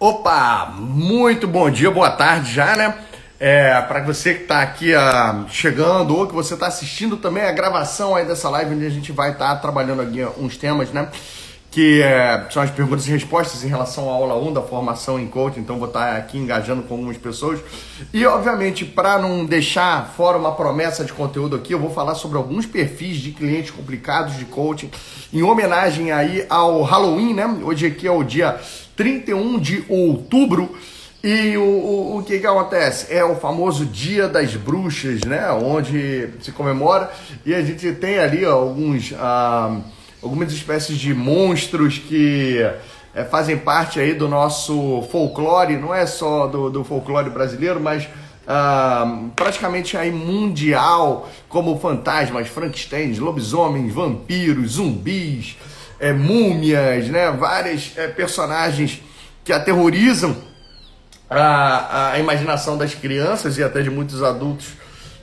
Opa, 0.00 0.74
muito 0.78 1.48
bom 1.48 1.68
dia, 1.68 1.90
boa 1.90 2.08
tarde 2.08 2.54
já, 2.54 2.76
né? 2.76 2.94
É, 3.40 3.80
para 3.80 4.00
você 4.04 4.32
que 4.32 4.42
está 4.42 4.62
aqui 4.62 4.94
uh, 4.94 5.44
chegando 5.48 6.16
ou 6.16 6.24
que 6.24 6.32
você 6.32 6.54
está 6.54 6.68
assistindo 6.68 7.16
também 7.16 7.42
a 7.42 7.50
gravação 7.50 8.14
aí 8.14 8.24
dessa 8.24 8.48
live, 8.48 8.76
onde 8.76 8.86
a 8.86 8.90
gente 8.90 9.10
vai 9.10 9.32
estar 9.32 9.56
tá 9.56 9.56
trabalhando 9.56 10.02
aqui 10.02 10.24
uns 10.38 10.56
temas, 10.56 10.92
né? 10.92 11.08
Que 11.78 12.02
é, 12.02 12.44
são 12.50 12.60
as 12.60 12.72
perguntas 12.72 13.06
e 13.06 13.10
respostas 13.12 13.62
em 13.62 13.68
relação 13.68 14.10
à 14.10 14.12
aula 14.12 14.36
1 14.36 14.52
da 14.52 14.60
formação 14.60 15.16
em 15.16 15.28
coaching. 15.28 15.60
Então, 15.60 15.78
vou 15.78 15.86
estar 15.86 16.16
aqui 16.16 16.36
engajando 16.36 16.82
com 16.82 16.94
algumas 16.94 17.16
pessoas. 17.16 17.60
E, 18.12 18.26
obviamente, 18.26 18.84
para 18.84 19.16
não 19.16 19.46
deixar 19.46 20.12
fora 20.16 20.36
uma 20.36 20.50
promessa 20.50 21.04
de 21.04 21.12
conteúdo 21.12 21.54
aqui, 21.54 21.72
eu 21.72 21.78
vou 21.78 21.90
falar 21.90 22.16
sobre 22.16 22.36
alguns 22.36 22.66
perfis 22.66 23.18
de 23.18 23.30
clientes 23.30 23.70
complicados 23.70 24.36
de 24.36 24.44
coaching, 24.46 24.90
em 25.32 25.44
homenagem 25.44 26.10
aí 26.10 26.44
ao 26.50 26.82
Halloween, 26.82 27.32
né? 27.32 27.46
Hoje 27.62 27.86
aqui 27.86 28.08
é 28.08 28.10
o 28.10 28.24
dia 28.24 28.58
31 28.96 29.60
de 29.60 29.84
outubro. 29.88 30.76
E 31.22 31.56
o, 31.56 31.62
o, 31.62 32.18
o, 32.18 32.22
que, 32.24 32.40
que 32.40 32.46
acontece? 32.48 33.14
É 33.14 33.24
o 33.24 33.36
famoso 33.36 33.86
Dia 33.86 34.26
das 34.26 34.56
Bruxas, 34.56 35.20
né? 35.20 35.48
Onde 35.52 36.28
se 36.40 36.50
comemora 36.50 37.08
e 37.46 37.54
a 37.54 37.62
gente 37.62 37.92
tem 37.92 38.18
ali 38.18 38.44
alguns, 38.44 39.14
ah, 39.16 39.78
algumas 40.22 40.52
espécies 40.52 40.98
de 40.98 41.14
monstros 41.14 41.98
que 41.98 42.58
é, 43.14 43.24
fazem 43.24 43.58
parte 43.58 44.00
aí 44.00 44.14
do 44.14 44.28
nosso 44.28 45.02
folclore, 45.10 45.76
não 45.76 45.94
é 45.94 46.06
só 46.06 46.46
do, 46.46 46.70
do 46.70 46.84
folclore 46.84 47.30
brasileiro, 47.30 47.80
mas 47.80 48.08
ah, 48.50 49.28
praticamente 49.36 49.94
aí 49.94 50.10
mundial, 50.10 51.28
como 51.50 51.78
fantasmas, 51.78 52.48
Frankenstein, 52.48 53.12
lobisomens, 53.18 53.92
vampiros, 53.92 54.72
zumbis, 54.72 55.56
é, 56.00 56.14
múmias, 56.14 57.08
né? 57.08 57.30
Vários 57.30 57.92
é, 57.98 58.08
personagens 58.08 59.02
que 59.44 59.52
aterrorizam 59.52 60.34
a, 61.28 62.12
a 62.12 62.18
imaginação 62.18 62.78
das 62.78 62.94
crianças 62.94 63.58
e 63.58 63.62
até 63.62 63.82
de 63.82 63.90
muitos 63.90 64.22
adultos 64.22 64.68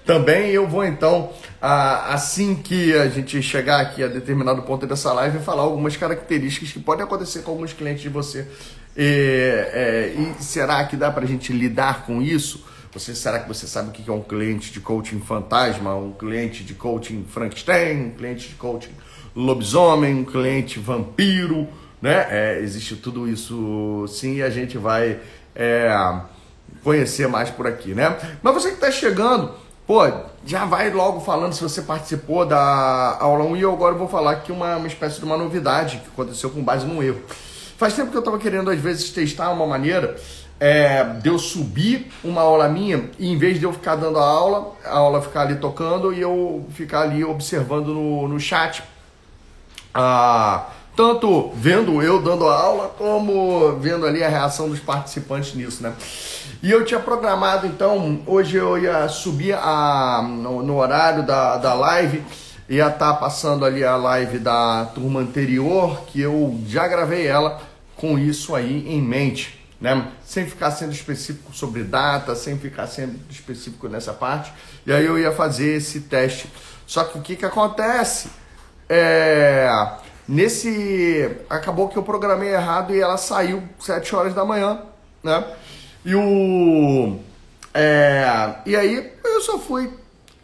também. 0.05 0.51
Eu 0.51 0.67
vou 0.67 0.85
então, 0.85 1.31
assim 1.65 2.55
que 2.55 2.93
a 2.93 3.07
gente 3.09 3.41
chegar 3.41 3.81
aqui 3.81 4.03
a 4.03 4.07
determinado 4.07 4.61
ponto 4.61 4.85
dessa 4.85 5.11
live, 5.13 5.39
falar 5.39 5.63
algumas 5.63 5.97
características 5.97 6.71
que 6.71 6.79
podem 6.79 7.03
acontecer 7.03 7.41
com 7.41 7.51
alguns 7.51 7.73
clientes 7.73 8.03
de 8.03 8.09
você. 8.09 8.47
E, 8.95 9.67
é, 9.73 10.13
e 10.15 10.43
será 10.43 10.83
que 10.85 10.95
dá 10.95 11.09
para 11.09 11.23
a 11.23 11.27
gente 11.27 11.51
lidar 11.51 12.05
com 12.05 12.21
isso? 12.21 12.63
Você, 12.93 13.15
será 13.15 13.39
que 13.39 13.47
você 13.47 13.65
sabe 13.65 13.89
o 13.89 13.91
que 13.91 14.09
é 14.09 14.13
um 14.13 14.21
cliente 14.21 14.71
de 14.71 14.79
coaching 14.79 15.19
fantasma, 15.19 15.95
um 15.95 16.13
cliente 16.13 16.63
de 16.63 16.75
coaching 16.75 17.25
Frankenstein, 17.27 18.05
um 18.05 18.11
cliente 18.11 18.47
de 18.47 18.55
coaching 18.55 18.93
lobisomem, 19.35 20.13
um 20.13 20.23
cliente 20.23 20.79
vampiro, 20.79 21.67
né? 22.01 22.27
É, 22.29 22.59
existe 22.59 22.95
tudo 22.95 23.27
isso 23.27 24.05
sim 24.07 24.35
e 24.35 24.43
a 24.43 24.49
gente 24.49 24.77
vai 24.77 25.19
é, 25.55 25.89
conhecer 26.83 27.27
mais 27.27 27.49
por 27.49 27.65
aqui, 27.65 27.93
né? 27.93 28.15
Mas 28.41 28.53
você 28.53 28.69
que 28.69 28.75
está 28.75 28.91
chegando, 28.91 29.51
pô, 29.85 30.03
já 30.45 30.63
vai 30.63 30.91
logo 30.91 31.19
falando 31.19 31.53
se 31.53 31.61
você 31.61 31.81
participou 31.81 32.45
da 32.45 33.17
aula 33.19 33.43
1 33.45 33.57
e 33.57 33.61
eu 33.61 33.73
agora 33.73 33.95
vou 33.95 34.07
falar 34.07 34.31
aqui 34.31 34.51
uma, 34.51 34.77
uma 34.77 34.87
espécie 34.87 35.19
de 35.19 35.25
uma 35.25 35.35
novidade 35.35 35.97
que 35.97 36.07
aconteceu 36.07 36.51
com 36.51 36.61
base 36.61 36.85
num 36.85 37.01
erro. 37.01 37.21
Faz 37.77 37.95
tempo 37.95 38.11
que 38.11 38.17
eu 38.17 38.19
estava 38.19 38.37
querendo 38.37 38.69
às 38.69 38.79
vezes 38.79 39.09
testar 39.09 39.51
uma 39.51 39.65
maneira 39.65 40.15
é, 40.59 41.03
de 41.03 41.29
eu 41.29 41.39
subir 41.39 42.11
uma 42.23 42.41
aula 42.41 42.69
minha 42.69 43.09
e 43.17 43.27
em 43.31 43.37
vez 43.37 43.59
de 43.59 43.65
eu 43.65 43.73
ficar 43.73 43.95
dando 43.95 44.19
a 44.19 44.23
aula, 44.23 44.75
a 44.85 44.97
aula 44.97 45.21
ficar 45.21 45.41
ali 45.41 45.55
tocando 45.55 46.13
e 46.13 46.21
eu 46.21 46.65
ficar 46.69 47.01
ali 47.01 47.23
observando 47.23 47.87
no, 47.87 48.27
no 48.27 48.39
chat 48.39 48.83
ah, 49.93 50.67
tanto 50.95 51.51
vendo 51.55 52.01
eu 52.01 52.21
dando 52.21 52.47
a 52.47 52.55
aula, 52.55 52.87
como 52.97 53.77
vendo 53.79 54.05
ali 54.05 54.23
a 54.23 54.29
reação 54.29 54.69
dos 54.69 54.79
participantes 54.79 55.53
nisso, 55.53 55.83
né? 55.83 55.93
E 56.63 56.71
eu 56.71 56.85
tinha 56.85 56.99
programado, 56.99 57.67
então, 57.67 58.21
hoje 58.25 58.57
eu 58.57 58.77
ia 58.77 59.07
subir 59.07 59.53
a, 59.53 60.25
no, 60.27 60.63
no 60.63 60.77
horário 60.77 61.23
da, 61.23 61.57
da 61.57 61.73
live, 61.73 62.23
ia 62.69 62.87
estar 62.87 63.13
tá 63.13 63.13
passando 63.13 63.65
ali 63.65 63.83
a 63.83 63.95
live 63.95 64.39
da 64.39 64.85
turma 64.95 65.19
anterior, 65.19 66.01
que 66.07 66.21
eu 66.21 66.59
já 66.65 66.87
gravei 66.87 67.27
ela 67.27 67.61
com 67.95 68.17
isso 68.17 68.55
aí 68.55 68.87
em 68.87 69.01
mente, 69.01 69.59
né? 69.79 70.07
Sem 70.25 70.47
ficar 70.47 70.71
sendo 70.71 70.93
específico 70.93 71.53
sobre 71.53 71.83
data, 71.83 72.35
sem 72.35 72.57
ficar 72.57 72.87
sendo 72.87 73.19
específico 73.29 73.87
nessa 73.87 74.13
parte. 74.13 74.51
E 74.85 74.91
aí 74.91 75.05
eu 75.05 75.19
ia 75.19 75.31
fazer 75.31 75.75
esse 75.75 76.01
teste. 76.01 76.49
Só 76.87 77.03
que 77.03 77.17
o 77.17 77.21
que 77.21 77.35
que 77.35 77.45
acontece? 77.45 78.29
É, 78.87 79.67
nesse. 80.27 81.37
Acabou 81.49 81.87
que 81.87 81.97
eu 81.97 82.03
programei 82.03 82.53
errado 82.53 82.93
e 82.93 83.01
ela 83.01 83.17
saiu 83.17 83.63
7 83.79 84.15
horas 84.15 84.33
da 84.33 84.45
manhã, 84.45 84.81
né? 85.23 85.45
E 86.03 86.15
o. 86.15 87.17
É, 87.73 88.55
e 88.65 88.75
aí 88.75 89.11
eu 89.23 89.41
só 89.41 89.59
fui 89.59 89.91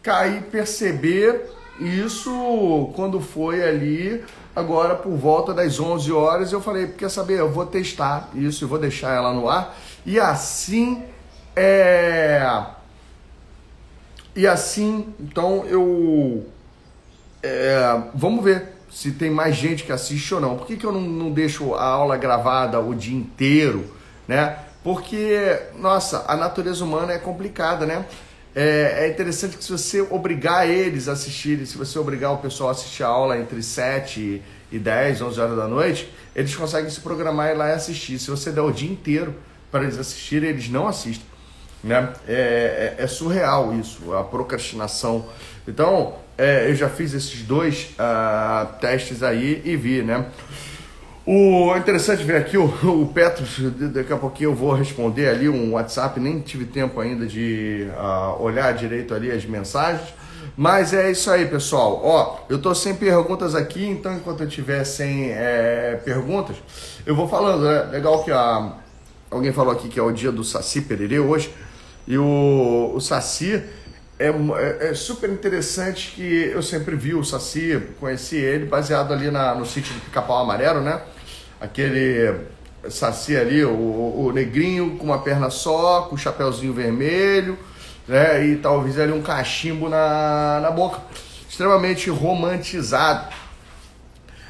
cair, 0.02 0.42
perceber 0.42 1.48
isso 1.80 2.92
quando 2.94 3.20
foi 3.20 3.62
ali, 3.62 4.22
agora 4.54 4.94
por 4.94 5.16
volta 5.16 5.54
das 5.54 5.78
11 5.80 6.12
horas. 6.12 6.52
Eu 6.52 6.60
falei, 6.60 6.88
quer 6.88 7.10
saber? 7.10 7.38
Eu 7.38 7.50
vou 7.50 7.64
testar 7.66 8.28
isso 8.34 8.64
e 8.64 8.66
vou 8.66 8.78
deixar 8.78 9.14
ela 9.14 9.32
no 9.32 9.48
ar. 9.48 9.76
E 10.04 10.18
assim. 10.18 11.02
É, 11.54 12.64
e 14.34 14.46
assim, 14.46 15.14
então 15.20 15.66
eu 15.66 16.46
é, 17.42 18.02
vamos 18.14 18.42
ver 18.42 18.71
se 18.92 19.12
tem 19.12 19.30
mais 19.30 19.56
gente 19.56 19.84
que 19.84 19.92
assiste 19.92 20.34
ou 20.34 20.40
não. 20.40 20.56
Por 20.56 20.66
que, 20.66 20.76
que 20.76 20.84
eu 20.84 20.92
não, 20.92 21.00
não 21.00 21.30
deixo 21.30 21.74
a 21.74 21.84
aula 21.84 22.16
gravada 22.16 22.78
o 22.78 22.94
dia 22.94 23.16
inteiro, 23.16 23.84
né? 24.28 24.58
Porque, 24.84 25.58
nossa, 25.78 26.24
a 26.28 26.36
natureza 26.36 26.84
humana 26.84 27.12
é 27.12 27.18
complicada, 27.18 27.86
né? 27.86 28.04
É, 28.54 29.06
é, 29.06 29.08
interessante 29.08 29.56
que 29.56 29.64
se 29.64 29.72
você 29.72 30.02
obrigar 30.02 30.68
eles 30.68 31.08
a 31.08 31.12
assistirem, 31.12 31.64
se 31.64 31.78
você 31.78 31.98
obrigar 31.98 32.32
o 32.32 32.38
pessoal 32.38 32.68
a 32.68 32.72
assistir 32.72 33.02
a 33.02 33.06
aula 33.06 33.38
entre 33.38 33.62
7 33.62 34.42
e 34.70 34.78
10, 34.78 35.22
11 35.22 35.40
horas 35.40 35.56
da 35.56 35.66
noite, 35.66 36.12
eles 36.36 36.54
conseguem 36.54 36.90
se 36.90 37.00
programar 37.00 37.48
e 37.48 37.52
ir 37.52 37.56
lá 37.56 37.68
e 37.70 37.72
assistir. 37.72 38.18
Se 38.18 38.30
você 38.30 38.50
der 38.50 38.60
o 38.60 38.70
dia 38.70 38.90
inteiro 38.90 39.34
para 39.70 39.84
eles 39.84 39.98
assistirem, 39.98 40.50
eles 40.50 40.68
não 40.68 40.86
assistem. 40.86 41.26
Né? 41.82 42.12
É, 42.28 42.94
é, 42.98 43.04
é 43.04 43.06
surreal 43.06 43.74
isso, 43.74 44.12
a 44.14 44.22
procrastinação. 44.22 45.26
Então, 45.66 46.14
é, 46.36 46.68
eu 46.70 46.74
já 46.74 46.88
fiz 46.88 47.14
esses 47.14 47.42
dois 47.42 47.90
uh, 47.98 48.66
testes 48.80 49.22
aí 49.22 49.62
e 49.64 49.76
vi, 49.76 50.02
né? 50.02 50.26
O 51.24 51.72
é 51.72 51.78
interessante 51.78 52.24
ver 52.24 52.36
aqui 52.36 52.58
o, 52.58 52.64
o 52.82 53.06
Petros, 53.14 53.58
daqui 53.92 54.12
a 54.12 54.16
pouquinho 54.16 54.50
eu 54.50 54.54
vou 54.54 54.72
responder 54.72 55.28
ali 55.28 55.48
um 55.48 55.72
WhatsApp, 55.72 56.18
nem 56.18 56.40
tive 56.40 56.64
tempo 56.64 57.00
ainda 57.00 57.26
de 57.26 57.86
uh, 57.96 58.42
olhar 58.42 58.72
direito 58.74 59.14
ali 59.14 59.30
as 59.30 59.44
mensagens. 59.44 60.12
Mas 60.56 60.92
é 60.92 61.10
isso 61.10 61.30
aí, 61.30 61.46
pessoal. 61.46 62.00
Ó, 62.02 62.38
eu 62.48 62.60
tô 62.60 62.74
sem 62.74 62.94
perguntas 62.94 63.54
aqui, 63.54 63.86
então 63.86 64.14
enquanto 64.14 64.42
eu 64.42 64.48
tiver 64.48 64.84
sem 64.84 65.30
é, 65.30 66.00
perguntas, 66.04 66.56
eu 67.06 67.14
vou 67.14 67.28
falando. 67.28 67.66
É 67.66 67.84
legal 67.84 68.24
que 68.24 68.32
a, 68.32 68.72
alguém 69.30 69.52
falou 69.52 69.72
aqui 69.72 69.88
que 69.88 69.98
é 69.98 70.02
o 70.02 70.10
dia 70.10 70.32
do 70.32 70.42
Saci 70.42 70.82
Pererê 70.82 71.20
hoje. 71.20 71.54
E 72.06 72.18
o, 72.18 72.92
o 72.94 73.00
Saci 73.00 73.62
é, 74.22 74.28
é, 74.28 74.90
é, 74.90 74.94
super 74.94 75.28
interessante 75.28 76.12
que 76.14 76.50
eu 76.54 76.62
sempre 76.62 76.94
vi 76.94 77.12
o 77.12 77.24
Saci, 77.24 77.82
conheci 77.98 78.36
ele 78.36 78.66
baseado 78.66 79.12
ali 79.12 79.30
na, 79.30 79.54
no 79.54 79.66
sítio 79.66 79.92
do 79.94 80.00
Pica-Pau 80.00 80.38
Amarelo, 80.38 80.80
né? 80.80 81.02
Aquele 81.60 82.46
Saci 82.88 83.36
ali, 83.36 83.64
o, 83.64 83.72
o, 83.72 84.32
negrinho 84.32 84.96
com 84.96 85.04
uma 85.06 85.18
perna 85.18 85.50
só, 85.50 86.02
com 86.02 86.14
o 86.14 86.18
chapéuzinho 86.18 86.72
vermelho, 86.72 87.58
né? 88.06 88.46
E 88.46 88.56
talvez 88.56 88.96
ali 88.98 89.10
um 89.10 89.22
cachimbo 89.22 89.88
na, 89.88 90.60
na 90.60 90.70
boca. 90.70 91.00
Extremamente 91.48 92.08
romantizado. 92.08 93.34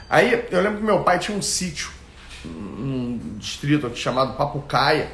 Aí 0.08 0.46
eu 0.50 0.60
lembro 0.60 0.80
que 0.80 0.84
meu 0.84 1.02
pai 1.02 1.18
tinha 1.18 1.36
um 1.36 1.42
sítio, 1.42 1.90
um 2.44 3.18
distrito 3.38 3.86
aqui 3.86 3.98
chamado 3.98 4.34
Papucaia, 4.36 5.10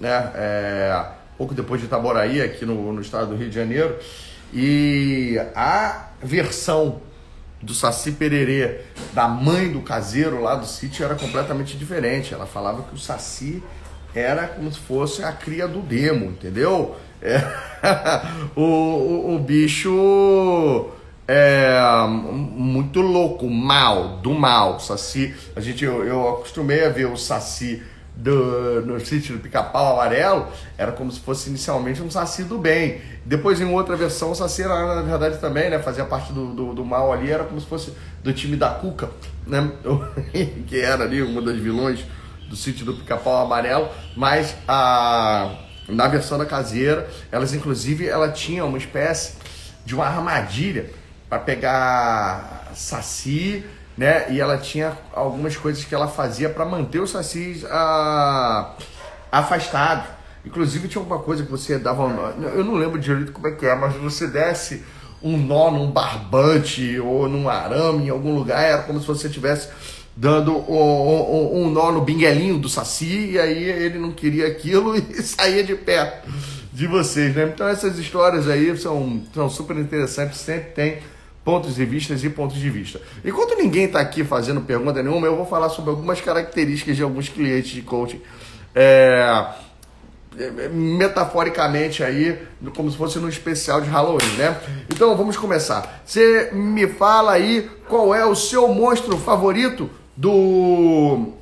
né? 0.00 0.32
É, 0.34 1.06
pouco 1.36 1.54
depois 1.54 1.80
de 1.80 1.86
Itaboraí, 1.86 2.40
aqui 2.40 2.64
no, 2.64 2.92
no 2.92 3.00
estado 3.00 3.28
do 3.28 3.36
Rio 3.36 3.48
de 3.48 3.54
Janeiro. 3.54 3.96
E 4.52 5.36
a 5.54 6.08
versão 6.22 7.00
do 7.60 7.74
Saci 7.74 8.12
Pererê 8.12 8.82
da 9.12 9.26
mãe 9.26 9.72
do 9.72 9.80
caseiro 9.80 10.40
lá 10.40 10.54
do 10.54 10.66
sítio 10.66 11.04
era 11.04 11.14
completamente 11.14 11.76
diferente. 11.76 12.34
Ela 12.34 12.46
falava 12.46 12.82
que 12.82 12.94
o 12.94 12.98
Saci 12.98 13.62
era 14.14 14.46
como 14.46 14.70
se 14.72 14.78
fosse 14.78 15.24
a 15.24 15.32
cria 15.32 15.66
do 15.66 15.80
demo, 15.80 16.26
entendeu? 16.26 16.94
É, 17.20 17.38
o, 18.54 18.62
o, 18.62 19.34
o, 19.34 19.38
bicho 19.38 20.90
é 21.26 21.80
muito 22.06 23.00
louco, 23.00 23.48
mal, 23.48 24.18
do 24.18 24.32
mal. 24.34 24.78
Saci, 24.78 25.34
a 25.56 25.60
gente, 25.60 25.84
eu, 25.84 26.04
eu 26.04 26.28
acostumei 26.28 26.84
a 26.84 26.90
ver 26.90 27.06
o 27.06 27.16
Saci 27.16 27.82
do, 28.16 28.82
no 28.86 29.00
sítio 29.00 29.36
do 29.36 29.42
pica-pau 29.42 29.94
amarelo 29.94 30.46
era 30.78 30.92
como 30.92 31.10
se 31.10 31.20
fosse 31.20 31.48
inicialmente 31.48 32.00
um 32.00 32.10
saci 32.10 32.44
do 32.44 32.58
bem. 32.58 33.00
Depois, 33.24 33.60
em 33.60 33.64
outra 33.64 33.96
versão, 33.96 34.30
o 34.30 34.34
saci 34.34 34.62
era, 34.62 34.96
na 34.96 35.02
verdade, 35.02 35.38
também, 35.38 35.70
né? 35.70 35.78
Fazia 35.78 36.04
parte 36.04 36.32
do, 36.32 36.54
do, 36.54 36.74
do, 36.74 36.84
mal 36.84 37.12
ali, 37.12 37.30
era 37.30 37.44
como 37.44 37.60
se 37.60 37.66
fosse 37.66 37.92
do 38.22 38.32
time 38.32 38.56
da 38.56 38.70
Cuca, 38.70 39.10
né? 39.46 39.72
que 40.66 40.78
era 40.78 41.04
ali 41.04 41.22
uma 41.22 41.42
das 41.42 41.56
vilões 41.56 42.04
do 42.48 42.56
sítio 42.56 42.84
do 42.84 42.94
Pica-Pau 42.94 43.44
Amarelo, 43.44 43.88
mas 44.16 44.54
a, 44.68 45.50
na 45.88 46.06
versão 46.08 46.38
da 46.38 46.46
caseira, 46.46 47.08
elas 47.32 47.54
inclusive 47.54 48.06
ela 48.06 48.30
tinha 48.30 48.64
uma 48.64 48.78
espécie 48.78 49.34
de 49.84 49.94
uma 49.94 50.06
armadilha 50.06 50.90
para 51.28 51.38
pegar 51.38 52.70
saci, 52.74 53.64
né? 53.96 54.26
E 54.30 54.40
ela 54.40 54.58
tinha 54.58 54.96
algumas 55.12 55.56
coisas 55.56 55.84
que 55.84 55.94
ela 55.94 56.08
fazia 56.08 56.48
para 56.48 56.64
manter 56.64 57.00
os 57.00 57.10
sacis 57.10 57.64
ah, 57.70 58.74
afastados. 59.30 60.06
Inclusive 60.44 60.88
tinha 60.88 61.00
alguma 61.00 61.20
coisa 61.20 61.42
que 61.42 61.50
você 61.50 61.78
dava, 61.78 62.34
eu 62.54 62.62
não 62.62 62.74
lembro 62.74 62.98
direito 62.98 63.32
como 63.32 63.46
é 63.46 63.52
que 63.52 63.64
é, 63.64 63.74
mas 63.74 63.94
você 63.94 64.26
desse 64.26 64.84
um 65.22 65.38
nó 65.38 65.70
num 65.70 65.90
barbante 65.90 67.00
ou 67.00 67.26
num 67.28 67.48
arame 67.48 68.06
em 68.06 68.10
algum 68.10 68.34
lugar, 68.34 68.62
era 68.62 68.82
como 68.82 69.00
se 69.00 69.06
você 69.06 69.28
tivesse 69.28 69.70
dando 70.14 70.54
um, 70.70 70.74
um, 70.74 71.64
um 71.64 71.70
nó 71.70 71.90
no 71.90 72.02
binguelinho 72.02 72.58
do 72.58 72.68
saci 72.68 73.30
e 73.32 73.38
aí 73.38 73.64
ele 73.64 73.98
não 73.98 74.12
queria 74.12 74.46
aquilo 74.46 74.94
e 74.96 75.22
saía 75.22 75.64
de 75.64 75.74
perto 75.74 76.28
de 76.72 76.86
vocês, 76.86 77.34
né? 77.34 77.50
Então 77.52 77.66
essas 77.66 77.98
histórias 77.98 78.48
aí 78.48 78.76
são, 78.76 79.22
são 79.32 79.48
super 79.48 79.76
interessantes, 79.78 80.40
sempre 80.40 80.70
tem 80.72 80.98
pontos 81.44 81.74
de 81.74 81.84
vista 81.84 82.14
e 82.14 82.30
pontos 82.30 82.56
de 82.56 82.70
vista. 82.70 83.00
Enquanto 83.24 83.56
ninguém 83.56 83.84
está 83.84 84.00
aqui 84.00 84.24
fazendo 84.24 84.62
pergunta 84.62 85.02
nenhuma, 85.02 85.26
eu 85.26 85.36
vou 85.36 85.46
falar 85.46 85.68
sobre 85.68 85.90
algumas 85.90 86.20
características 86.20 86.96
de 86.96 87.02
alguns 87.02 87.28
clientes 87.28 87.70
de 87.70 87.82
coaching. 87.82 88.20
É, 88.74 89.46
metaforicamente 90.72 92.02
aí, 92.02 92.38
como 92.74 92.90
se 92.90 92.96
fosse 92.96 93.18
no 93.18 93.28
especial 93.28 93.80
de 93.80 93.88
Halloween, 93.88 94.36
né? 94.36 94.58
Então 94.92 95.16
vamos 95.16 95.36
começar. 95.36 96.02
Você 96.04 96.50
me 96.52 96.86
fala 96.88 97.32
aí 97.32 97.70
qual 97.88 98.14
é 98.14 98.24
o 98.24 98.34
seu 98.34 98.66
monstro 98.68 99.16
favorito 99.16 99.88
do 100.16 101.34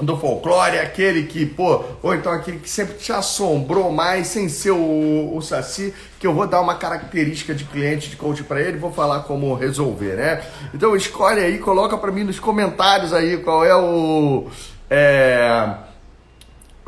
do 0.00 0.16
folclore, 0.16 0.78
aquele 0.78 1.24
que, 1.24 1.44
pô, 1.44 1.84
ou 2.02 2.14
então 2.14 2.32
aquele 2.32 2.58
que 2.58 2.70
sempre 2.70 2.96
te 2.96 3.12
assombrou 3.12 3.90
mais, 3.90 4.28
sem 4.28 4.48
ser 4.48 4.70
o, 4.70 5.36
o 5.36 5.42
Saci, 5.42 5.92
que 6.20 6.26
eu 6.26 6.32
vou 6.32 6.46
dar 6.46 6.60
uma 6.60 6.76
característica 6.76 7.54
de 7.54 7.64
cliente, 7.64 8.10
de 8.10 8.16
coach 8.16 8.44
para 8.44 8.60
ele, 8.60 8.78
vou 8.78 8.92
falar 8.92 9.20
como 9.20 9.54
resolver, 9.54 10.16
né? 10.16 10.42
Então 10.72 10.94
escolhe 10.94 11.40
aí, 11.40 11.58
coloca 11.58 11.96
para 11.98 12.12
mim 12.12 12.24
nos 12.24 12.38
comentários 12.38 13.12
aí 13.12 13.38
qual 13.38 13.64
é 13.64 13.74
o. 13.74 14.48
É, 14.90 15.74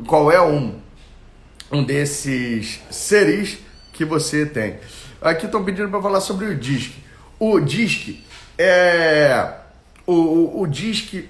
qual 0.07 0.31
é 0.31 0.41
um, 0.41 0.79
um 1.71 1.83
desses 1.83 2.81
seres 2.91 3.59
que 3.93 4.05
você 4.05 4.47
tem. 4.47 4.79
Aqui 5.21 5.47
estão 5.47 5.65
pedindo 5.65 5.89
para 5.91 6.01
falar 6.01 6.21
sobre 6.21 6.47
o 6.47 6.57
DISC. 6.57 6.95
O 7.39 7.61
DISC 7.61 8.25
é 8.57 9.55
o, 10.07 10.13
o, 10.13 10.63
o 10.63 10.67
DISC, 10.67 11.29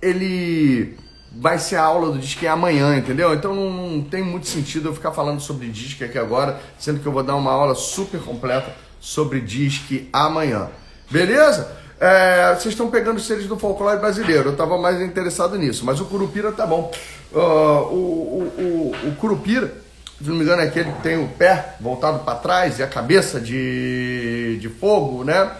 ele 0.00 0.96
vai 1.32 1.58
ser 1.58 1.76
a 1.76 1.82
aula 1.82 2.12
do 2.12 2.18
Disque 2.18 2.46
amanhã, 2.46 2.96
entendeu? 2.96 3.32
Então 3.34 3.54
não, 3.54 3.70
não, 3.70 4.02
tem 4.02 4.22
muito 4.22 4.48
sentido 4.48 4.88
eu 4.88 4.94
ficar 4.94 5.12
falando 5.12 5.40
sobre 5.40 5.68
Disque 5.68 6.04
aqui 6.04 6.18
agora, 6.18 6.60
sendo 6.78 7.00
que 7.00 7.06
eu 7.06 7.12
vou 7.12 7.22
dar 7.22 7.36
uma 7.36 7.52
aula 7.52 7.74
super 7.74 8.20
completa 8.20 8.74
sobre 8.98 9.40
Disque 9.40 10.08
amanhã. 10.12 10.68
Beleza? 11.10 11.70
É, 12.00 12.54
vocês 12.54 12.72
estão 12.72 12.90
pegando 12.90 13.20
seres 13.20 13.46
do 13.46 13.58
folclore 13.58 14.00
brasileiro, 14.00 14.48
eu 14.48 14.52
estava 14.52 14.78
mais 14.78 15.00
interessado 15.02 15.56
nisso, 15.58 15.84
mas 15.84 16.00
o 16.00 16.06
Curupira 16.06 16.50
tá 16.50 16.66
bom. 16.66 16.90
Uh, 17.30 17.38
o, 17.38 18.52
o, 18.58 18.94
o, 19.04 19.08
o 19.08 19.16
Curupira, 19.16 19.72
se 20.18 20.28
não 20.28 20.36
me 20.36 20.42
engano, 20.42 20.62
é 20.62 20.64
aquele 20.64 20.90
que 20.92 21.02
tem 21.02 21.22
o 21.22 21.28
pé 21.28 21.76
voltado 21.78 22.20
para 22.20 22.36
trás 22.36 22.78
e 22.78 22.82
a 22.82 22.86
cabeça 22.86 23.38
de, 23.38 24.58
de 24.60 24.68
fogo, 24.68 25.24
né? 25.24 25.50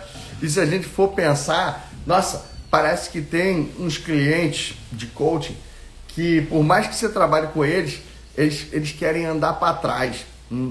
E 0.43 0.49
se 0.49 0.59
a 0.59 0.65
gente 0.65 0.87
for 0.87 1.09
pensar 1.09 1.91
nossa, 2.07 2.50
parece 2.71 3.11
que 3.11 3.21
tem 3.21 3.71
uns 3.79 3.99
clientes 3.99 4.77
de 4.93 5.07
coaching 5.07 5.57
que, 6.09 6.43
por 6.43 6.63
mais 6.63 6.87
que 6.87 6.95
você 6.95 7.09
trabalhe 7.09 7.49
com 7.49 7.65
eles, 7.65 8.01
eles, 8.37 8.67
eles 8.73 8.93
querem 8.93 9.27
andar 9.27 9.55
para 9.55 9.75
trás, 9.75 10.25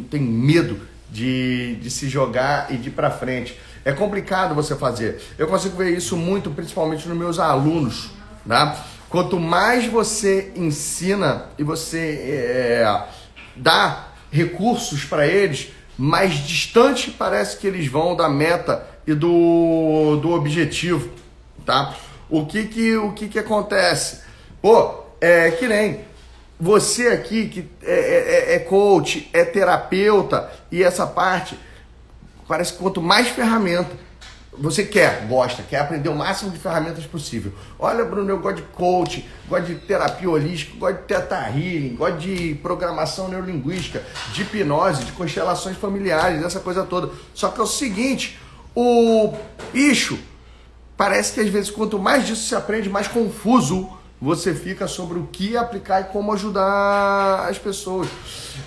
tem 0.09 0.21
medo 0.21 0.79
de, 1.09 1.75
de 1.75 1.89
se 1.89 2.07
jogar 2.07 2.71
e 2.71 2.77
de 2.77 2.89
ir 2.89 2.91
para 2.91 3.11
frente. 3.11 3.57
É 3.83 3.91
complicado 3.91 4.53
você 4.53 4.75
fazer. 4.75 5.21
Eu 5.37 5.47
consigo 5.47 5.77
ver 5.77 5.95
isso 5.95 6.15
muito, 6.17 6.51
principalmente 6.51 7.07
nos 7.07 7.17
meus 7.17 7.39
alunos. 7.39 8.09
Tá? 8.47 8.85
Quanto 9.09 9.39
mais 9.39 9.85
você 9.87 10.51
ensina 10.55 11.45
e 11.57 11.63
você 11.63 12.19
é, 12.23 13.03
dá 13.55 14.09
recursos 14.31 15.03
para 15.05 15.25
eles, 15.25 15.69
mais 15.97 16.35
distante 16.45 17.11
parece 17.11 17.57
que 17.57 17.67
eles 17.67 17.87
vão 17.87 18.15
da 18.15 18.29
meta 18.29 18.85
e 19.07 19.13
do, 19.13 20.19
do 20.21 20.29
objetivo, 20.31 21.09
tá? 21.69 21.95
O 22.27 22.47
que 22.47 22.65
que, 22.65 22.97
o 22.97 23.11
que 23.13 23.27
que 23.27 23.37
acontece? 23.37 24.21
Pô, 24.59 25.03
é 25.21 25.51
que 25.51 25.67
nem 25.67 26.01
você 26.59 27.09
aqui 27.09 27.47
que 27.47 27.69
é, 27.83 28.53
é, 28.53 28.55
é 28.55 28.59
coach, 28.59 29.29
é 29.31 29.45
terapeuta 29.45 30.51
e 30.71 30.83
essa 30.83 31.05
parte, 31.05 31.57
parece 32.47 32.73
que 32.73 32.79
quanto 32.79 33.03
mais 33.03 33.27
ferramenta 33.27 33.91
você 34.51 34.83
quer, 34.83 35.27
gosta, 35.27 35.61
quer 35.61 35.81
aprender 35.81 36.09
o 36.09 36.15
máximo 36.15 36.49
de 36.49 36.57
ferramentas 36.57 37.05
possível. 37.05 37.53
Olha, 37.77 38.03
Bruno, 38.03 38.29
eu 38.31 38.39
gosto 38.39 38.57
de 38.57 38.63
coach, 38.63 39.29
gosto 39.47 39.67
de 39.67 39.75
terapia 39.75 40.29
holística, 40.29 40.75
gosto 40.75 40.97
de 40.97 41.03
teta 41.03 41.49
healing, 41.49 41.95
gosto 41.95 42.17
de 42.17 42.55
programação 42.55 43.27
neurolinguística, 43.29 44.03
de 44.33 44.41
hipnose, 44.41 45.03
de 45.03 45.11
constelações 45.11 45.77
familiares, 45.77 46.43
essa 46.43 46.59
coisa 46.59 46.83
toda. 46.83 47.11
Só 47.33 47.49
que 47.49 47.59
é 47.59 47.63
o 47.63 47.67
seguinte, 47.67 48.39
o 48.75 49.33
bicho 49.71 50.17
parece 50.99 51.31
que 51.31 51.39
às 51.39 51.47
vezes 51.47 51.71
quanto 51.71 51.97
mais 51.97 52.27
disso 52.27 52.45
se 52.49 52.53
aprende, 52.53 52.89
mais 52.89 53.07
confuso 53.07 53.89
você 54.21 54.53
fica 54.53 54.85
sobre 54.85 55.17
o 55.17 55.27
que 55.27 55.55
aplicar 55.55 56.01
e 56.01 56.03
como 56.05 56.33
ajudar 56.33 57.47
as 57.49 57.57
pessoas. 57.57 58.09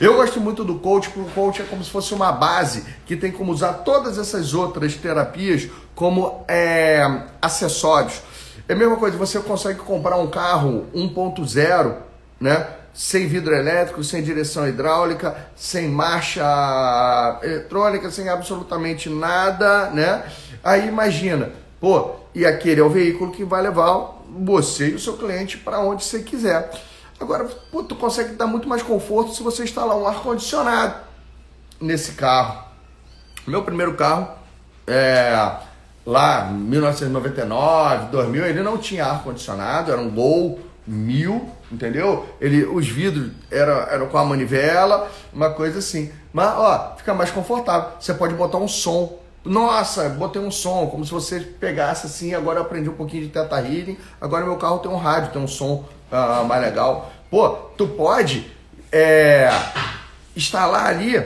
Eu 0.01 0.15
gosto 0.15 0.41
muito 0.41 0.65
do 0.65 0.77
coach, 0.77 1.11
porque 1.11 1.29
o 1.29 1.35
coach 1.35 1.61
é 1.61 1.65
como 1.67 1.85
se 1.85 1.91
fosse 1.91 2.15
uma 2.15 2.33
base 2.33 2.87
que 3.05 3.17
tem 3.19 3.31
como 3.31 3.53
usar 3.53 3.75
todas 3.75 4.17
essas 4.17 4.55
outras 4.55 4.95
terapias 4.95 5.69
como 5.95 6.43
é, 6.49 7.07
acessórios. 7.43 8.23
É 8.67 8.73
a 8.73 8.77
mesma 8.77 8.97
coisa, 8.97 9.19
você 9.19 9.39
consegue 9.41 9.81
comprar 9.81 10.17
um 10.17 10.31
carro 10.31 10.87
1.0, 10.95 11.97
né? 12.41 12.67
Sem 12.95 13.27
vidro 13.27 13.55
elétrico, 13.55 14.03
sem 14.03 14.23
direção 14.23 14.67
hidráulica, 14.67 15.37
sem 15.55 15.87
marcha 15.87 16.43
eletrônica, 17.43 18.11
sem 18.11 18.31
absolutamente 18.31 19.11
nada, 19.11 19.91
né? 19.91 20.25
Aí 20.65 20.89
imagina, 20.89 21.51
pô, 21.83 22.13
e 22.33 22.47
aquele 22.47 22.81
é 22.81 22.85
o 22.85 22.89
veículo 22.89 23.33
que 23.33 23.45
vai 23.45 23.61
levar 23.61 24.23
você 24.39 24.91
e 24.91 24.95
o 24.95 25.01
seu 25.01 25.17
cliente 25.17 25.59
para 25.59 25.81
onde 25.81 26.05
você 26.05 26.23
quiser. 26.23 26.71
Agora, 27.19 27.45
pô, 27.73 27.83
tu 27.83 27.97
consegue 27.97 28.35
dar 28.35 28.47
muito 28.47 28.69
mais 28.69 28.85
conforto 28.85 29.35
se 29.35 29.43
você 29.43 29.65
instalar 29.65 29.97
um 29.97 30.07
ar-condicionado 30.07 30.95
nesse 31.81 32.13
carro. 32.13 32.63
Meu 33.49 33.65
primeiro 33.65 33.95
carro, 33.95 34.29
é, 34.87 35.57
lá 36.07 36.45
1999, 36.45 38.13
2000, 38.13 38.47
ele 38.47 38.63
não 38.63 38.79
tinha 38.79 39.05
ar-condicionado, 39.05 39.91
era 39.91 40.01
um 40.01 40.09
Gol 40.09 40.61
1000, 40.87 41.51
entendeu? 41.73 42.29
Ele, 42.41 42.65
os 42.65 42.87
vidros 42.87 43.33
eram, 43.51 43.79
eram 43.89 44.07
com 44.07 44.19
a 44.19 44.25
manivela, 44.25 45.11
uma 45.33 45.51
coisa 45.51 45.81
assim. 45.81 46.13
Mas, 46.33 46.57
ó, 46.57 46.95
fica 46.97 47.13
mais 47.13 47.33
confortável. 47.33 47.91
Você 47.99 48.15
pode 48.15 48.35
botar 48.35 48.59
um 48.59 48.69
som 48.69 49.21
nossa, 49.45 50.09
botei 50.11 50.41
um 50.41 50.51
som, 50.51 50.87
como 50.87 51.05
se 51.05 51.11
você 51.11 51.41
pegasse 51.41 52.07
assim, 52.07 52.35
agora 52.35 52.61
eu 52.61 52.63
aprendi 52.63 52.89
um 52.89 52.95
pouquinho 52.95 53.25
de 53.25 53.29
Teta 53.31 53.57
Healing, 53.61 53.99
agora 54.21 54.45
meu 54.45 54.57
carro 54.57 54.79
tem 54.79 54.91
um 54.91 54.97
rádio, 54.97 55.33
tem 55.33 55.43
um 55.43 55.49
som 55.49 55.85
uh, 56.13 56.45
mais 56.47 56.63
legal. 56.63 57.11
Pô, 57.31 57.49
tu 57.77 57.89
pode 57.89 58.51
é, 58.93 59.51
instalar 60.37 60.87
ali 60.87 61.23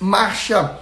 marcha, 0.00 0.78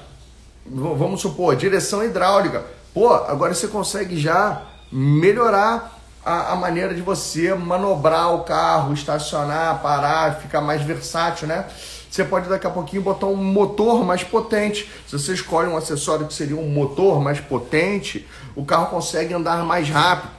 vamos 0.67 1.21
supor, 1.21 1.55
direção 1.55 2.03
hidráulica. 2.03 2.65
Pô, 2.93 3.13
agora 3.13 3.55
você 3.55 3.69
consegue 3.69 4.19
já 4.19 4.63
melhorar 4.91 5.99
a, 6.25 6.53
a, 6.53 6.57
maneira 6.57 6.95
de 6.95 7.03
você 7.03 7.55
manobrar 7.55 8.35
o 8.35 8.45
carro, 8.45 8.95
estacionar, 8.95 9.81
parar, 9.83 10.37
ficar 10.37 10.61
mais 10.61 10.83
versátil, 10.83 11.47
né? 11.47 11.67
Você 12.15 12.23
pode 12.23 12.49
daqui 12.49 12.65
a 12.65 12.71
pouquinho 12.71 13.03
botar 13.03 13.27
um 13.27 13.35
motor 13.35 14.05
mais 14.05 14.23
potente. 14.23 14.89
Se 15.05 15.19
você 15.19 15.35
escolhe 15.35 15.69
um 15.69 15.77
acessório 15.77 16.29
que 16.29 16.33
seria 16.33 16.57
um 16.57 16.69
motor 16.69 17.21
mais 17.21 17.41
potente, 17.41 18.25
o 18.55 18.65
carro 18.65 18.87
consegue 18.87 19.35
andar 19.35 19.65
mais 19.65 19.89
rápido. 19.89 20.31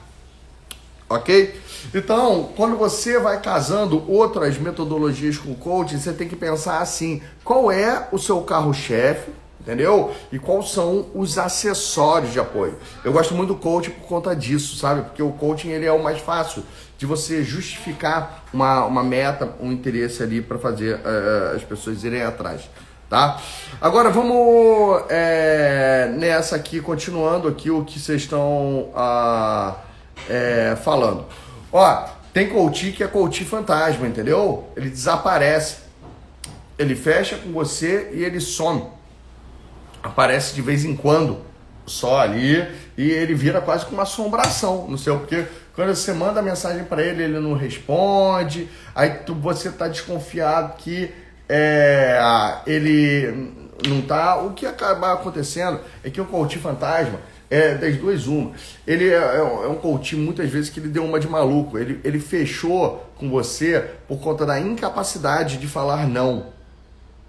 Ok? 1.06 1.54
Então, 1.94 2.48
quando 2.56 2.78
você 2.78 3.18
vai 3.18 3.42
casando 3.42 4.10
outras 4.10 4.56
metodologias 4.56 5.36
com 5.36 5.50
o 5.50 5.54
coaching, 5.54 5.98
você 5.98 6.14
tem 6.14 6.26
que 6.26 6.34
pensar 6.34 6.78
assim: 6.78 7.20
qual 7.44 7.70
é 7.70 8.08
o 8.10 8.18
seu 8.18 8.40
carro-chefe? 8.40 9.30
entendeu? 9.66 10.12
E 10.30 10.38
quais 10.38 10.70
são 10.70 11.06
os 11.12 11.36
acessórios 11.36 12.32
de 12.32 12.38
apoio. 12.38 12.78
Eu 13.04 13.12
gosto 13.12 13.34
muito 13.34 13.52
do 13.52 13.56
coaching 13.56 13.90
por 13.90 14.06
conta 14.06 14.34
disso, 14.34 14.76
sabe? 14.76 15.02
Porque 15.02 15.20
o 15.20 15.32
coaching 15.32 15.70
ele 15.70 15.84
é 15.84 15.92
o 15.92 16.00
mais 16.00 16.20
fácil 16.20 16.62
de 16.98 17.04
você 17.04 17.44
justificar 17.44 18.44
uma, 18.52 18.84
uma 18.84 19.02
meta, 19.02 19.54
um 19.60 19.70
interesse 19.70 20.22
ali 20.22 20.40
para 20.40 20.58
fazer 20.58 20.96
uh, 20.96 21.56
as 21.56 21.62
pessoas 21.62 22.02
irem 22.04 22.22
atrás. 22.22 22.62
Tá? 23.08 23.40
Agora 23.80 24.10
vamos 24.10 25.04
é, 25.08 26.12
nessa 26.16 26.56
aqui, 26.56 26.80
continuando 26.80 27.46
aqui 27.46 27.70
o 27.70 27.84
que 27.84 28.00
vocês 28.00 28.22
estão 28.22 28.90
uh, 28.94 29.74
é, 30.28 30.76
falando. 30.82 31.24
Ó, 31.72 32.04
Tem 32.32 32.48
coach 32.48 32.92
que 32.92 33.04
é 33.04 33.06
coach 33.06 33.44
fantasma, 33.44 34.06
entendeu? 34.06 34.68
Ele 34.76 34.90
desaparece. 34.90 35.86
Ele 36.78 36.94
fecha 36.94 37.36
com 37.36 37.52
você 37.52 38.10
e 38.12 38.24
ele 38.24 38.40
some. 38.40 38.84
Aparece 40.02 40.54
de 40.54 40.60
vez 40.60 40.84
em 40.84 40.94
quando, 40.94 41.38
só 41.86 42.20
ali, 42.20 42.66
e 42.96 43.10
ele 43.10 43.34
vira 43.34 43.60
quase 43.60 43.86
com 43.86 43.92
uma 43.92 44.02
assombração 44.02 44.86
no 44.88 44.98
seu, 44.98 45.18
porque 45.18 45.46
quando 45.76 45.94
você 45.94 46.14
manda 46.14 46.40
mensagem 46.40 46.84
para 46.84 47.02
ele, 47.02 47.22
ele 47.22 47.38
não 47.38 47.52
responde, 47.52 48.66
aí 48.94 49.10
tu, 49.10 49.34
você 49.34 49.70
tá 49.70 49.86
desconfiado 49.86 50.74
que 50.78 51.12
é, 51.46 52.18
ele 52.66 53.52
não 53.86 54.00
tá. 54.00 54.38
O 54.38 54.54
que 54.54 54.64
acaba 54.64 55.12
acontecendo 55.12 55.78
é 56.02 56.08
que 56.08 56.18
o 56.18 56.24
coach 56.24 56.58
fantasma 56.58 57.20
é 57.50 57.74
das 57.74 57.94
duas 57.96 58.26
uma. 58.26 58.52
Ele 58.86 59.10
é, 59.10 59.16
é, 59.16 59.42
um 59.42 59.74
é 59.74 59.76
coach 59.76 60.16
muitas 60.16 60.48
vezes 60.50 60.70
que 60.70 60.80
ele 60.80 60.88
deu 60.88 61.04
uma 61.04 61.20
de 61.20 61.28
maluco. 61.28 61.78
Ele, 61.78 62.00
ele 62.02 62.18
fechou 62.18 63.06
com 63.18 63.28
você 63.28 63.84
por 64.08 64.18
conta 64.18 64.46
da 64.46 64.58
incapacidade 64.58 65.58
de 65.58 65.68
falar 65.68 66.08
não. 66.08 66.46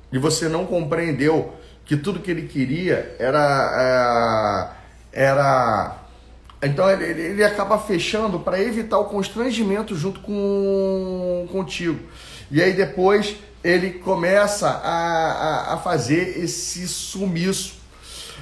E 0.10 0.18
você 0.18 0.48
não 0.48 0.66
compreendeu 0.66 1.54
que 1.84 1.98
tudo 1.98 2.22
que 2.22 2.32
ele 2.32 2.48
queria 2.48 3.14
era. 3.20 4.72
É, 5.14 5.26
era 5.26 6.07
então 6.62 6.90
ele, 6.90 7.22
ele 7.22 7.44
acaba 7.44 7.78
fechando 7.78 8.40
para 8.40 8.60
evitar 8.60 8.98
o 8.98 9.06
constrangimento 9.06 9.96
junto 9.96 10.20
com 10.22 11.48
contigo. 11.52 12.00
E 12.50 12.62
aí 12.62 12.74
depois 12.74 13.36
ele 13.64 13.92
começa 13.92 14.68
a, 14.68 15.72
a, 15.72 15.74
a 15.74 15.78
fazer 15.78 16.40
esse 16.40 16.88
sumiço. 16.88 17.76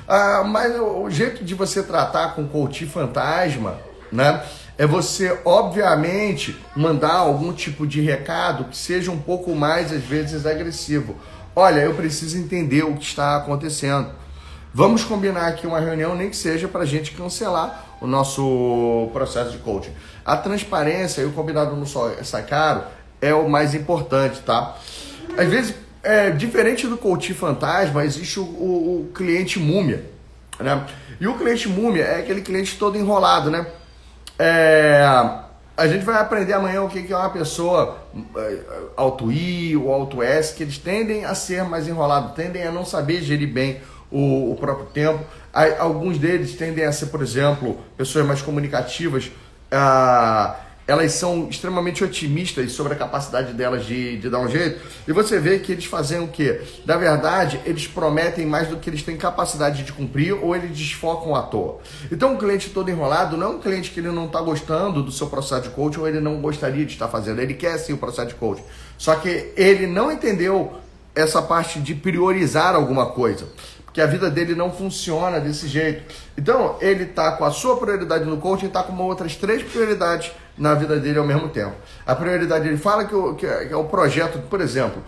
Ah, 0.08 0.44
mas 0.46 0.80
o 0.80 1.10
jeito 1.10 1.44
de 1.44 1.56
você 1.56 1.82
tratar 1.82 2.36
com 2.36 2.48
coach 2.48 2.86
fantasma, 2.86 3.78
né? 4.12 4.44
É 4.78 4.86
você, 4.86 5.40
obviamente, 5.46 6.60
mandar 6.76 7.14
algum 7.14 7.54
tipo 7.54 7.88
de 7.88 8.02
recado 8.02 8.66
que 8.66 8.78
seja 8.78 9.10
um 9.10 9.18
pouco 9.18 9.56
mais, 9.56 9.92
às 9.92 10.04
vezes, 10.04 10.46
agressivo. 10.46 11.16
Olha, 11.56 11.80
eu 11.80 11.94
preciso 11.94 12.38
entender 12.38 12.84
o 12.84 12.96
que 12.96 13.06
está 13.06 13.38
acontecendo. 13.38 14.12
Vamos 14.74 15.06
combinar 15.06 15.48
aqui 15.48 15.66
uma 15.66 15.80
reunião, 15.80 16.14
nem 16.14 16.30
que 16.30 16.36
seja 16.36 16.68
para 16.68 16.82
a 16.82 16.86
gente 16.86 17.12
cancelar 17.12 17.85
o 18.02 18.08
nosso 18.08 19.10
processo 19.14 19.52
de 19.52 19.58
coaching. 19.60 19.92
A 20.26 20.38
transparência 20.38 21.22
e 21.22 21.26
o 21.26 21.32
combinado 21.32 21.86
só 21.86 22.12
sai 22.24 22.44
caro 22.44 22.84
é 23.22 23.34
o 23.34 23.50
mais 23.50 23.74
importante, 23.74 24.42
tá? 24.42 24.76
Às 25.38 25.48
vezes, 25.48 25.76
é, 26.04 26.30
diferente 26.30 26.88
do 26.88 26.98
coach 26.98 27.34
fantasma, 27.34 28.06
existe 28.06 28.40
o, 28.40 28.44
o, 28.44 29.02
o 29.02 29.14
cliente 29.14 29.60
múmia, 29.60 30.04
né? 30.60 30.86
E 31.20 31.28
o 31.28 31.38
cliente 31.38 31.68
múmia 31.70 32.04
é 32.04 32.20
aquele 32.20 32.42
cliente 32.42 32.78
todo 32.78 32.98
enrolado, 32.98 33.50
né? 33.50 33.66
É, 34.38 35.02
a 35.78 35.88
gente 35.88 36.06
vai 36.06 36.20
aprender 36.22 36.54
amanhã 36.54 36.82
o 36.82 36.90
que 36.90 37.12
é 37.12 37.18
uma 37.18 37.30
pessoa 37.30 37.98
é, 38.38 38.60
auto 38.96 39.32
I 39.32 39.76
ou 39.76 39.92
auto 39.94 40.22
S, 40.22 40.54
que 40.54 40.64
eles 40.64 40.78
tendem 40.78 41.26
a 41.26 41.36
ser 41.36 41.64
mais 41.64 41.88
enrolados, 41.88 42.34
tendem 42.34 42.64
a 42.64 42.72
não 42.72 42.86
saber 42.86 43.22
gerir 43.22 43.52
bem 43.52 43.82
o, 44.16 44.54
o 44.54 44.56
próprio 44.56 44.86
tempo. 44.88 45.24
Alguns 45.78 46.18
deles 46.18 46.54
tendem 46.56 46.86
a 46.86 46.92
ser, 46.92 47.08
por 47.08 47.22
exemplo, 47.22 47.78
pessoas 47.98 48.26
mais 48.26 48.42
comunicativas. 48.42 49.30
Ah, 49.72 50.56
elas 50.88 51.14
são 51.14 51.48
extremamente 51.50 52.04
otimistas 52.04 52.72
sobre 52.72 52.94
a 52.94 52.96
capacidade 52.96 53.54
delas 53.54 53.86
de, 53.86 54.18
de 54.18 54.30
dar 54.30 54.40
um 54.40 54.48
jeito. 54.48 54.80
E 55.08 55.12
você 55.12 55.40
vê 55.40 55.58
que 55.60 55.72
eles 55.72 55.86
fazem 55.86 56.20
o 56.20 56.28
quê? 56.28 56.62
Na 56.86 56.96
verdade, 56.96 57.60
eles 57.66 57.88
prometem 57.88 58.46
mais 58.46 58.68
do 58.68 58.78
que 58.78 58.90
eles 58.90 59.02
têm 59.02 59.18
capacidade 59.18 59.84
de 59.84 59.92
cumprir 59.92 60.34
ou 60.34 60.56
eles 60.56 60.78
desfocam 60.78 61.36
à 61.36 61.42
toa. 61.42 61.80
Então, 62.12 62.34
um 62.34 62.38
cliente 62.38 62.70
todo 62.70 62.90
enrolado 62.90 63.36
não 63.36 63.48
é 63.48 63.50
um 63.56 63.60
cliente 63.60 63.92
que 63.92 64.00
ele 64.00 64.12
não 64.12 64.28
está 64.28 64.40
gostando 64.42 65.02
do 65.02 65.12
seu 65.12 65.28
processo 65.28 65.64
de 65.64 65.70
coaching 65.70 66.02
ou 66.02 66.08
ele 66.08 66.20
não 66.20 66.40
gostaria 66.40 66.86
de 66.86 66.94
estar 66.94 67.08
fazendo. 67.08 67.42
Ele 67.42 67.56
quer 67.56 67.78
sim 67.80 67.94
o 67.94 67.98
processo 67.98 68.28
de 68.28 68.36
coaching. 68.36 68.64
Só 68.98 69.16
que 69.16 69.52
ele 69.58 69.88
não 69.88 70.12
entendeu 70.12 70.74
essa 71.16 71.42
parte 71.42 71.80
de 71.80 71.96
priorizar 71.96 72.76
alguma 72.76 73.08
coisa 73.08 73.48
que 73.96 74.02
a 74.02 74.06
vida 74.06 74.30
dele 74.30 74.54
não 74.56 74.70
funciona 74.70 75.40
desse 75.40 75.70
jeito. 75.70 76.14
Então, 76.38 76.76
ele 76.82 77.06
está 77.06 77.32
com 77.32 77.46
a 77.46 77.50
sua 77.50 77.78
prioridade 77.78 78.26
no 78.26 78.36
coaching, 78.36 78.66
está 78.66 78.84
com 78.84 78.94
outras 79.02 79.38
três 79.38 79.64
prioridades 79.64 80.34
na 80.58 80.74
vida 80.74 81.00
dele 81.00 81.18
ao 81.18 81.26
mesmo 81.26 81.48
tempo. 81.48 81.74
A 82.06 82.14
prioridade, 82.14 82.68
ele 82.68 82.76
fala 82.76 83.06
que, 83.06 83.16
o, 83.16 83.36
que 83.36 83.46
é 83.46 83.74
o 83.74 83.86
projeto, 83.86 84.40
por 84.50 84.60
exemplo, 84.60 85.02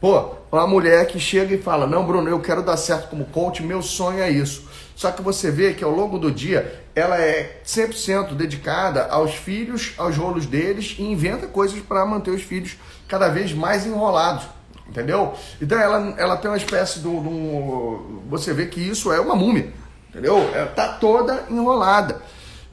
pô, 0.00 0.36
uma 0.50 0.66
mulher 0.66 1.06
que 1.06 1.20
chega 1.20 1.54
e 1.54 1.58
fala: 1.60 1.86
Não, 1.86 2.06
Bruno, 2.06 2.30
eu 2.30 2.40
quero 2.40 2.62
dar 2.62 2.78
certo 2.78 3.10
como 3.10 3.26
coach, 3.26 3.62
meu 3.62 3.82
sonho 3.82 4.22
é 4.22 4.30
isso. 4.30 4.66
Só 4.96 5.10
que 5.10 5.20
você 5.20 5.50
vê 5.50 5.74
que 5.74 5.84
ao 5.84 5.90
longo 5.90 6.18
do 6.18 6.30
dia 6.30 6.82
ela 6.94 7.18
é 7.18 7.60
100% 7.62 8.32
dedicada 8.32 9.04
aos 9.08 9.34
filhos, 9.34 9.92
aos 9.98 10.16
rolos 10.16 10.46
deles 10.46 10.96
e 10.98 11.02
inventa 11.02 11.46
coisas 11.46 11.78
para 11.80 12.06
manter 12.06 12.30
os 12.30 12.42
filhos 12.42 12.78
cada 13.06 13.28
vez 13.28 13.52
mais 13.52 13.84
enrolados. 13.86 14.44
Entendeu? 14.90 15.32
Então 15.62 15.78
ela, 15.78 16.14
ela 16.18 16.36
tem 16.36 16.50
uma 16.50 16.56
espécie 16.56 16.98
de 16.98 17.06
um. 17.06 18.22
Você 18.28 18.52
vê 18.52 18.66
que 18.66 18.80
isso 18.80 19.12
é 19.12 19.20
uma 19.20 19.36
múmia. 19.36 19.72
Entendeu? 20.08 20.50
Ela 20.52 20.66
tá 20.66 20.88
toda 20.88 21.44
enrolada. 21.48 22.20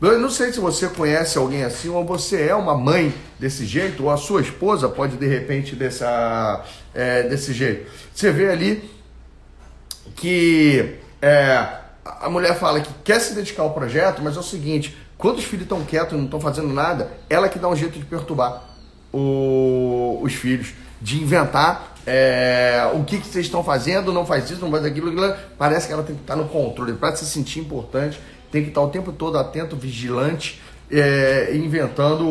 Eu 0.02 0.20
não 0.20 0.30
sei 0.30 0.52
se 0.52 0.60
você 0.60 0.88
conhece 0.88 1.38
alguém 1.38 1.64
assim, 1.64 1.90
ou 1.90 2.04
você 2.04 2.48
é 2.48 2.56
uma 2.56 2.76
mãe 2.76 3.14
desse 3.40 3.66
jeito, 3.66 4.04
ou 4.04 4.12
a 4.12 4.18
sua 4.18 4.42
esposa 4.42 4.90
pode 4.90 5.18
de 5.18 5.28
repente 5.28 5.76
dessa, 5.76 6.64
é, 6.94 7.24
desse 7.24 7.54
jeito. 7.54 7.90
Você 8.14 8.32
vê 8.32 8.50
ali 8.50 8.90
que 10.16 10.96
é, 11.22 11.68
a 12.04 12.30
mulher 12.30 12.58
fala 12.58 12.82
que 12.82 12.92
quer 13.04 13.20
se 13.20 13.34
dedicar 13.34 13.64
ao 13.64 13.74
projeto, 13.74 14.22
mas 14.24 14.36
é 14.36 14.40
o 14.40 14.44
seguinte: 14.44 14.98
quando 15.18 15.38
os 15.38 15.44
filhos 15.44 15.64
estão 15.64 15.84
quietos 15.84 16.14
e 16.14 16.16
não 16.16 16.26
estão 16.26 16.40
fazendo 16.40 16.70
nada, 16.70 17.12
ela 17.30 17.48
que 17.48 17.60
dá 17.60 17.68
um 17.68 17.76
jeito 17.76 17.98
de 18.00 18.06
perturbar 18.06 18.64
o, 19.14 20.20
os 20.22 20.34
filhos, 20.34 20.74
de 21.02 21.22
inventar 21.22 21.97
é, 22.10 22.90
o 22.94 23.04
que, 23.04 23.18
que 23.18 23.28
vocês 23.28 23.48
estão 23.48 23.62
fazendo, 23.62 24.14
não 24.14 24.26
faz 24.26 24.50
isso, 24.50 24.62
não 24.62 24.72
faz 24.72 24.86
aquilo, 24.86 25.10
aquilo, 25.10 25.36
parece 25.58 25.88
que 25.88 25.94
ela 25.94 26.04
tem 26.04 26.16
que 26.16 26.22
estar 26.22 26.38
no 26.38 26.48
controle, 26.48 26.94
para 26.94 27.14
se 27.18 27.26
sentir 27.26 27.60
importante, 27.60 28.18
tem 28.50 28.64
que 28.64 28.70
estar 28.70 28.80
o 28.80 28.88
tempo 28.88 29.12
todo 29.12 29.38
atento, 29.38 29.76
vigilante, 29.76 30.62
é, 30.90 31.54
inventando 31.54 32.26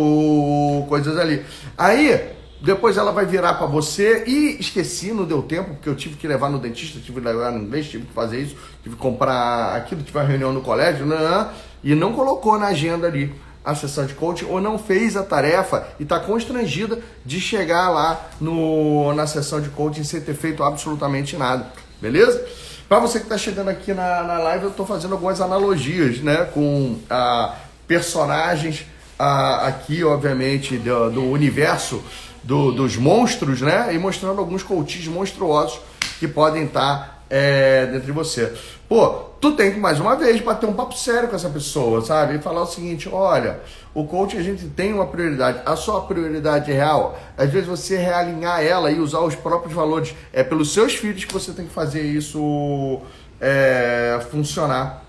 coisas 0.88 1.18
ali. 1.18 1.44
Aí, 1.76 2.18
depois 2.62 2.96
ela 2.96 3.12
vai 3.12 3.26
virar 3.26 3.54
para 3.54 3.66
você 3.66 4.24
e 4.26 4.56
esqueci, 4.58 5.12
não 5.12 5.26
deu 5.26 5.42
tempo, 5.42 5.74
porque 5.74 5.90
eu 5.90 5.94
tive 5.94 6.16
que 6.16 6.26
levar 6.26 6.48
no 6.48 6.58
dentista, 6.58 6.98
tive 6.98 7.20
que 7.20 7.26
levar 7.26 7.52
no 7.52 7.62
inglês, 7.62 7.86
tive 7.86 8.06
que 8.06 8.14
fazer 8.14 8.40
isso, 8.40 8.56
tive 8.82 8.96
que 8.96 9.02
comprar 9.02 9.76
aquilo, 9.76 10.02
tive 10.02 10.16
uma 10.16 10.24
reunião 10.24 10.54
no 10.54 10.62
colégio, 10.62 11.04
não, 11.04 11.18
né, 11.18 11.28
né, 11.28 11.50
e 11.84 11.94
não 11.94 12.14
colocou 12.14 12.58
na 12.58 12.68
agenda 12.68 13.06
ali 13.06 13.30
a 13.66 13.74
sessão 13.74 14.06
de 14.06 14.14
coaching 14.14 14.44
ou 14.44 14.60
não 14.60 14.78
fez 14.78 15.16
a 15.16 15.24
tarefa 15.24 15.88
e 15.98 16.04
está 16.04 16.20
constrangida 16.20 17.00
de 17.24 17.40
chegar 17.40 17.90
lá 17.90 18.28
no, 18.40 19.12
na 19.12 19.26
sessão 19.26 19.60
de 19.60 19.68
coaching 19.70 20.04
sem 20.04 20.20
ter 20.20 20.34
feito 20.34 20.62
absolutamente 20.62 21.36
nada, 21.36 21.66
beleza? 22.00 22.46
Para 22.88 23.00
você 23.00 23.18
que 23.18 23.24
está 23.24 23.36
chegando 23.36 23.68
aqui 23.68 23.92
na, 23.92 24.22
na 24.22 24.38
live, 24.38 24.64
eu 24.64 24.70
estou 24.70 24.86
fazendo 24.86 25.14
algumas 25.14 25.40
analogias 25.40 26.20
né, 26.20 26.44
com 26.54 26.96
ah, 27.10 27.56
personagens 27.88 28.86
ah, 29.18 29.66
aqui, 29.66 30.04
obviamente, 30.04 30.76
do, 30.76 31.10
do 31.10 31.24
universo 31.24 32.00
do, 32.44 32.70
dos 32.70 32.96
monstros, 32.96 33.60
né? 33.60 33.92
E 33.92 33.98
mostrando 33.98 34.38
alguns 34.38 34.62
coaches 34.62 35.08
monstruosos 35.08 35.80
que 36.20 36.28
podem 36.28 36.66
estar 36.66 36.98
tá, 36.98 37.15
é, 37.28 37.86
dentro 37.86 38.06
de 38.06 38.12
você. 38.12 38.52
Pô, 38.88 39.08
tu 39.40 39.52
tem 39.52 39.72
que 39.72 39.78
mais 39.78 39.98
uma 40.00 40.16
vez 40.16 40.40
bater 40.40 40.66
um 40.68 40.72
papo 40.72 40.96
sério 40.96 41.28
com 41.28 41.36
essa 41.36 41.48
pessoa, 41.48 42.00
sabe? 42.02 42.36
E 42.36 42.38
falar 42.38 42.62
o 42.62 42.66
seguinte: 42.66 43.08
olha, 43.10 43.60
o 43.94 44.04
coach 44.04 44.36
a 44.36 44.42
gente 44.42 44.66
tem 44.68 44.92
uma 44.92 45.06
prioridade, 45.06 45.60
a 45.64 45.76
sua 45.76 46.02
prioridade 46.02 46.72
real, 46.72 47.18
às 47.36 47.50
vezes 47.50 47.68
você 47.68 47.96
realinhar 47.96 48.62
ela 48.62 48.90
e 48.90 48.98
usar 48.98 49.20
os 49.20 49.34
próprios 49.34 49.74
valores. 49.74 50.14
É 50.32 50.42
pelos 50.42 50.72
seus 50.72 50.94
filhos 50.94 51.24
que 51.24 51.32
você 51.32 51.52
tem 51.52 51.66
que 51.66 51.72
fazer 51.72 52.02
isso 52.02 53.00
é, 53.40 54.20
funcionar, 54.30 55.04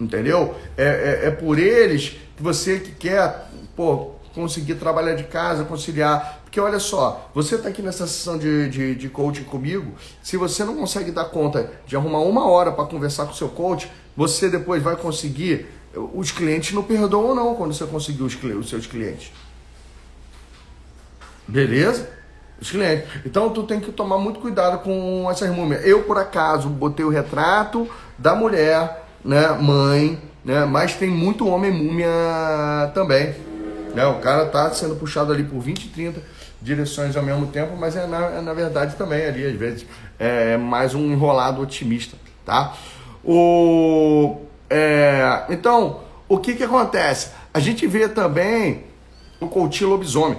entendeu? 0.00 0.54
É, 0.76 1.20
é, 1.24 1.28
é 1.28 1.30
por 1.30 1.58
eles 1.58 2.16
que 2.36 2.42
você 2.42 2.80
que 2.80 2.92
quer, 2.92 3.48
pô, 3.76 4.12
conseguir 4.34 4.76
trabalhar 4.76 5.14
de 5.14 5.24
casa, 5.24 5.64
conciliar 5.64 6.39
porque 6.50 6.58
olha 6.58 6.80
só, 6.80 7.30
você 7.32 7.54
está 7.54 7.68
aqui 7.68 7.80
nessa 7.80 8.08
sessão 8.08 8.36
de, 8.36 8.68
de, 8.68 8.96
de, 8.96 9.08
coaching 9.08 9.44
comigo, 9.44 9.94
se 10.20 10.36
você 10.36 10.64
não 10.64 10.74
consegue 10.74 11.12
dar 11.12 11.26
conta 11.26 11.70
de 11.86 11.94
arrumar 11.94 12.18
uma 12.22 12.44
hora 12.44 12.72
para 12.72 12.86
conversar 12.86 13.26
com 13.26 13.30
o 13.30 13.36
seu 13.36 13.48
coach, 13.48 13.88
você 14.16 14.50
depois 14.50 14.82
vai 14.82 14.96
conseguir. 14.96 15.68
Os 16.12 16.32
clientes 16.32 16.74
não 16.74 16.82
perdoam 16.82 17.36
não 17.36 17.54
quando 17.54 17.72
você 17.72 17.86
conseguir 17.86 18.24
os, 18.24 18.36
os 18.42 18.68
seus 18.68 18.84
clientes. 18.84 19.30
Beleza? 21.46 22.10
Os 22.60 22.68
clientes. 22.68 23.08
Então 23.24 23.50
tu 23.50 23.62
tem 23.62 23.78
que 23.78 23.92
tomar 23.92 24.18
muito 24.18 24.40
cuidado 24.40 24.82
com 24.82 25.30
essas 25.30 25.50
múmias. 25.54 25.86
Eu, 25.86 26.02
por 26.02 26.18
acaso, 26.18 26.68
botei 26.68 27.06
o 27.06 27.10
retrato 27.10 27.88
da 28.18 28.34
mulher, 28.34 29.06
né, 29.24 29.50
mãe, 29.50 30.20
né, 30.44 30.64
mas 30.64 30.96
tem 30.96 31.10
muito 31.10 31.46
homem 31.46 31.70
múmia 31.70 32.90
também. 32.92 33.36
Né? 33.94 34.04
O 34.04 34.18
cara 34.18 34.46
tá 34.46 34.68
sendo 34.72 34.96
puxado 34.96 35.32
ali 35.32 35.44
por 35.44 35.60
20, 35.60 35.90
30 35.90 36.39
direções 36.60 37.16
ao 37.16 37.22
mesmo 37.22 37.46
tempo, 37.46 37.76
mas 37.76 37.96
é 37.96 38.06
na, 38.06 38.26
é 38.26 38.40
na 38.40 38.52
verdade 38.52 38.96
também 38.96 39.24
ali, 39.24 39.46
às 39.46 39.54
vezes, 39.54 39.86
é 40.18 40.56
mais 40.56 40.94
um 40.94 41.10
enrolado 41.12 41.62
otimista, 41.62 42.16
tá? 42.44 42.74
O, 43.24 44.36
é, 44.68 45.46
então, 45.48 46.00
o 46.28 46.38
que 46.38 46.54
que 46.54 46.62
acontece? 46.62 47.30
A 47.52 47.60
gente 47.60 47.86
vê 47.86 48.08
também 48.08 48.84
o 49.40 49.48
coach 49.48 49.84
lobisomem. 49.84 50.38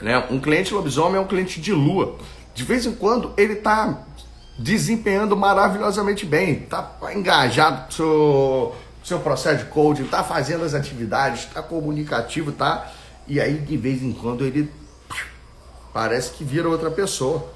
Né? 0.00 0.24
Um 0.30 0.40
cliente 0.40 0.74
lobisomem 0.74 1.16
é 1.16 1.20
um 1.20 1.26
cliente 1.26 1.60
de 1.60 1.72
lua. 1.72 2.16
De 2.54 2.64
vez 2.64 2.86
em 2.86 2.92
quando 2.92 3.32
ele 3.36 3.54
está 3.54 4.04
desempenhando 4.58 5.36
maravilhosamente 5.36 6.24
bem, 6.24 6.62
está 6.62 6.96
engajado 7.14 7.86
com 7.86 7.90
seu, 7.90 8.74
seu 9.04 9.20
processo 9.20 9.64
de 9.64 9.70
coaching, 9.70 10.04
está 10.04 10.22
fazendo 10.22 10.64
as 10.64 10.74
atividades, 10.74 11.44
está 11.44 11.62
comunicativo, 11.62 12.52
tá? 12.52 12.90
E 13.26 13.40
aí 13.40 13.58
de 13.58 13.76
vez 13.76 14.02
em 14.02 14.12
quando 14.12 14.44
ele 14.44 14.70
parece 15.94 16.32
que 16.32 16.42
vira 16.42 16.68
outra 16.68 16.90
pessoa, 16.90 17.48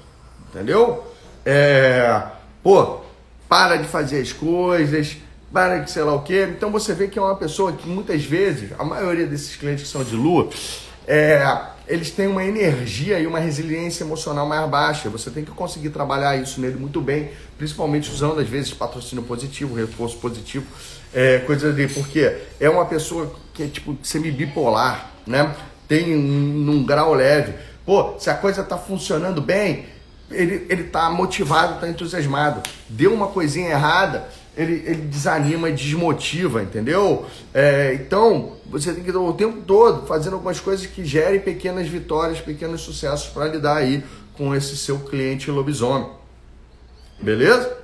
entendeu? 0.49 1.03
É, 1.45 2.23
pô, 2.63 3.01
para 3.49 3.75
de 3.75 3.87
fazer 3.87 4.21
as 4.21 4.31
coisas, 4.31 5.17
para 5.51 5.79
de 5.79 5.91
sei 5.91 6.03
lá 6.03 6.15
o 6.15 6.21
quê. 6.21 6.47
Então 6.49 6.71
você 6.71 6.93
vê 6.93 7.09
que 7.09 7.19
é 7.19 7.21
uma 7.21 7.35
pessoa 7.35 7.73
que 7.73 7.87
muitas 7.87 8.23
vezes, 8.23 8.71
a 8.79 8.83
maioria 8.85 9.27
desses 9.27 9.57
clientes 9.57 9.83
que 9.83 9.89
são 9.89 10.03
de 10.05 10.15
lua, 10.15 10.49
é, 11.05 11.43
eles 11.85 12.11
têm 12.11 12.27
uma 12.27 12.45
energia 12.45 13.19
e 13.19 13.27
uma 13.27 13.39
resiliência 13.39 14.03
emocional 14.05 14.47
mais 14.47 14.69
baixa. 14.69 15.09
Você 15.09 15.29
tem 15.29 15.43
que 15.43 15.51
conseguir 15.51 15.89
trabalhar 15.89 16.37
isso 16.37 16.61
nele 16.61 16.77
muito 16.77 17.01
bem, 17.01 17.31
principalmente 17.57 18.09
usando 18.09 18.39
às 18.39 18.47
vezes 18.47 18.73
patrocínio 18.73 19.25
positivo, 19.25 19.75
reforço 19.75 20.17
positivo, 20.17 20.65
é, 21.13 21.39
coisa 21.39 21.73
de 21.73 21.87
porque 21.87 22.37
é 22.59 22.69
uma 22.69 22.85
pessoa 22.85 23.35
que 23.53 23.63
é 23.63 23.67
tipo 23.67 23.97
semi-bipolar, 24.01 25.11
né? 25.27 25.53
Tem 25.87 26.15
um, 26.15 26.69
um 26.69 26.85
grau 26.85 27.15
leve. 27.15 27.53
Pô, 27.89 28.19
se 28.19 28.29
a 28.29 28.35
coisa 28.35 28.63
tá 28.63 28.77
funcionando 28.77 29.41
bem, 29.41 29.87
ele, 30.29 30.67
ele 30.69 30.83
tá 30.83 31.09
motivado, 31.09 31.81
tá 31.81 31.89
entusiasmado. 31.89 32.61
Deu 32.87 33.11
uma 33.11 33.29
coisinha 33.29 33.69
errada, 33.69 34.29
ele, 34.55 34.83
ele 34.85 35.01
desanima 35.01 35.71
desmotiva, 35.71 36.61
entendeu? 36.61 37.25
É, 37.51 37.95
então, 37.95 38.57
você 38.67 38.93
tem 38.93 39.03
que 39.03 39.09
o 39.09 39.33
tempo 39.33 39.63
todo 39.63 40.05
fazendo 40.05 40.33
algumas 40.33 40.59
coisas 40.59 40.85
que 40.85 41.03
gerem 41.03 41.39
pequenas 41.39 41.87
vitórias, 41.87 42.39
pequenos 42.39 42.81
sucessos 42.81 43.29
para 43.29 43.47
lidar 43.47 43.77
aí 43.77 44.03
com 44.37 44.53
esse 44.53 44.77
seu 44.77 44.99
cliente 44.99 45.49
lobisomem. 45.49 46.11
Beleza? 47.19 47.75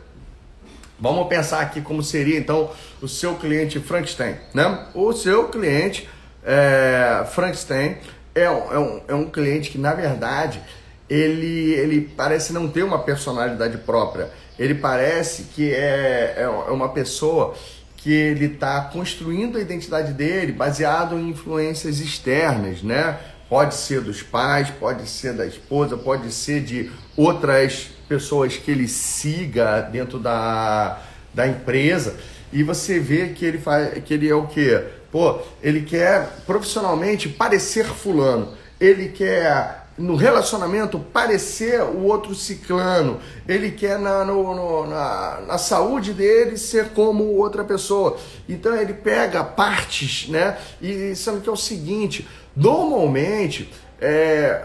Vamos 1.00 1.28
pensar 1.28 1.62
aqui 1.62 1.82
como 1.82 2.04
seria 2.04 2.38
então 2.38 2.70
o 3.02 3.08
seu 3.08 3.34
cliente 3.38 3.80
Frankenstein, 3.80 4.36
né? 4.54 4.86
O 4.94 5.12
seu 5.14 5.48
cliente 5.48 6.08
é, 6.44 7.26
Frankenstein 7.32 7.98
é, 8.36 8.44
é, 8.44 8.50
um, 8.50 9.02
é 9.08 9.16
um 9.16 9.30
cliente 9.30 9.72
que 9.72 9.78
na 9.78 9.94
verdade 9.94 10.62
ele, 11.10 11.74
ele 11.74 12.02
parece 12.02 12.52
não 12.52 12.68
ter 12.68 12.84
uma 12.84 13.00
personalidade 13.00 13.78
própria. 13.80 14.30
Ele 14.60 14.76
parece 14.76 15.44
que 15.44 15.74
é, 15.74 16.36
é, 16.38 16.44
é 16.44 16.72
uma 16.72 16.90
pessoa 16.90 17.56
que 17.98 18.12
ele 18.12 18.46
está 18.46 18.82
construindo 18.82 19.58
a 19.58 19.62
identidade 19.62 20.14
dele 20.14 20.52
baseado 20.52 21.18
em 21.18 21.30
influências 21.30 22.00
externas, 22.00 22.84
né? 22.84 23.18
Pode 23.50 23.76
ser 23.76 24.02
dos 24.02 24.22
pais, 24.22 24.70
pode 24.70 25.08
ser 25.08 25.34
da 25.34 25.46
esposa, 25.46 25.96
pode 25.96 26.32
ser 26.32 26.62
de 26.62 26.92
outras 27.16 27.90
pessoas 28.08 28.58
que 28.58 28.72
ele 28.72 28.88
siga 28.88 29.82
dentro 29.82 30.20
da, 30.20 31.02
da 31.34 31.48
empresa. 31.48 32.16
E 32.52 32.64
você 32.64 33.00
vê 33.00 33.30
que 33.30 33.46
ele 33.46 33.58
faz 33.58 34.04
que 34.04 34.14
ele 34.14 34.30
é 34.30 34.36
o 34.36 34.48
quê? 34.48 34.84
Pô, 35.12 35.40
ele 35.62 35.82
quer 35.82 36.28
profissionalmente 36.46 37.30
parecer 37.30 37.86
fulano. 37.86 38.54
Ele 38.80 39.10
quer 39.10 39.86
no 39.98 40.16
relacionamento 40.16 41.00
parecer 41.00 41.82
o 41.82 42.04
outro 42.04 42.36
ciclano. 42.36 43.20
Ele 43.48 43.72
quer 43.72 43.98
na, 43.98 44.26
no, 44.26 44.54
no, 44.54 44.88
na, 44.88 45.42
na 45.48 45.58
saúde 45.58 46.14
dele 46.14 46.58
ser 46.58 46.90
como 46.90 47.24
outra 47.38 47.64
pessoa. 47.64 48.18
Então 48.48 48.76
ele 48.76 48.94
pega 48.94 49.44
partes, 49.44 50.28
né? 50.28 50.58
E 50.82 51.16
sendo 51.16 51.42
que 51.42 51.48
é 51.48 51.52
o 51.52 51.58
seguinte, 51.58 52.28
normalmente 52.56 53.72
é, 54.02 54.62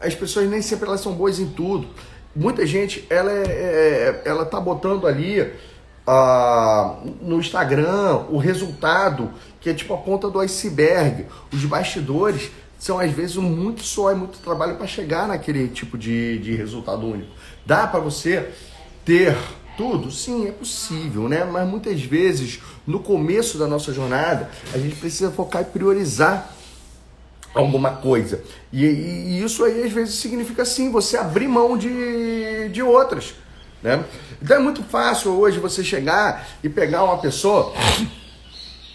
as 0.00 0.14
pessoas 0.14 0.48
nem 0.48 0.62
sempre 0.62 0.86
elas 0.86 1.00
são 1.00 1.12
boas 1.12 1.40
em 1.40 1.48
tudo. 1.48 1.88
Muita 2.36 2.64
gente 2.64 3.04
ela 3.10 3.32
é, 3.32 3.42
é 3.42 4.22
ela 4.24 4.44
tá 4.44 4.60
botando 4.60 5.08
ali 5.08 5.52
ah, 6.08 6.96
no 7.20 7.38
Instagram 7.38 8.24
o 8.30 8.38
resultado 8.38 9.30
que 9.60 9.68
é 9.68 9.74
tipo 9.74 9.92
a 9.92 9.98
ponta 9.98 10.30
do 10.30 10.40
iceberg, 10.40 11.26
os 11.52 11.64
bastidores 11.64 12.50
são 12.78 12.98
às 12.98 13.10
vezes 13.10 13.36
muito 13.36 13.82
só, 13.82 14.10
é 14.10 14.14
muito 14.14 14.38
trabalho 14.38 14.76
para 14.76 14.86
chegar 14.86 15.28
naquele 15.28 15.68
tipo 15.68 15.98
de, 15.98 16.38
de 16.38 16.54
resultado 16.54 17.06
único. 17.06 17.30
Dá 17.66 17.86
para 17.86 18.00
você 18.00 18.50
ter 19.04 19.36
tudo? 19.76 20.10
Sim, 20.10 20.48
é 20.48 20.52
possível, 20.52 21.28
né? 21.28 21.44
Mas 21.44 21.68
muitas 21.68 22.00
vezes, 22.00 22.60
no 22.86 23.00
começo 23.00 23.58
da 23.58 23.66
nossa 23.66 23.92
jornada, 23.92 24.48
a 24.72 24.78
gente 24.78 24.96
precisa 24.96 25.30
focar 25.30 25.62
e 25.62 25.64
priorizar 25.66 26.54
alguma 27.52 27.90
coisa. 27.90 28.42
E, 28.72 28.84
e, 28.84 29.42
isso 29.42 29.64
aí 29.64 29.82
às 29.82 29.92
vezes 29.92 30.14
significa 30.14 30.64
sim 30.64 30.90
você 30.90 31.16
abrir 31.16 31.48
mão 31.48 31.76
de, 31.76 32.68
de 32.70 32.82
outras. 32.82 33.34
Né? 33.82 34.04
Então 34.40 34.56
é 34.56 34.60
muito 34.60 34.82
fácil 34.82 35.32
hoje 35.32 35.58
você 35.58 35.82
chegar 35.82 36.48
e 36.62 36.68
pegar 36.68 37.04
uma 37.04 37.18
pessoa 37.18 37.72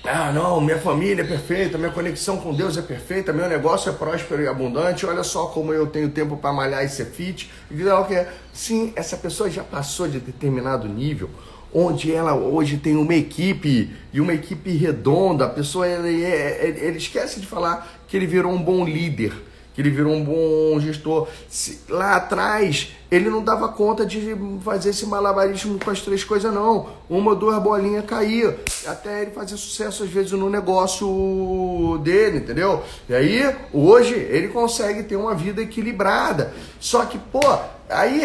ah, 0.05 0.33
não, 0.33 0.59
minha 0.59 0.77
família 0.79 1.21
é 1.21 1.25
perfeita, 1.25 1.77
minha 1.77 1.89
conexão 1.89 2.35
com 2.35 2.53
Deus 2.53 2.77
é 2.77 2.81
perfeita, 2.81 3.31
meu 3.31 3.47
negócio 3.47 3.89
é 3.89 3.93
próspero 3.93 4.41
e 4.41 4.47
abundante, 4.49 5.05
olha 5.05 5.23
só 5.23 5.45
como 5.45 5.73
eu 5.73 5.87
tenho 5.87 6.09
tempo 6.09 6.35
para 6.35 6.51
malhar 6.51 6.83
e 6.83 6.89
ser 6.89 7.05
fit. 7.05 7.49
E 7.71 7.75
que 7.75 8.27
sim, 8.51 8.91
essa 8.97 9.15
pessoa 9.15 9.49
já 9.49 9.63
passou 9.63 10.05
de 10.09 10.19
determinado 10.19 10.89
nível, 10.89 11.29
onde 11.73 12.11
ela 12.11 12.35
hoje 12.35 12.75
tem 12.75 12.97
uma 12.97 13.15
equipe 13.15 13.95
e 14.11 14.19
uma 14.19 14.33
equipe 14.33 14.71
redonda, 14.75 15.45
a 15.45 15.49
pessoa 15.49 15.87
ele, 15.87 16.21
ele, 16.21 16.79
ele 16.81 16.97
esquece 16.97 17.39
de 17.39 17.47
falar 17.47 18.03
que 18.05 18.17
ele 18.17 18.27
virou 18.27 18.51
um 18.51 18.61
bom 18.61 18.83
líder 18.83 19.31
que 19.73 19.81
ele 19.81 19.89
virou 19.89 20.13
um 20.13 20.23
bom 20.23 20.79
gestor. 20.79 21.27
Se, 21.49 21.81
lá 21.89 22.15
atrás, 22.15 22.91
ele 23.09 23.29
não 23.29 23.43
dava 23.43 23.69
conta 23.69 24.05
de 24.05 24.35
fazer 24.63 24.91
esse 24.91 25.05
malabarismo 25.05 25.79
com 25.79 25.89
as 25.89 26.01
três 26.01 26.23
coisas, 26.23 26.53
não. 26.53 26.89
Uma 27.09 27.35
duas 27.35 27.61
bolinhas 27.61 28.05
caía. 28.05 28.57
Até 28.85 29.23
ele 29.23 29.31
fazer 29.31 29.57
sucesso, 29.57 30.03
às 30.03 30.09
vezes, 30.09 30.31
no 30.31 30.49
negócio 30.49 31.99
dele, 32.03 32.37
entendeu? 32.37 32.83
E 33.09 33.15
aí, 33.15 33.55
hoje, 33.73 34.13
ele 34.13 34.49
consegue 34.49 35.03
ter 35.03 35.15
uma 35.15 35.33
vida 35.33 35.61
equilibrada. 35.61 36.53
Só 36.79 37.05
que, 37.05 37.17
pô, 37.17 37.41
aí 37.89 38.23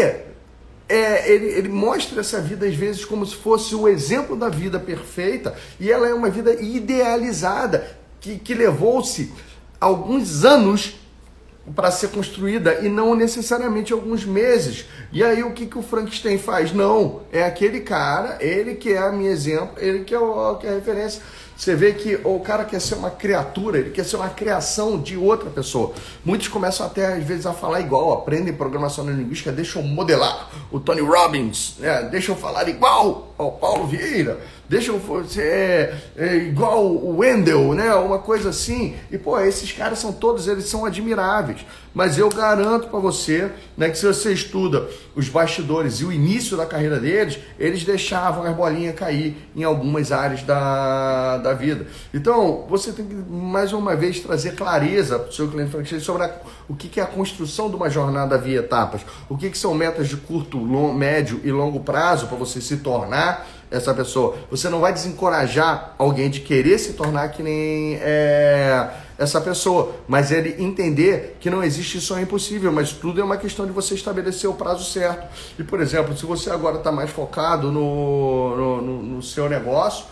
é, 0.89 1.31
ele, 1.31 1.47
ele, 1.47 1.69
mostra 1.69 2.21
essa 2.21 2.41
vida 2.41 2.67
às 2.67 2.75
vezes 2.75 3.05
como 3.05 3.27
se 3.27 3.37
fosse 3.37 3.75
o 3.75 3.87
exemplo 3.87 4.35
da 4.35 4.49
vida 4.49 4.81
perfeita 4.81 5.55
e 5.79 5.93
ela 5.93 6.09
é 6.09 6.15
uma 6.15 6.31
vida 6.31 6.55
idealizada 6.55 7.99
que, 8.21 8.39
que 8.39 8.55
levou-se 8.55 9.31
alguns 9.79 10.47
anos 10.47 10.97
para 11.75 11.91
ser 11.91 12.09
construída 12.09 12.81
e 12.81 12.89
não 12.89 13.15
necessariamente 13.15 13.93
alguns 13.93 14.25
meses. 14.25 14.87
E 15.13 15.23
aí 15.23 15.43
o 15.43 15.53
que, 15.53 15.67
que 15.67 15.79
o 15.79 15.83
Frankenstein 15.83 16.39
faz? 16.39 16.73
Não, 16.73 17.23
é 17.33 17.45
aquele 17.45 17.81
cara, 17.81 18.39
ele 18.41 18.75
que 18.75 18.93
é 18.93 18.99
a 18.99 19.13
minha 19.13 19.31
exemplo, 19.31 19.73
ele 19.79 20.05
que 20.05 20.15
é, 20.15 20.19
o, 20.19 20.57
que 20.57 20.67
é 20.67 20.71
a 20.71 20.75
referência. 20.75 21.23
Você 21.57 21.75
vê 21.75 21.93
que 21.93 22.21
o 22.23 22.39
cara 22.39 22.65
quer 22.65 22.81
ser 22.81 22.95
uma 22.95 23.11
criatura, 23.11 23.79
ele 23.79 23.91
quer 23.91 24.05
ser 24.05 24.15
uma 24.15 24.29
criação 24.29 25.01
de 25.01 25.17
outra 25.17 25.51
pessoa. 25.51 25.93
Muitos 26.25 26.47
começam 26.47 26.87
até 26.87 27.15
às 27.15 27.25
vezes 27.25 27.47
a 27.47 27.53
falar 27.53 27.81
igual, 27.81 28.13
aprendem 28.13 28.55
programação 28.55 29.05
linguística, 29.05 29.51
deixam 29.51 29.83
modelar 29.83 30.51
o 30.71 30.79
Tony 30.79 31.01
Robbins, 31.01 31.75
né? 31.81 32.05
deixam 32.13 32.37
falar 32.37 32.69
igual 32.69 33.28
ao 33.39 33.53
Paulo 33.53 33.87
Vieira 33.87 34.39
deixa 34.69 34.93
eu 34.93 35.25
ser 35.27 35.43
é, 35.43 35.99
é, 36.17 36.37
igual 36.37 36.85
o 36.85 37.19
Wendell, 37.19 37.75
né? 37.75 37.95
Uma 37.95 38.19
coisa 38.19 38.51
assim. 38.51 38.95
E, 39.11 39.17
pô, 39.17 39.39
esses 39.41 39.73
caras 39.73 39.99
são 39.99 40.13
todos, 40.13 40.47
eles 40.47 40.67
são 40.67 40.85
admiráveis. 40.85 41.65
Mas 41.95 42.19
eu 42.19 42.29
garanto 42.29 42.89
para 42.89 43.01
você, 43.01 43.51
né, 43.77 43.89
que 43.89 43.99
se 43.99 44.07
você 44.07 44.33
estuda 44.33 44.89
os 45.17 45.29
bastidores 45.29 45.95
e 45.97 46.05
o 46.05 46.13
início 46.13 46.57
da 46.57 46.65
carreira 46.65 47.01
deles, 47.01 47.39
eles 47.59 47.83
deixavam 47.83 48.45
as 48.45 48.55
bolinhas 48.55 48.95
cair 48.95 49.37
em 49.57 49.65
algumas 49.65 50.13
áreas 50.13 50.43
da, 50.43 51.39
da 51.39 51.55
vida. 51.55 51.87
Então, 52.15 52.67
você 52.69 52.93
tem 52.93 53.05
que, 53.05 53.15
mais 53.15 53.73
uma 53.73 53.97
vez, 53.97 54.21
trazer 54.21 54.55
clareza 54.55 55.19
para 55.19 55.31
o 55.31 55.33
seu 55.33 55.49
cliente 55.49 55.99
sobre 55.99 56.25
a, 56.25 56.33
o 56.69 56.77
que, 56.77 56.89
que 56.89 57.01
é 57.01 57.03
a 57.03 57.07
construção 57.07 57.69
de 57.69 57.75
uma 57.75 57.91
jornada 57.91 58.39
via 58.39 58.61
etapas, 58.61 59.01
o 59.29 59.37
que, 59.37 59.51
que 59.51 59.59
são 59.59 59.75
metas 59.75 60.09
de 60.09 60.17
curto, 60.19 60.59
long, 60.59 60.93
médio 60.93 61.41
e 61.43 61.51
longo 61.51 61.81
prazo 61.81 62.29
para 62.29 62.37
você 62.37 62.61
se 62.61 62.77
tornar 62.77 63.28
essa 63.71 63.93
pessoa. 63.93 64.37
Você 64.51 64.69
não 64.69 64.81
vai 64.81 64.93
desencorajar 64.93 65.95
alguém 65.99 66.31
de 66.31 66.41
querer 66.41 66.79
se 66.79 66.95
tornar 66.95 67.29
que 67.29 67.43
nem 67.43 67.97
é, 68.01 68.89
essa 69.19 69.41
pessoa, 69.41 69.95
mas 70.07 70.31
ele 70.31 70.63
entender 70.63 71.37
que 71.41 71.51
não 71.51 71.63
existe 71.63 72.01
sonho 72.01 72.23
impossível, 72.23 72.73
mas 72.73 72.93
tudo 72.93 73.21
é 73.21 73.25
uma 73.25 73.37
questão 73.37 73.67
de 73.67 73.73
você 73.73 73.95
estabelecer 73.95 74.49
o 74.49 74.55
prazo 74.55 74.85
certo. 74.85 75.27
E, 75.59 75.65
por 75.65 75.81
exemplo, 75.81 76.17
se 76.17 76.25
você 76.25 76.51
agora 76.51 76.77
está 76.79 76.93
mais 76.93 77.11
focado 77.11 77.73
no, 77.73 78.57
no, 78.57 78.83
no, 78.83 79.03
no 79.03 79.23
seu 79.23 79.49
negócio, 79.49 80.07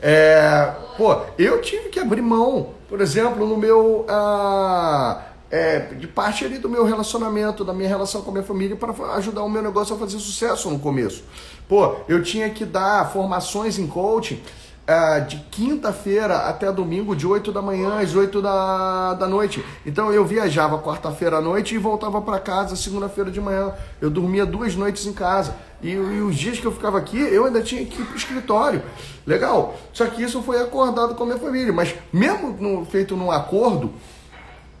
é, 0.00 0.72
pô, 0.96 1.16
eu 1.38 1.60
tive 1.60 1.88
que 1.88 2.00
abrir 2.00 2.22
mão, 2.22 2.70
por 2.88 3.00
exemplo, 3.00 3.46
no 3.46 3.56
meu. 3.56 4.04
Ah, 4.08 5.22
é, 5.52 5.80
de 5.80 6.08
parte 6.08 6.46
ali 6.46 6.56
do 6.56 6.66
meu 6.66 6.82
relacionamento, 6.82 7.62
da 7.62 7.74
minha 7.74 7.88
relação 7.88 8.22
com 8.22 8.30
a 8.30 8.32
minha 8.32 8.44
família, 8.44 8.74
para 8.74 8.90
ajudar 9.16 9.42
o 9.42 9.50
meu 9.50 9.62
negócio 9.62 9.94
a 9.94 9.98
fazer 9.98 10.18
sucesso 10.18 10.70
no 10.70 10.78
começo. 10.78 11.22
Pô, 11.68 11.96
eu 12.08 12.22
tinha 12.22 12.48
que 12.48 12.64
dar 12.64 13.12
formações 13.12 13.78
em 13.78 13.86
coaching. 13.86 14.40
ah, 14.88 15.20
de 15.20 15.36
quinta-feira 15.50 16.38
até 16.48 16.72
domingo, 16.72 17.14
de 17.14 17.26
8 17.26 17.52
da 17.52 17.60
manhã 17.60 18.00
às 18.00 18.14
8 18.14 18.40
da, 18.40 19.14
da 19.14 19.28
noite. 19.28 19.62
Então 19.84 20.10
eu 20.10 20.24
viajava 20.24 20.78
quarta-feira 20.78 21.36
à 21.36 21.40
noite 21.40 21.74
e 21.74 21.78
voltava 21.78 22.20
para 22.22 22.40
casa 22.40 22.74
segunda-feira 22.74 23.30
de 23.30 23.40
manhã. 23.40 23.72
Eu 24.00 24.08
dormia 24.08 24.46
duas 24.46 24.74
noites 24.74 25.06
em 25.06 25.12
casa. 25.12 25.54
E, 25.82 25.90
e, 25.90 26.20
os 26.20 26.34
dias 26.34 26.58
que 26.58 26.66
eu 26.66 26.72
ficava 26.72 26.96
aqui, 26.96 27.18
eu 27.18 27.44
ainda 27.44 27.60
tinha 27.60 27.84
que 27.84 28.00
ir 28.00 28.04
pro 28.06 28.16
escritório. 28.16 28.82
Legal. 29.26 29.74
Só 29.92 30.06
que 30.06 30.22
isso 30.22 30.42
foi 30.42 30.60
acordado 30.60 31.14
com 31.14 31.24
a 31.24 31.26
minha 31.26 31.38
família. 31.38 31.72
Mas 31.72 31.94
mesmo 32.12 32.56
no, 32.58 32.84
feito 32.86 33.16
num 33.16 33.30
acordo, 33.30 33.92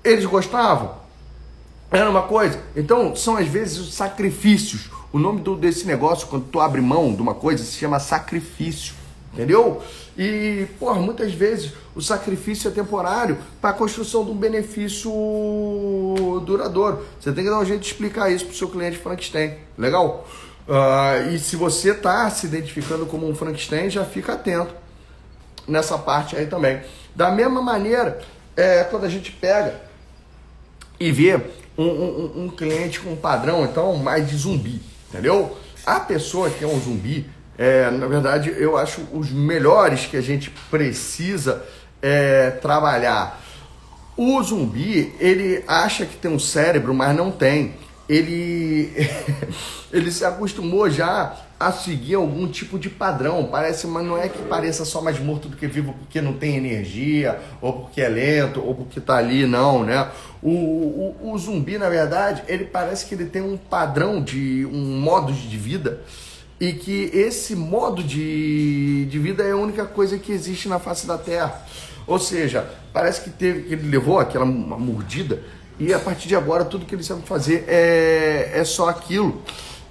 eles 0.04 0.24
gostavam. 0.24 0.94
Era 1.90 2.08
uma 2.08 2.22
coisa. 2.22 2.58
Então, 2.74 3.14
são 3.14 3.36
às 3.36 3.46
vezes 3.46 3.78
os 3.78 3.94
sacrifícios. 3.94 4.90
O 5.12 5.18
nome 5.18 5.42
do, 5.42 5.54
desse 5.56 5.86
negócio, 5.86 6.26
quando 6.26 6.46
tu 6.46 6.58
abre 6.58 6.80
mão 6.80 7.14
de 7.14 7.20
uma 7.20 7.34
coisa, 7.34 7.62
se 7.62 7.78
chama 7.78 8.00
sacrifício. 8.00 8.94
Entendeu? 9.32 9.82
E, 10.16 10.66
porra, 10.78 11.00
muitas 11.00 11.32
vezes 11.32 11.72
o 11.94 12.00
sacrifício 12.02 12.68
é 12.68 12.70
temporário 12.70 13.38
para 13.60 13.70
a 13.70 13.72
construção 13.72 14.24
de 14.24 14.30
um 14.30 14.36
benefício 14.36 15.10
duradouro. 16.44 17.04
Você 17.20 17.32
tem 17.32 17.44
que 17.44 17.50
dar 17.50 17.58
um 17.58 17.64
jeito 17.64 17.80
de 17.80 17.86
explicar 17.86 18.30
isso 18.30 18.44
para 18.46 18.52
o 18.52 18.56
seu 18.56 18.68
cliente 18.68 18.98
Frankenstein. 18.98 19.54
Legal? 19.76 20.26
Uh, 20.68 21.30
e 21.30 21.38
se 21.38 21.56
você 21.56 21.90
está 21.90 22.28
se 22.30 22.46
identificando 22.46 23.04
como 23.06 23.28
um 23.28 23.34
Frankenstein, 23.34 23.90
já 23.90 24.04
fica 24.04 24.34
atento 24.34 24.74
nessa 25.66 25.98
parte 25.98 26.36
aí 26.36 26.46
também. 26.46 26.80
Da 27.14 27.30
mesma 27.30 27.60
maneira, 27.60 28.20
é, 28.56 28.84
quando 28.84 29.04
a 29.04 29.08
gente 29.08 29.32
pega 29.32 29.91
e 31.02 31.10
vê 31.10 31.40
um, 31.76 31.84
um, 31.84 32.44
um 32.44 32.48
cliente 32.48 33.00
com 33.00 33.12
um 33.12 33.16
padrão, 33.16 33.64
então, 33.64 33.96
mais 33.96 34.28
de 34.28 34.36
zumbi, 34.36 34.80
entendeu? 35.08 35.56
A 35.84 35.98
pessoa 35.98 36.48
que 36.48 36.62
é 36.62 36.66
um 36.66 36.80
zumbi, 36.80 37.26
é, 37.58 37.90
na 37.90 38.06
verdade, 38.06 38.54
eu 38.56 38.76
acho 38.76 39.02
os 39.12 39.30
melhores 39.30 40.06
que 40.06 40.16
a 40.16 40.20
gente 40.20 40.50
precisa 40.70 41.64
é, 42.00 42.50
trabalhar. 42.50 43.40
O 44.16 44.40
zumbi, 44.42 45.12
ele 45.18 45.64
acha 45.66 46.06
que 46.06 46.16
tem 46.16 46.30
um 46.30 46.38
cérebro, 46.38 46.94
mas 46.94 47.16
não 47.16 47.30
tem 47.30 47.74
ele, 48.08 48.92
ele 49.92 50.10
se 50.12 50.24
acostumou 50.24 50.88
já 50.90 51.36
a 51.66 51.72
seguir 51.72 52.14
algum 52.14 52.48
tipo 52.48 52.78
de 52.78 52.90
padrão. 52.90 53.48
Parece, 53.50 53.86
mas 53.86 54.04
não 54.04 54.18
é 54.18 54.28
que 54.28 54.42
pareça 54.42 54.84
só 54.84 55.00
mais 55.00 55.18
morto 55.18 55.48
do 55.48 55.56
que 55.56 55.66
vivo 55.66 55.94
porque 55.98 56.20
não 56.20 56.34
tem 56.34 56.56
energia, 56.56 57.40
ou 57.60 57.72
porque 57.72 58.00
é 58.00 58.08
lento, 58.08 58.64
ou 58.64 58.74
porque 58.74 59.00
tá 59.00 59.16
ali, 59.16 59.46
não, 59.46 59.84
né? 59.84 60.10
O, 60.42 60.50
o, 60.50 61.32
o 61.32 61.38
zumbi, 61.38 61.78
na 61.78 61.88
verdade, 61.88 62.42
ele 62.48 62.64
parece 62.64 63.06
que 63.06 63.14
ele 63.14 63.26
tem 63.26 63.42
um 63.42 63.56
padrão 63.56 64.22
de 64.22 64.66
um 64.66 65.00
modo 65.00 65.32
de 65.32 65.56
vida 65.56 66.00
e 66.60 66.72
que 66.72 67.10
esse 67.12 67.56
modo 67.56 68.02
de, 68.04 69.06
de 69.06 69.18
vida 69.18 69.42
é 69.42 69.50
a 69.50 69.56
única 69.56 69.84
coisa 69.84 70.16
que 70.16 70.30
existe 70.30 70.68
na 70.68 70.78
face 70.78 71.06
da 71.06 71.18
Terra. 71.18 71.66
Ou 72.06 72.18
seja, 72.18 72.68
parece 72.92 73.22
que 73.22 73.30
teve 73.30 73.62
que 73.62 73.74
ele 73.74 73.88
levou 73.88 74.18
aquela 74.18 74.44
mordida 74.44 75.40
e 75.78 75.92
a 75.92 75.98
partir 75.98 76.28
de 76.28 76.36
agora 76.36 76.64
tudo 76.64 76.86
que 76.86 76.94
ele 76.94 77.02
sabe 77.02 77.22
fazer 77.22 77.64
é, 77.66 78.52
é 78.54 78.64
só 78.64 78.88
aquilo. 78.88 79.42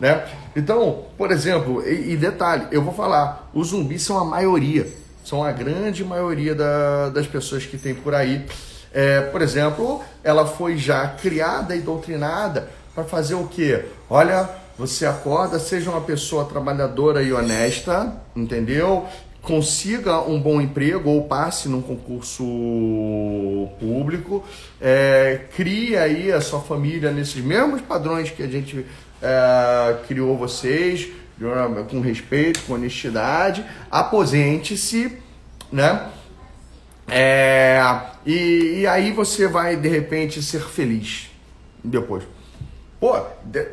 Né? 0.02 0.26
Então, 0.56 1.06
por 1.16 1.30
exemplo, 1.30 1.88
e, 1.88 2.14
e, 2.14 2.18
detalhe, 2.18 2.66
eu 2.72 2.82
vou 2.82 2.92
falar, 2.92 3.52
os 3.54 3.68
zumbis 3.68 4.02
são 4.02 4.18
a 4.18 4.26
maioria, 4.26 4.88
são 5.24 5.44
a 5.44 5.52
grande 5.52 6.04
maioria 6.04 6.56
da, 6.56 7.10
das 7.10 7.28
pessoas 7.28 7.68
que 7.68 7.78
tem 7.78 7.94
por 7.94 8.16
aí. 8.16 8.44
É, 8.92 9.22
por 9.22 9.44
exemplo, 9.44 10.02
ela 10.24 10.44
foi 10.48 10.76
já 10.76 11.08
criada 11.08 11.76
e 11.76 11.82
doutrinada 11.82 12.68
para 12.96 13.04
fazer 13.04 13.36
o 13.36 13.48
quê? 13.48 13.86
Olha, 14.10 14.50
você 14.76 15.06
acorda, 15.06 15.60
seja 15.60 15.92
uma 15.92 16.02
pessoa 16.02 16.46
trabalhadora 16.46 17.22
e 17.22 17.32
honesta, 17.32 18.12
entendeu? 18.36 19.06
consiga 19.42 20.22
um 20.22 20.40
bom 20.40 20.62
emprego 20.62 21.10
ou 21.10 21.24
passe 21.24 21.68
num 21.68 21.82
concurso 21.82 22.44
público, 23.80 24.44
é, 24.80 25.46
crie 25.56 25.98
aí 25.98 26.32
a 26.32 26.40
sua 26.40 26.60
família 26.60 27.12
nesses 27.12 27.44
mesmos 27.44 27.82
padrões 27.82 28.30
que 28.30 28.44
a 28.44 28.48
gente 28.48 28.86
é, 29.22 29.98
criou 30.08 30.38
vocês, 30.38 31.10
com 31.90 32.00
respeito, 32.00 32.62
com 32.62 32.74
honestidade, 32.74 33.66
aposente-se, 33.90 35.18
né? 35.72 36.10
É, 37.08 37.82
e, 38.26 38.82
e, 38.82 38.88
aí 38.88 39.12
você 39.12 39.48
vai 39.48 39.76
de 39.76 39.90
repente 39.90 40.42
ser 40.42 40.62
feliz 40.62 41.30
depois. 41.84 42.24
Pô, 43.00 43.20
de, 43.44 43.66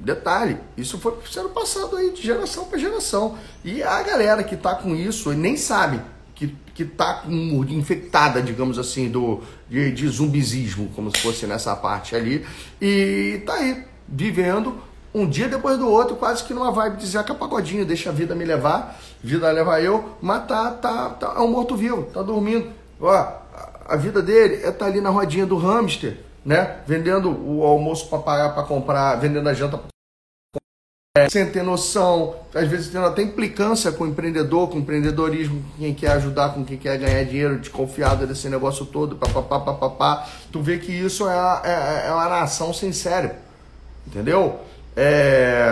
Detalhe, 0.00 0.56
isso 0.78 0.98
foi 0.98 1.14
sendo 1.30 1.50
passado 1.50 1.94
aí 1.94 2.10
de 2.10 2.22
geração 2.22 2.64
para 2.64 2.78
geração. 2.78 3.36
E 3.62 3.82
a 3.82 4.02
galera 4.02 4.42
que 4.42 4.56
tá 4.56 4.74
com 4.74 4.96
isso 4.96 5.30
nem 5.32 5.58
sabe 5.58 6.00
que, 6.34 6.56
que 6.74 6.86
tá 6.86 7.16
com 7.16 7.30
infectada, 7.68 8.40
digamos 8.40 8.78
assim, 8.78 9.10
do, 9.10 9.42
de, 9.68 9.92
de 9.92 10.08
zumbizismo, 10.08 10.88
como 10.96 11.14
se 11.14 11.20
fosse 11.20 11.46
nessa 11.46 11.76
parte 11.76 12.16
ali. 12.16 12.46
E 12.80 13.42
tá 13.44 13.56
aí, 13.56 13.84
vivendo 14.10 14.74
um 15.14 15.28
dia 15.28 15.48
depois 15.48 15.78
do 15.78 15.88
outro, 15.88 16.16
quase 16.16 16.44
que 16.44 16.54
numa 16.54 16.70
vibe 16.70 16.96
de 16.96 17.06
Zeca 17.06 17.34
Pagodinho, 17.34 17.84
deixa 17.84 18.10
a 18.10 18.12
vida 18.12 18.34
me 18.34 18.44
levar, 18.44 18.98
vida 19.22 19.50
levar 19.50 19.82
eu, 19.82 20.16
mas 20.20 20.46
tá, 20.46 20.70
tá, 20.70 21.10
tá 21.10 21.34
é 21.36 21.40
um 21.40 21.50
morto-vivo, 21.50 22.04
tá 22.04 22.22
dormindo. 22.22 22.70
Ó, 23.00 23.32
a 23.86 23.96
vida 23.96 24.22
dele 24.22 24.60
é 24.62 24.70
tá 24.70 24.86
ali 24.86 25.00
na 25.00 25.10
rodinha 25.10 25.46
do 25.46 25.56
hamster, 25.56 26.16
né? 26.44 26.78
Vendendo 26.86 27.30
o 27.30 27.64
almoço 27.64 28.08
para 28.08 28.18
pagar 28.20 28.54
para 28.54 28.62
comprar, 28.62 29.16
vendendo 29.16 29.48
a 29.48 29.54
janta 29.54 29.80
é, 31.16 31.28
sem 31.28 31.50
ter 31.50 31.64
noção, 31.64 32.36
às 32.54 32.68
vezes 32.68 32.88
tem 32.88 33.00
até 33.00 33.20
implicância 33.20 33.90
com 33.90 34.04
o 34.04 34.06
empreendedor, 34.06 34.68
com 34.68 34.76
o 34.76 34.78
empreendedorismo, 34.78 35.60
com 35.60 35.78
quem 35.78 35.92
quer 35.92 36.12
ajudar, 36.12 36.54
com 36.54 36.64
quem 36.64 36.78
quer 36.78 36.96
ganhar 36.98 37.24
dinheiro, 37.24 37.58
desconfiado 37.58 38.28
desse 38.28 38.48
negócio 38.48 38.86
todo, 38.86 39.16
papapá, 39.16 39.58
papapá. 39.58 40.28
Tu 40.52 40.62
vê 40.62 40.78
que 40.78 40.92
isso 40.92 41.28
é, 41.28 41.62
é, 41.64 42.06
é 42.06 42.12
uma 42.12 42.28
nação 42.28 42.72
sem 42.72 42.92
cérebro, 42.92 43.36
entendeu? 44.06 44.60
É, 44.96 45.70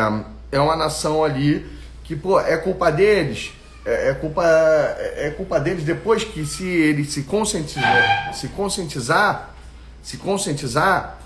é 0.52 0.60
uma 0.60 0.76
nação 0.76 1.24
ali 1.24 1.66
que, 2.04 2.16
pô, 2.16 2.40
é 2.40 2.56
culpa 2.56 2.90
deles, 2.90 3.52
é, 3.84 4.10
é 4.10 4.14
culpa, 4.14 4.44
é, 4.44 5.26
é 5.26 5.30
culpa 5.30 5.58
deles 5.60 5.84
depois 5.84 6.24
que 6.24 6.46
se 6.46 6.66
ele 6.66 7.04
se 7.04 7.22
conscientizar, 7.24 8.32
se 8.34 8.48
conscientizar, 8.48 9.54
se 10.02 10.16
conscientizar 10.16 11.18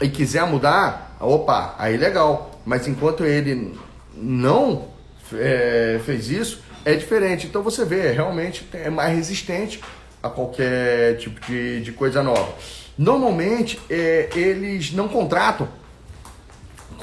e 0.00 0.08
quiser 0.08 0.46
mudar, 0.46 1.16
opa, 1.20 1.74
aí 1.78 1.96
legal 1.96 2.54
mas 2.64 2.88
enquanto 2.88 3.24
ele 3.24 3.74
não 4.16 4.88
é, 5.32 6.00
fez 6.04 6.30
isso, 6.30 6.62
é 6.84 6.94
diferente. 6.94 7.46
Então 7.46 7.62
você 7.62 7.84
vê, 7.84 8.10
realmente 8.10 8.66
é 8.72 8.88
mais 8.88 9.14
resistente 9.14 9.80
a 10.22 10.30
qualquer 10.30 11.18
tipo 11.18 11.40
de, 11.46 11.82
de 11.82 11.92
coisa 11.92 12.22
nova. 12.22 12.54
Normalmente 12.96 13.78
é, 13.90 14.30
eles 14.34 14.92
não 14.92 15.08
contratam 15.08 15.68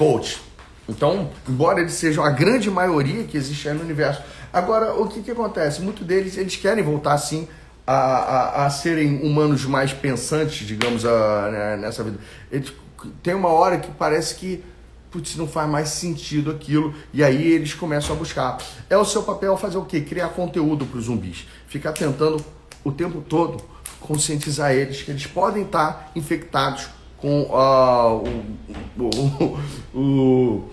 coach. 0.02 0.40
Então, 0.88 1.30
embora 1.48 1.80
eles 1.80 1.92
sejam 1.92 2.24
a 2.24 2.30
grande 2.30 2.68
maioria 2.68 3.22
que 3.22 3.36
existe 3.36 3.68
aí 3.68 3.74
no 3.74 3.84
universo. 3.84 4.20
Agora, 4.52 4.94
o 4.94 5.06
que, 5.06 5.22
que 5.22 5.30
acontece? 5.30 5.80
Muitos 5.80 6.04
deles 6.04 6.36
eles 6.36 6.56
querem 6.56 6.82
voltar 6.82 7.12
assim 7.14 7.46
a, 7.86 7.94
a, 7.94 8.66
a 8.66 8.70
serem 8.70 9.22
humanos 9.22 9.64
mais 9.64 9.92
pensantes, 9.92 10.66
digamos, 10.66 11.06
a, 11.06 11.50
né, 11.50 11.76
nessa 11.76 12.02
vida. 12.02 12.18
Eles, 12.50 12.72
tem 13.22 13.32
uma 13.32 13.48
hora 13.48 13.78
que 13.78 13.90
parece 13.92 14.34
que 14.34 14.64
putz, 15.10 15.36
não 15.36 15.46
faz 15.46 15.68
mais 15.68 15.90
sentido 15.90 16.50
aquilo, 16.50 16.94
e 17.12 17.22
aí 17.22 17.52
eles 17.52 17.74
começam 17.74 18.16
a 18.16 18.18
buscar. 18.18 18.56
É 18.88 18.96
o 18.96 19.04
seu 19.04 19.22
papel 19.22 19.56
fazer 19.58 19.76
o 19.76 19.84
quê? 19.84 20.00
Criar 20.00 20.30
conteúdo 20.30 20.86
para 20.86 20.98
os 20.98 21.04
zumbis. 21.04 21.46
Ficar 21.68 21.92
tentando 21.92 22.42
o 22.82 22.90
tempo 22.90 23.20
todo 23.20 23.62
conscientizar 24.00 24.72
eles 24.72 25.02
que 25.02 25.10
eles 25.10 25.26
podem 25.26 25.62
estar 25.62 26.10
infectados 26.16 26.88
com 27.22 27.42
o, 27.42 28.24
o, 28.98 29.04
o, 29.04 29.58
o, 29.98 30.70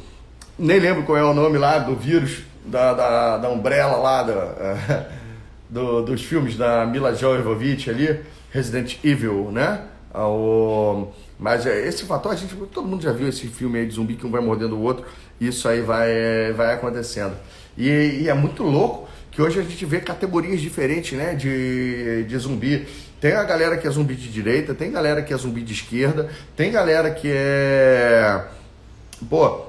Nem 0.58 0.80
lembro 0.80 1.04
qual 1.04 1.18
é 1.18 1.24
o 1.24 1.34
nome 1.34 1.58
lá 1.58 1.80
do 1.80 1.96
vírus, 1.96 2.42
da, 2.66 2.94
da, 2.94 3.38
da 3.38 3.50
Umbrella 3.50 3.96
lá, 3.98 4.24
da, 4.24 5.08
do, 5.70 6.02
dos 6.02 6.24
filmes 6.24 6.58
da 6.58 6.86
Mila 6.86 7.16
Jovovich 7.16 7.90
ali, 7.90 8.20
Resident 8.52 8.98
Evil, 9.04 9.52
né? 9.52 9.86
Uh, 10.14 10.18
o 10.18 11.14
mas 11.40 11.66
é, 11.66 11.88
esse 11.88 12.04
fator, 12.04 12.34
a 12.34 12.36
gente, 12.36 12.54
todo 12.54 12.86
mundo 12.86 13.02
já 13.02 13.14
viu 13.14 13.30
esse 13.30 13.48
filme 13.48 13.80
aí 13.80 13.86
de 13.86 13.94
zumbi 13.94 14.16
que 14.16 14.28
um 14.28 14.32
vai 14.32 14.42
mordendo 14.42 14.76
o 14.76 14.82
outro, 14.82 15.06
isso 15.40 15.70
aí 15.70 15.80
vai, 15.80 16.52
vai 16.52 16.74
acontecendo. 16.74 17.34
E, 17.78 18.24
e 18.24 18.28
é 18.28 18.34
muito 18.34 18.62
louco 18.62 19.08
que 19.32 19.42
hoje 19.42 19.58
a 19.58 19.64
gente 19.64 19.86
vê 19.86 20.02
categorias 20.02 20.60
diferentes 20.60 21.18
né, 21.18 21.34
de, 21.34 22.26
de 22.26 22.38
zumbi. 22.38 22.86
Tem 23.19 23.34
a 23.34 23.43
galera 23.43 23.77
que 23.77 23.88
é 23.88 23.91
zumbi 23.91 24.15
de 24.15 24.29
direita, 24.29 24.73
tem 24.73 24.91
galera 24.91 25.21
que 25.21 25.34
é 25.34 25.38
zumbi 25.38 25.62
de 25.62 25.73
esquerda, 25.73 26.29
tem 26.55 26.71
galera 26.71 27.12
que 27.12 27.29
é. 27.29 28.45
Pô, 29.29 29.65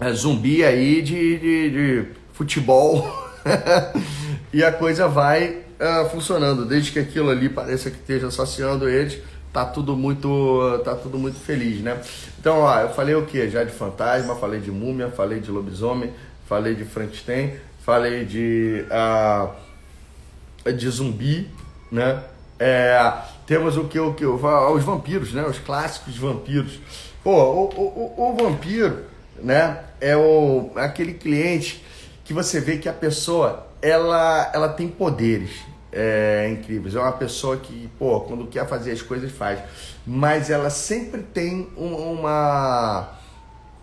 é 0.00 0.12
zumbi 0.12 0.64
aí 0.64 1.00
de, 1.02 1.38
de, 1.38 1.70
de 1.70 2.04
futebol. 2.32 3.06
e 4.52 4.64
a 4.64 4.72
coisa 4.72 5.06
vai 5.06 5.58
uh, 5.78 6.08
funcionando, 6.10 6.64
desde 6.64 6.90
que 6.90 6.98
aquilo 6.98 7.30
ali 7.30 7.48
pareça 7.48 7.90
que 7.90 7.98
esteja 7.98 8.30
saciando 8.30 8.88
eles 8.88 9.18
tá 9.52 9.64
tudo 9.64 9.96
muito 9.96 10.80
tá 10.84 10.94
tudo 10.94 11.18
muito 11.18 11.38
feliz, 11.38 11.80
né? 11.80 12.00
Então, 12.38 12.60
ó, 12.60 12.80
eu 12.80 12.90
falei 12.90 13.14
o 13.14 13.24
que? 13.24 13.48
Já 13.48 13.64
de 13.64 13.72
fantasma, 13.72 14.36
falei 14.36 14.60
de 14.60 14.70
múmia, 14.70 15.08
falei 15.08 15.40
de 15.40 15.50
lobisomem, 15.50 16.12
falei 16.46 16.74
de 16.74 16.84
Frankenstein, 16.84 17.54
falei 17.84 18.24
de, 18.24 18.84
uh, 18.90 20.72
de 20.72 20.88
zumbi, 20.90 21.48
né? 21.90 22.22
É, 22.58 23.12
temos 23.46 23.76
o 23.76 23.84
que, 23.84 23.98
o 23.98 24.14
que? 24.14 24.26
Os 24.26 24.84
vampiros, 24.84 25.32
né? 25.32 25.44
Os 25.44 25.58
clássicos 25.58 26.16
vampiros. 26.16 26.80
Pô, 27.22 27.32
o, 27.32 27.64
o, 27.74 28.14
o, 28.16 28.30
o 28.30 28.36
vampiro, 28.36 29.04
né? 29.42 29.80
É 30.00 30.16
o, 30.16 30.70
aquele 30.76 31.14
cliente 31.14 31.84
que 32.24 32.32
você 32.34 32.60
vê 32.60 32.76
que 32.78 32.88
a 32.88 32.92
pessoa, 32.92 33.66
ela, 33.80 34.50
ela 34.52 34.68
tem 34.68 34.88
poderes 34.88 35.50
é, 35.92 36.48
incríveis. 36.52 36.94
É 36.94 37.00
uma 37.00 37.12
pessoa 37.12 37.56
que, 37.56 37.88
pô, 37.98 38.20
quando 38.20 38.46
quer 38.46 38.68
fazer 38.68 38.92
as 38.92 39.02
coisas, 39.02 39.30
faz. 39.32 39.60
Mas 40.06 40.50
ela 40.50 40.70
sempre 40.70 41.22
tem 41.22 41.68
uma... 41.76 43.16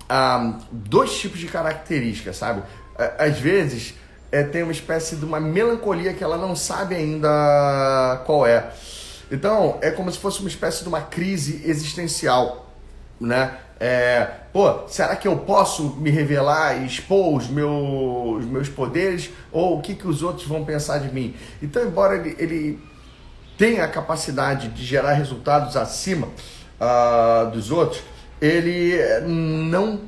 Um, 0.08 0.60
dois 0.72 1.18
tipos 1.18 1.40
de 1.40 1.48
características, 1.48 2.38
sabe? 2.38 2.62
Às 3.18 3.40
vezes 3.40 3.96
é, 4.36 4.44
tem 4.44 4.64
uma 4.64 4.72
espécie 4.74 5.16
de 5.16 5.24
uma 5.24 5.40
melancolia 5.40 6.14
que 6.14 6.22
ela 6.22 6.38
não 6.38 6.58
sabe 6.58 6.94
ainda 6.94 8.22
qual 8.26 8.46
é. 8.46 8.70
Então, 9.32 9.80
é 9.82 9.90
como 9.92 10.12
se 10.12 10.20
fosse 10.20 10.42
uma 10.42 10.50
espécie 10.50 10.84
de 10.84 10.90
uma 10.90 11.00
crise 11.00 11.62
existencial, 11.66 12.70
né? 13.18 13.58
É, 13.80 14.30
pô, 14.52 14.90
será 14.90 15.16
que 15.16 15.26
eu 15.26 15.38
posso 15.38 15.96
me 15.96 16.10
revelar 16.10 16.82
e 16.82 16.86
expor 16.86 17.38
os 17.38 17.48
meus, 17.48 18.44
os 18.44 18.46
meus 18.46 18.68
poderes? 18.68 19.30
Ou 19.54 19.80
o 19.80 19.82
que, 19.82 19.96
que 19.96 20.06
os 20.06 20.22
outros 20.22 20.46
vão 20.46 20.66
pensar 20.66 20.98
de 20.98 21.14
mim? 21.14 21.34
Então, 21.62 21.86
embora 21.86 22.18
ele, 22.18 22.36
ele 22.38 22.80
tenha 23.58 23.86
a 23.86 23.88
capacidade 23.88 24.68
de 24.68 24.84
gerar 24.84 25.14
resultados 25.14 25.78
acima 25.78 26.28
uh, 26.28 27.50
dos 27.52 27.72
outros, 27.72 28.04
ele 28.42 29.00
não 29.26 30.02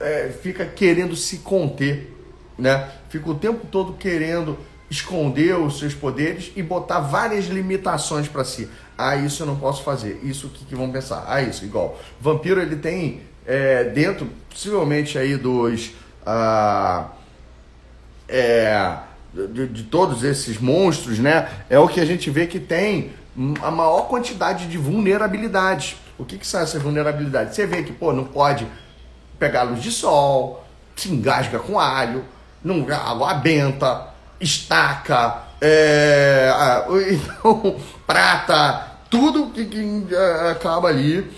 é, 0.00 0.28
fica 0.42 0.66
querendo 0.66 1.14
se 1.14 1.38
conter, 1.38 2.12
né? 2.58 2.90
Fica 3.08 3.30
o 3.30 3.34
tempo 3.34 3.66
todo 3.70 3.94
querendo 3.94 4.58
esconder 4.90 5.58
os 5.58 5.78
seus 5.78 5.94
poderes 5.94 6.52
e 6.54 6.62
botar 6.62 7.00
várias 7.00 7.46
limitações 7.46 8.28
para 8.28 8.44
si. 8.44 8.68
Ah, 8.96 9.16
isso 9.16 9.42
eu 9.42 9.46
não 9.46 9.56
posso 9.56 9.82
fazer. 9.82 10.20
Isso 10.22 10.48
que, 10.48 10.64
que 10.64 10.74
vão 10.74 10.90
pensar? 10.90 11.24
Ah, 11.26 11.42
isso 11.42 11.64
igual. 11.64 12.00
Vampiro 12.20 12.60
ele 12.60 12.76
tem 12.76 13.22
é, 13.44 13.84
dentro, 13.84 14.28
possivelmente 14.48 15.18
aí 15.18 15.36
dos 15.36 15.92
ah, 16.24 17.08
é, 18.28 18.96
de, 19.32 19.66
de, 19.68 19.82
todos 19.84 20.24
esses 20.24 20.58
monstros, 20.58 21.18
né? 21.18 21.48
É 21.68 21.78
o 21.78 21.88
que 21.88 22.00
a 22.00 22.04
gente 22.04 22.30
vê 22.30 22.46
que 22.46 22.58
tem 22.58 23.12
a 23.62 23.70
maior 23.70 24.08
quantidade 24.08 24.66
de 24.66 24.78
vulnerabilidades. 24.78 25.96
O 26.18 26.24
que, 26.24 26.38
que 26.38 26.46
são 26.46 26.60
essas 26.60 26.82
vulnerabilidades? 26.82 27.54
Você 27.54 27.66
vê 27.66 27.82
que 27.82 27.92
pô, 27.92 28.12
não 28.12 28.24
pode 28.24 28.66
pegar 29.38 29.64
luz 29.64 29.82
de 29.82 29.92
sol, 29.92 30.64
se 30.96 31.10
engasga 31.10 31.58
com 31.58 31.78
alho, 31.78 32.24
não 32.62 32.86
água 32.92 33.34
benta, 33.34 34.08
estaca, 34.40 35.42
é, 35.60 36.50
então, 37.10 37.80
prata, 38.06 38.98
tudo 39.10 39.50
que, 39.50 39.64
que 39.64 40.14
é, 40.14 40.50
acaba 40.50 40.88
ali 40.88 41.30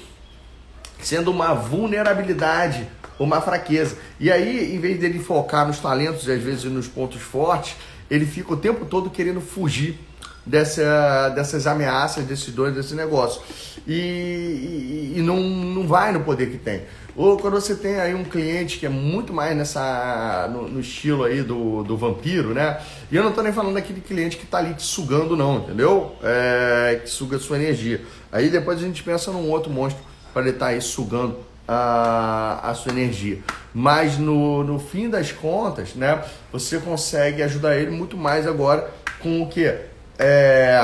sendo 1.01 1.31
uma 1.31 1.55
vulnerabilidade, 1.55 2.89
uma 3.19 3.41
fraqueza. 3.41 3.97
E 4.19 4.31
aí, 4.31 4.75
em 4.75 4.81
vez 4.81 4.99
dele 4.99 5.19
focar 5.19 5.67
nos 5.67 5.79
talentos 5.79 6.27
e 6.27 6.33
às 6.33 6.43
vezes 6.43 6.65
nos 6.65 6.89
pontos 6.89 7.21
fortes, 7.21 7.77
ele 8.11 8.27
fica 8.27 8.53
o 8.53 8.57
tempo 8.57 8.85
todo 8.85 9.11
querendo 9.11 9.41
fugir 9.41 9.99
dessa, 10.45 11.29
dessas 11.31 11.67
ameaças, 11.67 12.25
desses 12.25 12.53
dois, 12.53 12.75
desse 12.75 12.95
negócio. 12.95 13.43
E, 13.87 13.93
e, 13.93 15.15
e, 15.17 15.23
não, 15.23 15.39
não 15.39 15.87
vai 15.87 16.13
no 16.13 16.21
poder 16.21 16.51
que 16.51 16.59
tem. 16.59 16.83
Ou 17.19 17.37
quando 17.37 17.55
você 17.55 17.75
tem 17.75 17.99
aí 17.99 18.15
um 18.15 18.23
cliente 18.23 18.79
que 18.79 18.87
é 18.87 18.89
muito 18.89 19.33
mais 19.33 19.57
nessa 19.57 20.49
no, 20.53 20.69
no 20.69 20.79
estilo 20.79 21.25
aí 21.25 21.43
do, 21.43 21.83
do 21.83 21.97
vampiro, 21.97 22.55
né? 22.55 22.81
E 23.11 23.17
eu 23.17 23.25
não 23.25 23.33
tô 23.33 23.43
nem 23.43 23.53
falando 23.53 23.75
daquele 23.75 24.01
cliente 24.01 24.37
que 24.37 24.47
tá 24.47 24.59
ali 24.59 24.73
te 24.73 24.85
sugando, 24.85 25.37
não, 25.37 25.57
entendeu? 25.57 26.15
É, 26.23 27.01
que 27.03 27.11
suga 27.11 27.41
sua 27.41 27.57
energia. 27.57 28.03
Aí 28.31 28.49
depois 28.49 28.79
a 28.79 28.83
gente 28.83 29.03
pensa 29.03 29.33
num 29.33 29.51
outro 29.51 29.69
monstro 29.69 30.01
para 30.33 30.43
ele 30.43 30.53
estar 30.53 30.67
tá 30.67 30.71
aí 30.71 30.81
sugando 30.81 31.39
a, 31.67 32.71
a 32.71 32.75
sua 32.75 32.93
energia. 32.93 33.41
Mas 33.75 34.17
no, 34.17 34.63
no 34.63 34.79
fim 34.79 35.11
das 35.11 35.33
contas, 35.33 35.97
né? 35.97 36.23
Você 36.53 36.79
consegue 36.79 37.43
ajudar 37.43 37.77
ele 37.77 37.91
muito 37.91 38.17
mais 38.17 38.47
agora 38.47 38.89
com 39.19 39.43
o 39.43 39.49
que? 39.49 39.75
É, 40.17 40.81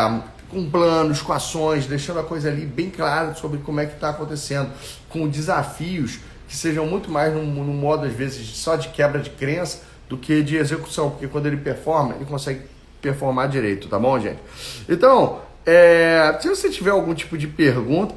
com 0.54 0.70
planos, 0.70 1.20
com 1.20 1.32
ações, 1.32 1.86
deixando 1.86 2.20
a 2.20 2.22
coisa 2.22 2.48
ali 2.48 2.64
bem 2.64 2.88
clara 2.88 3.34
sobre 3.34 3.58
como 3.58 3.80
é 3.80 3.86
que 3.86 3.94
está 3.94 4.10
acontecendo, 4.10 4.70
com 5.14 5.28
desafios 5.28 6.18
que 6.48 6.56
sejam 6.56 6.84
muito 6.84 7.08
mais 7.08 7.32
num, 7.32 7.46
num, 7.46 7.72
modo, 7.72 8.04
às 8.04 8.12
vezes, 8.12 8.44
só 8.56 8.74
de 8.74 8.88
quebra 8.88 9.20
de 9.20 9.30
crença 9.30 9.82
do 10.08 10.18
que 10.18 10.42
de 10.42 10.56
execução, 10.56 11.08
porque 11.08 11.28
quando 11.28 11.46
ele 11.46 11.56
performa, 11.56 12.16
ele 12.16 12.24
consegue 12.24 12.62
performar 13.00 13.48
direito, 13.48 13.88
tá 13.88 13.96
bom, 13.96 14.18
gente? 14.18 14.40
Então, 14.88 15.38
é, 15.64 16.36
se 16.40 16.48
você 16.48 16.68
tiver 16.68 16.90
algum 16.90 17.14
tipo 17.14 17.38
de 17.38 17.46
pergunta 17.46 18.12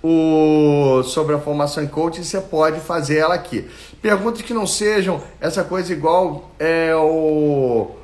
o, 0.00 1.02
sobre 1.02 1.34
a 1.34 1.38
formação 1.40 1.82
em 1.82 1.88
coaching, 1.88 2.22
você 2.22 2.40
pode 2.40 2.80
fazer 2.80 3.18
ela 3.18 3.34
aqui. 3.34 3.68
Perguntas 4.00 4.42
que 4.42 4.54
não 4.54 4.66
sejam 4.66 5.20
essa 5.40 5.64
coisa 5.64 5.92
igual 5.92 6.52
é 6.58 6.94
o 6.94 7.96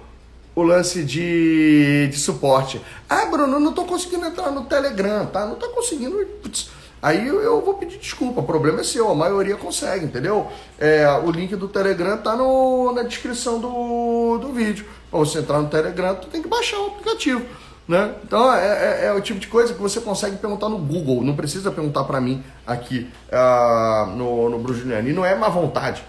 o 0.54 0.62
lance 0.62 1.02
de, 1.02 2.08
de 2.10 2.16
suporte. 2.16 2.80
Ah, 3.08 3.26
Bruno, 3.26 3.58
não 3.58 3.70
estou 3.70 3.84
conseguindo 3.84 4.24
entrar 4.24 4.50
no 4.52 4.64
Telegram, 4.64 5.26
tá? 5.26 5.44
Não 5.46 5.54
estou 5.54 5.70
conseguindo. 5.70 6.16
Putz, 6.42 6.70
aí 7.04 7.26
eu, 7.26 7.60
vou 7.60 7.74
pedir 7.74 7.98
desculpa, 7.98 8.40
o 8.40 8.44
problema 8.44 8.80
é 8.80 8.84
seu, 8.84 9.10
a 9.10 9.14
maioria 9.14 9.56
consegue, 9.56 10.06
entendeu? 10.06 10.48
É, 10.78 11.06
o 11.22 11.30
link 11.30 11.54
do 11.54 11.68
Telegram 11.68 12.16
tá 12.16 12.34
no, 12.34 12.92
na 12.92 13.02
descrição 13.02 13.60
do, 13.60 14.38
do 14.38 14.52
vídeo. 14.52 14.86
Para 15.10 15.18
você 15.18 15.40
entrar 15.40 15.60
no 15.60 15.68
Telegram, 15.68 16.14
tu 16.14 16.28
tem 16.28 16.40
que 16.40 16.48
baixar 16.48 16.78
o 16.78 16.86
aplicativo. 16.86 17.44
Né? 17.86 18.14
Então 18.24 18.50
é, 18.54 18.66
é, 18.66 19.06
é, 19.06 19.12
o 19.12 19.20
tipo 19.20 19.38
de 19.38 19.46
coisa 19.46 19.74
que 19.74 19.80
você 19.80 20.00
consegue 20.00 20.36
perguntar 20.36 20.70
no 20.70 20.78
Google, 20.78 21.22
não 21.22 21.36
precisa 21.36 21.70
perguntar 21.70 22.04
para 22.04 22.18
mim 22.22 22.42
aqui 22.66 23.10
uh, 23.28 24.06
no, 24.16 24.48
no 24.48 24.58
Brujiliano. 24.58 25.06
E 25.06 25.12
não 25.12 25.26
é 25.26 25.34
má 25.34 25.50
vontade 25.50 26.02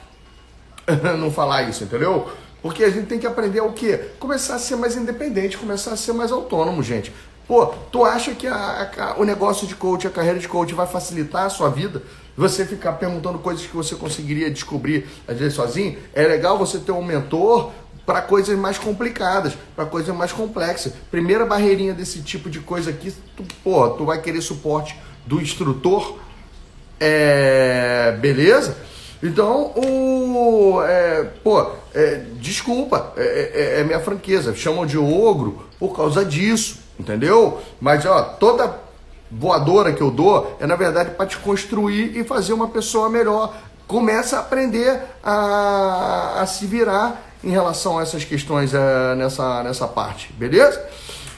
não 1.19 1.29
falar 1.29 1.63
isso, 1.63 1.83
entendeu? 1.83 2.29
Porque 2.61 2.83
a 2.83 2.89
gente 2.89 3.07
tem 3.07 3.19
que 3.19 3.27
aprender 3.27 3.59
o 3.59 3.73
quê? 3.73 4.11
Começar 4.17 4.55
a 4.55 4.59
ser 4.59 4.77
mais 4.77 4.95
independente, 4.95 5.57
começar 5.57 5.91
a 5.91 5.97
ser 5.97 6.13
mais 6.13 6.31
autônomo, 6.31 6.81
gente. 6.81 7.13
Pô, 7.47 7.67
tu 7.91 8.03
acha 8.03 8.33
que 8.33 8.47
a, 8.47 8.91
a, 8.97 9.19
o 9.19 9.23
negócio 9.23 9.67
de 9.67 9.75
coach, 9.75 10.07
a 10.07 10.09
carreira 10.09 10.39
de 10.39 10.47
coach 10.47 10.73
vai 10.73 10.87
facilitar 10.87 11.45
a 11.45 11.49
sua 11.49 11.69
vida? 11.69 12.01
Você 12.35 12.65
ficar 12.65 12.93
perguntando 12.93 13.39
coisas 13.39 13.65
que 13.65 13.75
você 13.75 13.95
conseguiria 13.95 14.49
descobrir 14.49 15.07
às 15.27 15.37
vezes 15.37 15.53
sozinho? 15.53 15.97
É 16.13 16.27
legal 16.27 16.57
você 16.57 16.79
ter 16.79 16.91
um 16.91 17.03
mentor 17.03 17.71
para 18.05 18.21
coisas 18.21 18.57
mais 18.57 18.77
complicadas, 18.77 19.53
para 19.75 19.85
coisas 19.85 20.13
mais 20.15 20.31
complexas. 20.31 20.93
Primeira 21.09 21.45
barreirinha 21.45 21.93
desse 21.93 22.21
tipo 22.21 22.49
de 22.49 22.59
coisa 22.59 22.89
aqui, 22.89 23.13
tu, 23.35 23.43
pô, 23.63 23.89
tu 23.89 24.05
vai 24.05 24.21
querer 24.21 24.41
suporte 24.41 24.97
do 25.25 25.41
instrutor, 25.41 26.19
é, 26.99 28.15
beleza? 28.19 28.77
Então, 29.23 29.71
o. 29.75 30.81
É, 30.83 31.23
pô, 31.43 31.71
é, 31.93 32.21
desculpa, 32.39 33.13
é, 33.17 33.23
é, 33.23 33.79
é, 33.79 33.83
minha 33.83 33.99
franqueza. 33.99 34.53
Chamam 34.55 34.85
de 34.85 34.97
ogro 34.97 35.65
por 35.79 35.95
causa 35.95 36.23
disso, 36.23 36.79
entendeu? 36.99 37.61
Mas, 37.79 38.05
ó, 38.05 38.21
toda 38.21 38.85
voadora 39.31 39.91
que 39.91 40.01
eu 40.01 40.11
dou 40.11 40.55
é, 40.59 40.67
na 40.67 40.75
verdade, 40.75 41.11
para 41.11 41.25
te 41.25 41.37
construir 41.37 42.17
e 42.17 42.23
fazer 42.23 42.53
uma 42.53 42.67
pessoa 42.67 43.09
melhor. 43.09 43.53
Começa 43.87 44.37
a 44.37 44.39
aprender 44.39 44.99
a, 45.23 46.41
a 46.41 46.45
se 46.47 46.65
virar 46.65 47.21
em 47.43 47.51
relação 47.51 47.99
a 47.99 48.01
essas 48.01 48.23
questões 48.23 48.73
é, 48.73 49.15
nessa, 49.15 49.63
nessa 49.63 49.87
parte, 49.87 50.33
beleza? 50.33 50.83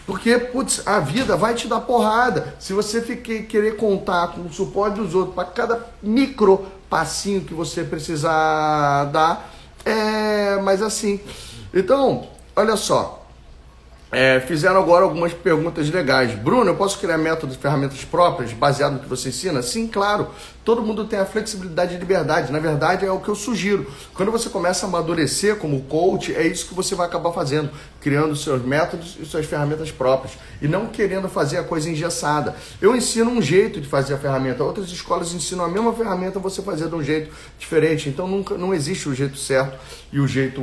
Porque, 0.05 0.37
putz, 0.37 0.81
a 0.87 1.01
vida 1.01 1.35
vai 1.35 1.53
te 1.53 1.67
dar 1.67 1.81
porrada. 1.81 2.55
Se 2.59 2.71
você 2.71 3.01
fique, 3.01 3.43
querer 3.43 3.75
contar 3.75 4.29
com 4.29 4.41
o 4.41 4.53
suporte 4.53 4.95
dos 4.95 5.13
outros 5.13 5.35
para 5.35 5.43
cada 5.43 5.85
micro 6.01 6.65
passinho 6.89 7.41
que 7.41 7.53
você 7.53 7.83
precisar 7.83 9.03
dar, 9.11 9.51
é 9.83 10.55
mais 10.61 10.81
assim. 10.81 11.19
Então, 11.73 12.25
olha 12.55 12.77
só. 12.77 13.16
É, 14.11 14.39
fizeram 14.39 14.79
agora 14.79 15.03
algumas 15.03 15.33
perguntas 15.33 15.89
legais. 15.89 16.33
Bruno, 16.33 16.71
eu 16.71 16.75
posso 16.75 16.97
criar 16.97 17.17
métodos, 17.17 17.57
ferramentas 17.57 18.03
próprias 18.05 18.53
baseado 18.53 18.93
no 18.93 18.99
que 18.99 19.09
você 19.09 19.29
ensina? 19.29 19.61
Sim, 19.61 19.87
claro. 19.87 20.29
Todo 20.67 20.81
mundo 20.81 21.05
tem 21.05 21.17
a 21.17 21.25
flexibilidade 21.25 21.95
e 21.95 21.97
liberdade. 21.97 22.51
Na 22.51 22.59
verdade, 22.59 23.05
é 23.05 23.09
o 23.09 23.21
que 23.21 23.29
eu 23.29 23.35
sugiro. 23.35 23.89
Quando 24.13 24.33
você 24.33 24.49
começa 24.49 24.85
a 24.85 24.89
amadurecer 24.89 25.55
como 25.55 25.81
coach, 25.83 26.35
é 26.35 26.45
isso 26.45 26.67
que 26.67 26.73
você 26.73 26.93
vai 26.93 27.07
acabar 27.07 27.31
fazendo, 27.31 27.69
criando 28.01 28.35
seus 28.35 28.61
métodos 28.61 29.15
e 29.17 29.25
suas 29.25 29.45
ferramentas 29.45 29.91
próprias 29.91 30.37
e 30.61 30.67
não 30.67 30.87
querendo 30.87 31.29
fazer 31.29 31.57
a 31.57 31.63
coisa 31.63 31.89
engessada. 31.89 32.53
Eu 32.81 32.93
ensino 32.93 33.31
um 33.31 33.41
jeito 33.41 33.79
de 33.79 33.87
fazer 33.87 34.15
a 34.15 34.17
ferramenta. 34.17 34.61
Outras 34.61 34.87
escolas 34.87 35.33
ensinam 35.33 35.63
a 35.63 35.69
mesma 35.69 35.93
ferramenta 35.93 36.37
você 36.37 36.61
fazer 36.61 36.89
de 36.89 36.95
um 36.95 37.01
jeito 37.01 37.33
diferente. 37.57 38.09
Então 38.09 38.27
nunca 38.27 38.57
não 38.57 38.73
existe 38.73 39.07
o 39.07 39.15
jeito 39.15 39.37
certo 39.37 39.79
e 40.11 40.19
o 40.19 40.27
jeito 40.27 40.61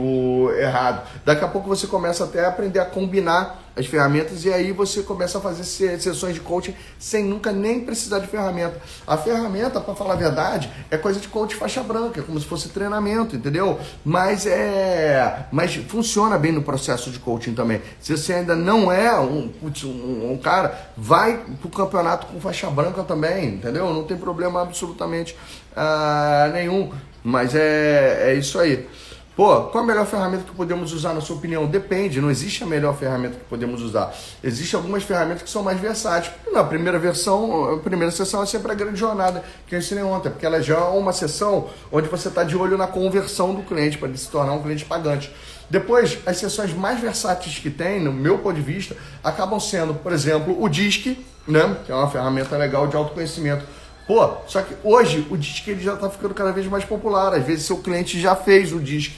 errado. 0.58 1.08
Daqui 1.24 1.46
a 1.46 1.48
pouco 1.48 1.66
você 1.66 1.86
começa 1.86 2.24
até 2.24 2.44
a 2.44 2.48
aprender 2.48 2.78
a 2.78 2.84
combinar 2.84 3.63
as 3.76 3.86
ferramentas 3.86 4.44
e 4.44 4.52
aí 4.52 4.72
você 4.72 5.02
começa 5.02 5.38
a 5.38 5.40
fazer 5.40 5.64
sessões 5.64 6.34
de 6.34 6.40
coaching 6.40 6.74
sem 6.98 7.24
nunca 7.24 7.52
nem 7.52 7.80
precisar 7.80 8.20
de 8.20 8.26
ferramenta. 8.26 8.80
A 9.06 9.16
ferramenta, 9.16 9.80
para 9.80 9.94
falar 9.94 10.14
a 10.14 10.16
verdade, 10.16 10.70
é 10.90 10.96
coisa 10.96 11.18
de 11.18 11.28
coach 11.28 11.56
faixa 11.56 11.82
branca, 11.82 12.20
é 12.20 12.22
como 12.22 12.38
se 12.38 12.46
fosse 12.46 12.68
treinamento, 12.68 13.36
entendeu? 13.36 13.78
Mas 14.04 14.46
é, 14.46 15.46
mas 15.50 15.74
funciona 15.74 16.38
bem 16.38 16.52
no 16.52 16.62
processo 16.62 17.10
de 17.10 17.18
coaching 17.18 17.54
também. 17.54 17.82
Se 18.00 18.16
você 18.16 18.34
ainda 18.34 18.54
não 18.54 18.90
é 18.92 19.18
um, 19.18 19.52
um, 19.62 20.32
um 20.32 20.38
cara, 20.38 20.90
vai 20.96 21.44
pro 21.60 21.68
campeonato 21.68 22.26
com 22.26 22.40
faixa 22.40 22.70
branca 22.70 23.02
também, 23.02 23.54
entendeu? 23.54 23.92
Não 23.92 24.04
tem 24.04 24.16
problema 24.16 24.62
absolutamente 24.62 25.36
uh, 25.72 26.52
nenhum. 26.52 26.92
Mas 27.22 27.54
é, 27.54 28.30
é 28.30 28.34
isso 28.34 28.58
aí. 28.58 28.86
Pô, 29.36 29.62
qual 29.62 29.82
a 29.82 29.86
melhor 29.86 30.06
ferramenta 30.06 30.44
que 30.44 30.54
podemos 30.54 30.92
usar, 30.92 31.12
na 31.12 31.20
sua 31.20 31.34
opinião? 31.34 31.66
Depende, 31.66 32.20
não 32.20 32.30
existe 32.30 32.62
a 32.62 32.66
melhor 32.68 32.96
ferramenta 32.96 33.34
que 33.34 33.44
podemos 33.46 33.82
usar. 33.82 34.14
Existem 34.44 34.78
algumas 34.78 35.02
ferramentas 35.02 35.42
que 35.42 35.50
são 35.50 35.60
mais 35.60 35.80
versáteis. 35.80 36.32
Na 36.52 36.62
primeira 36.62 37.00
versão, 37.00 37.74
a 37.74 37.78
primeira 37.78 38.12
sessão 38.12 38.44
é 38.44 38.46
sempre 38.46 38.70
a 38.70 38.74
grande 38.76 38.96
jornada 38.96 39.42
que 39.66 39.74
eu 39.74 39.80
ensinei 39.80 40.04
ontem, 40.04 40.30
porque 40.30 40.46
ela 40.46 40.62
já 40.62 40.76
é 40.76 40.78
uma 40.78 41.12
sessão 41.12 41.68
onde 41.90 42.08
você 42.08 42.28
está 42.28 42.44
de 42.44 42.56
olho 42.56 42.78
na 42.78 42.86
conversão 42.86 43.52
do 43.52 43.62
cliente 43.62 43.98
para 43.98 44.06
ele 44.06 44.18
se 44.18 44.28
tornar 44.28 44.52
um 44.52 44.62
cliente 44.62 44.84
pagante. 44.84 45.34
Depois, 45.68 46.16
as 46.24 46.36
sessões 46.36 46.72
mais 46.72 47.00
versáteis 47.00 47.58
que 47.58 47.70
tem, 47.70 47.98
no 48.00 48.12
meu 48.12 48.38
ponto 48.38 48.54
de 48.54 48.62
vista, 48.62 48.96
acabam 49.24 49.58
sendo, 49.58 49.94
por 49.94 50.12
exemplo, 50.12 50.62
o 50.62 50.68
DISC, 50.68 51.18
né? 51.48 51.76
que 51.84 51.90
é 51.90 51.94
uma 51.94 52.08
ferramenta 52.08 52.56
legal 52.56 52.86
de 52.86 52.94
autoconhecimento 52.94 53.64
Pô, 54.06 54.36
só 54.46 54.60
que 54.60 54.74
hoje 54.84 55.26
o 55.30 55.36
disque 55.36 55.70
ele 55.70 55.82
já 55.82 55.94
está 55.94 56.10
ficando 56.10 56.34
cada 56.34 56.52
vez 56.52 56.66
mais 56.66 56.84
popular. 56.84 57.32
Às 57.32 57.44
vezes 57.44 57.64
seu 57.64 57.78
cliente 57.78 58.20
já 58.20 58.36
fez 58.36 58.70
o 58.72 58.78
disque, 58.78 59.14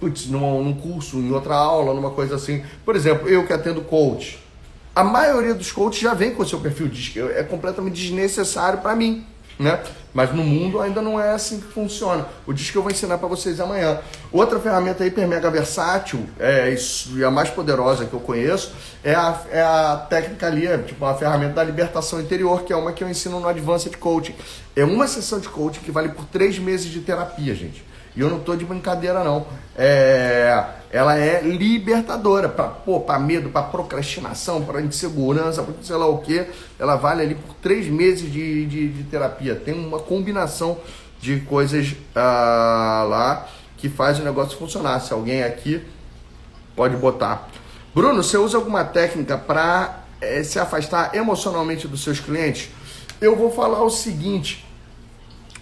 putz, 0.00 0.26
num, 0.26 0.64
num 0.64 0.74
curso, 0.74 1.18
em 1.18 1.30
outra 1.30 1.54
aula, 1.54 1.94
numa 1.94 2.10
coisa 2.10 2.34
assim. 2.34 2.64
Por 2.84 2.96
exemplo, 2.96 3.28
eu 3.28 3.46
que 3.46 3.52
atendo 3.52 3.82
coach. 3.82 4.42
A 4.96 5.04
maioria 5.04 5.54
dos 5.54 5.70
coaches 5.70 6.00
já 6.00 6.14
vem 6.14 6.34
com 6.34 6.42
o 6.42 6.48
seu 6.48 6.58
perfil 6.58 6.88
disque. 6.88 7.20
É 7.20 7.44
completamente 7.44 7.94
desnecessário 7.94 8.80
para 8.80 8.96
mim 8.96 9.24
né? 9.60 9.78
Mas 10.12 10.34
no 10.34 10.42
mundo 10.42 10.80
ainda 10.80 11.02
não 11.02 11.20
é 11.20 11.32
assim 11.32 11.60
que 11.60 11.66
funciona. 11.68 12.26
O 12.46 12.52
disco 12.52 12.78
eu 12.78 12.82
vou 12.82 12.90
ensinar 12.90 13.18
para 13.18 13.28
vocês 13.28 13.60
amanhã. 13.60 14.00
Outra 14.32 14.58
ferramenta 14.58 15.06
hiper 15.06 15.28
mega 15.28 15.50
versátil 15.50 16.26
é, 16.38 16.74
e 17.14 17.22
a 17.22 17.30
mais 17.30 17.50
poderosa 17.50 18.06
que 18.06 18.14
eu 18.14 18.20
conheço 18.20 18.72
é 19.04 19.14
a, 19.14 19.40
é 19.52 19.60
a 19.60 20.06
técnica 20.08 20.46
ali, 20.46 20.66
é, 20.66 20.78
tipo 20.78 21.04
a 21.04 21.14
ferramenta 21.14 21.54
da 21.54 21.62
libertação 21.62 22.20
interior, 22.20 22.62
que 22.64 22.72
é 22.72 22.76
uma 22.76 22.92
que 22.92 23.04
eu 23.04 23.08
ensino 23.08 23.38
no 23.38 23.46
Advanced 23.46 23.94
Coaching. 23.98 24.34
É 24.74 24.84
uma 24.84 25.06
sessão 25.06 25.38
de 25.38 25.48
coaching 25.48 25.80
que 25.80 25.92
vale 25.92 26.08
por 26.08 26.24
três 26.24 26.58
meses 26.58 26.90
de 26.90 27.00
terapia, 27.00 27.54
gente. 27.54 27.84
E 28.16 28.20
eu 28.20 28.28
não 28.28 28.40
tô 28.40 28.56
de 28.56 28.64
brincadeira, 28.64 29.22
não. 29.22 29.46
É, 29.76 30.64
ela 30.90 31.16
é 31.16 31.40
libertadora 31.42 32.48
para 32.48 33.18
medo, 33.18 33.50
para 33.50 33.62
procrastinação, 33.62 34.64
para 34.64 34.80
insegurança, 34.80 35.62
para 35.62 35.74
sei 35.82 35.96
lá 35.96 36.06
o 36.06 36.18
que. 36.18 36.44
Ela 36.78 36.96
vale 36.96 37.22
ali 37.22 37.34
por 37.34 37.54
três 37.62 37.86
meses 37.86 38.30
de, 38.30 38.66
de, 38.66 38.88
de 38.88 39.02
terapia. 39.04 39.54
Tem 39.54 39.74
uma 39.74 40.00
combinação 40.00 40.78
de 41.20 41.40
coisas 41.40 41.94
ah, 42.14 43.06
lá 43.08 43.48
que 43.76 43.88
faz 43.88 44.18
o 44.18 44.22
negócio 44.22 44.58
funcionar. 44.58 45.00
Se 45.00 45.12
alguém 45.12 45.42
aqui 45.42 45.80
pode 46.74 46.96
botar. 46.96 47.48
Bruno, 47.94 48.22
você 48.22 48.36
usa 48.36 48.56
alguma 48.56 48.84
técnica 48.84 49.38
para 49.38 50.00
é, 50.20 50.42
se 50.42 50.58
afastar 50.58 51.14
emocionalmente 51.14 51.86
dos 51.86 52.02
seus 52.02 52.18
clientes? 52.18 52.70
Eu 53.20 53.36
vou 53.36 53.50
falar 53.50 53.82
o 53.82 53.90
seguinte. 53.90 54.66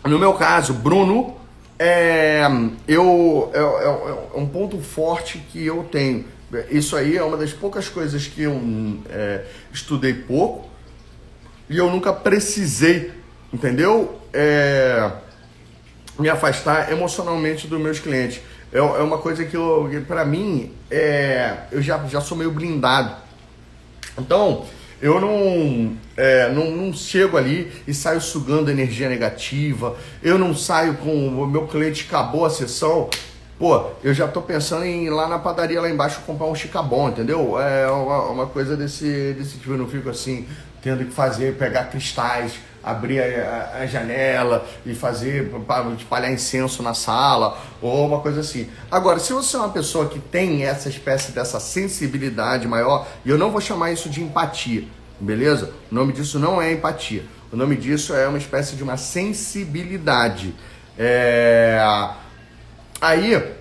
No 0.05 0.19
meu 0.19 0.35
caso, 0.35 0.73
Bruno 0.73 1.37
é, 1.79 2.43
eu, 2.89 3.51
é, 3.55 3.59
é, 3.59 3.63
é, 3.63 4.39
um 4.39 4.47
ponto 4.47 4.79
forte 4.81 5.39
que 5.39 5.65
eu 5.65 5.85
tenho. 5.85 6.25
Isso 6.71 6.97
aí 6.97 7.17
é 7.17 7.23
uma 7.23 7.37
das 7.37 7.53
poucas 7.53 7.89
coisas 7.89 8.27
que 8.27 8.43
eu 8.43 8.61
é, 9.11 9.45
estudei 9.73 10.15
pouco 10.15 10.69
e 11.69 11.77
eu 11.77 11.91
nunca 11.91 12.13
precisei, 12.13 13.13
entendeu? 13.53 14.19
É, 14.33 15.11
me 16.19 16.29
afastar 16.29 16.91
emocionalmente 16.91 17.67
dos 17.67 17.81
meus 17.81 18.01
clientes. 18.01 18.41
É, 18.73 18.79
é 18.79 18.83
uma 18.83 19.19
coisa 19.19 19.45
que, 19.45 19.57
que 19.57 20.01
para 20.07 20.25
mim, 20.25 20.73
é, 20.91 21.59
eu 21.71 21.81
já, 21.81 21.99
já 22.09 22.21
sou 22.21 22.37
meio 22.37 22.51
blindado. 22.51 23.15
Então, 24.19 24.67
eu 25.01 25.21
não, 25.21 25.97
é, 26.17 26.51
não, 26.51 26.71
não, 26.73 26.93
chego 26.93 27.37
ali 27.37 27.71
e 27.87 27.95
saio 27.95 28.21
sugando 28.21 28.71
energia 28.71 29.09
negativa. 29.09 29.97
Eu 30.23 30.37
não 30.37 30.55
saio 30.55 30.95
com 30.95 31.29
o 31.29 31.47
meu 31.47 31.67
cliente 31.67 32.05
acabou 32.07 32.45
a 32.45 32.51
sessão. 32.51 33.09
Pô, 33.59 33.91
eu 34.05 34.15
já 34.15 34.29
tô 34.29 34.41
pensando 34.41 34.85
em 34.85 35.07
ir 35.07 35.11
lá 35.11 35.27
na 35.27 35.39
padaria 35.39 35.81
lá 35.81 35.91
embaixo 35.91 36.21
comprar 36.25 36.47
um 36.47 36.55
chicabon, 36.55 37.09
entendeu? 37.09 37.61
É 37.61 37.91
uma, 37.91 38.23
uma 38.31 38.47
coisa 38.47 38.77
desse, 38.77 39.35
desse 39.37 39.59
tipo. 39.59 39.73
Eu 39.73 39.79
não 39.79 39.89
fico 39.89 40.09
assim, 40.09 40.47
tendo 40.81 41.05
que 41.05 41.11
fazer, 41.11 41.57
pegar 41.57 41.85
cristais 41.85 42.59
abrir 42.83 43.21
a, 43.21 43.81
a, 43.81 43.87
janela 43.87 44.67
e 44.87 44.95
fazer 44.95 45.51
espalhar 45.99 46.33
incenso 46.33 46.83
na 46.83 46.95
sala 46.95 47.59
ou 47.83 48.07
uma 48.07 48.21
coisa 48.21 48.41
assim. 48.41 48.69
Agora, 48.91 49.19
se 49.19 49.33
você 49.33 49.57
é 49.57 49.61
uma 49.61 49.69
pessoa 49.69 50.09
que 50.09 50.19
tem 50.19 50.65
essa 50.65 50.89
espécie 50.89 51.33
dessa 51.33 51.61
sensibilidade 51.61 52.67
maior, 52.67 53.07
e 53.25 53.31
eu 53.31 53.37
não 53.37 53.51
vou 53.51 53.61
chamar 53.61 53.93
isso 53.93 54.09
de 54.09 54.23
empatia, 54.23 54.85
beleza? 55.21 55.73
O 55.91 55.95
nome 55.95 56.13
disso 56.13 56.39
não 56.39 56.61
é 56.63 56.73
empatia. 56.73 57.25
O 57.53 57.57
nome 57.57 57.77
disso 57.77 58.15
é 58.15 58.27
uma 58.29 58.39
espécie 58.39 58.77
de 58.77 58.83
uma 58.83 58.97
sensibilidade. 58.97 60.55
É... 60.99 61.79
Aí 63.01 63.55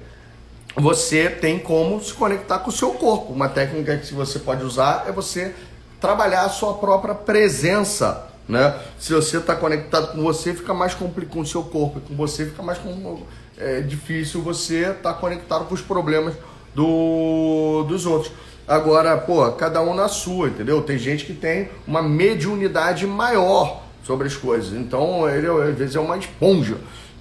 você 0.76 1.30
tem 1.30 1.60
como 1.60 2.04
se 2.04 2.13
conectar 2.13 2.60
com 2.60 2.69
o 2.69 2.73
seu 2.73 2.91
corpo. 2.91 3.34
Uma 3.34 3.50
técnica 3.50 3.97
que 3.97 4.13
você 4.13 4.39
pode 4.39 4.63
usar 4.63 5.06
é 5.08 5.12
você 5.12 5.54
trabalhar 6.00 6.43
a 6.43 6.50
sua 6.50 6.76
própria 6.76 7.15
presença 7.15 8.28
né? 8.47 8.80
Se 8.97 9.13
você 9.13 9.38
está 9.38 9.56
conectado 9.56 10.13
com 10.13 10.21
você, 10.21 10.54
fica 10.54 10.73
mais 10.73 10.93
complicado 10.93 11.34
com 11.34 11.41
o 11.41 11.45
seu 11.45 11.63
corpo, 11.63 12.00
com 12.00 12.15
você 12.15 12.45
fica 12.45 12.63
mais 12.63 12.78
com, 12.78 13.23
é, 13.58 13.82
difícil 13.82 14.41
você 14.41 14.91
estar 14.91 14.95
tá 14.95 15.13
conectado 15.13 15.65
com 15.65 15.73
os 15.73 15.82
problemas 15.82 16.34
do, 16.73 17.84
dos 17.88 18.06
outros. 18.06 18.32
Agora, 18.65 19.17
pô, 19.17 19.50
cada 19.52 19.82
um 19.82 19.93
na 19.93 20.08
sua, 20.08 20.47
entendeu? 20.47 20.82
Tem 20.82 20.97
gente 20.97 21.26
que 21.26 21.34
tem 21.34 21.69
uma 21.86 22.02
mediunidade 22.02 23.06
maior 23.06 23.84
sobre 24.04 24.28
as 24.28 24.36
coisas. 24.36 24.73
Então, 24.73 25.28
ele 25.30 25.47
às 25.47 25.78
vezes 25.78 25.95
é 25.95 26.00
uma 26.00 26.17
esponja 26.17 26.78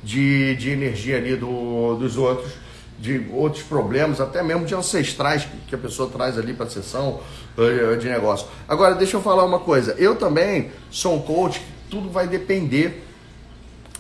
de, 0.07 0.55
de 0.55 0.71
energia 0.71 1.16
ali 1.16 1.35
do, 1.35 1.97
dos 1.97 2.16
outros 2.16 2.53
de 2.99 3.27
outros 3.31 3.62
problemas, 3.62 4.23
até 4.23 4.42
mesmo 4.42 4.64
de 4.64 4.75
ancestrais 4.75 5.45
que, 5.45 5.57
que 5.69 5.75
a 5.75 5.79
pessoa 5.79 6.09
traz 6.09 6.38
ali 6.38 6.55
para 6.55 6.64
a 6.64 6.71
sessão 6.71 7.21
uh, 7.59 7.97
de 7.99 8.09
negócio. 8.09 8.47
Agora, 8.66 8.95
deixa 8.95 9.19
eu 9.19 9.21
falar 9.21 9.45
uma 9.45 9.59
coisa. 9.59 9.95
Eu 9.99 10.16
também 10.16 10.71
sou 10.90 11.16
um 11.16 11.21
coach 11.21 11.61
tudo 11.90 12.09
vai 12.09 12.27
depender 12.27 13.05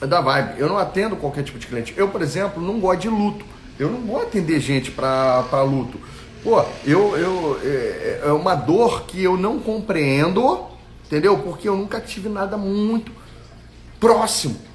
da 0.00 0.20
vibe. 0.22 0.58
Eu 0.58 0.68
não 0.68 0.78
atendo 0.78 1.14
qualquer 1.14 1.44
tipo 1.44 1.58
de 1.58 1.66
cliente. 1.66 1.92
Eu, 1.96 2.08
por 2.08 2.22
exemplo, 2.22 2.62
não 2.62 2.80
gosto 2.80 3.02
de 3.02 3.08
luto. 3.08 3.44
Eu 3.78 3.90
não 3.90 4.00
vou 4.00 4.22
atender 4.22 4.60
gente 4.60 4.90
para 4.90 5.62
luto. 5.62 6.00
Pô, 6.42 6.64
eu, 6.84 7.16
eu, 7.16 7.60
é, 7.62 8.22
é 8.24 8.32
uma 8.32 8.54
dor 8.54 9.04
que 9.04 9.22
eu 9.22 9.36
não 9.36 9.58
compreendo, 9.58 10.66
entendeu? 11.04 11.36
Porque 11.38 11.68
eu 11.68 11.76
nunca 11.76 12.00
tive 12.00 12.30
nada 12.30 12.56
muito 12.56 13.12
próximo 14.00 14.65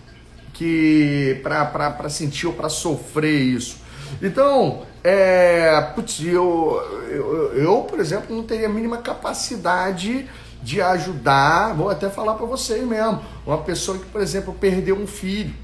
que 0.62 1.42
para 1.42 2.08
sentir 2.08 2.46
ou 2.46 2.54
para 2.54 2.70
sofrer 2.70 3.42
isso. 3.42 3.78
Então, 4.22 4.84
é, 5.04 5.82
putz, 5.96 6.24
eu, 6.24 6.80
eu, 7.10 7.54
eu, 7.56 7.78
por 7.78 8.00
exemplo, 8.00 8.36
não 8.36 8.44
teria 8.44 8.68
a 8.68 8.70
mínima 8.70 9.00
capacidade 9.00 10.30
de 10.62 10.80
ajudar, 10.80 11.74
vou 11.74 11.90
até 11.90 12.12
falar 12.12 12.36
para 12.36 12.46
vocês 12.46 12.88
mesmo, 12.88 13.24
uma 13.44 13.58
pessoa 13.58 13.98
que, 13.98 14.06
por 14.06 14.22
exemplo, 14.22 14.54
perdeu 14.54 14.96
um 14.96 15.08
filho. 15.08 15.56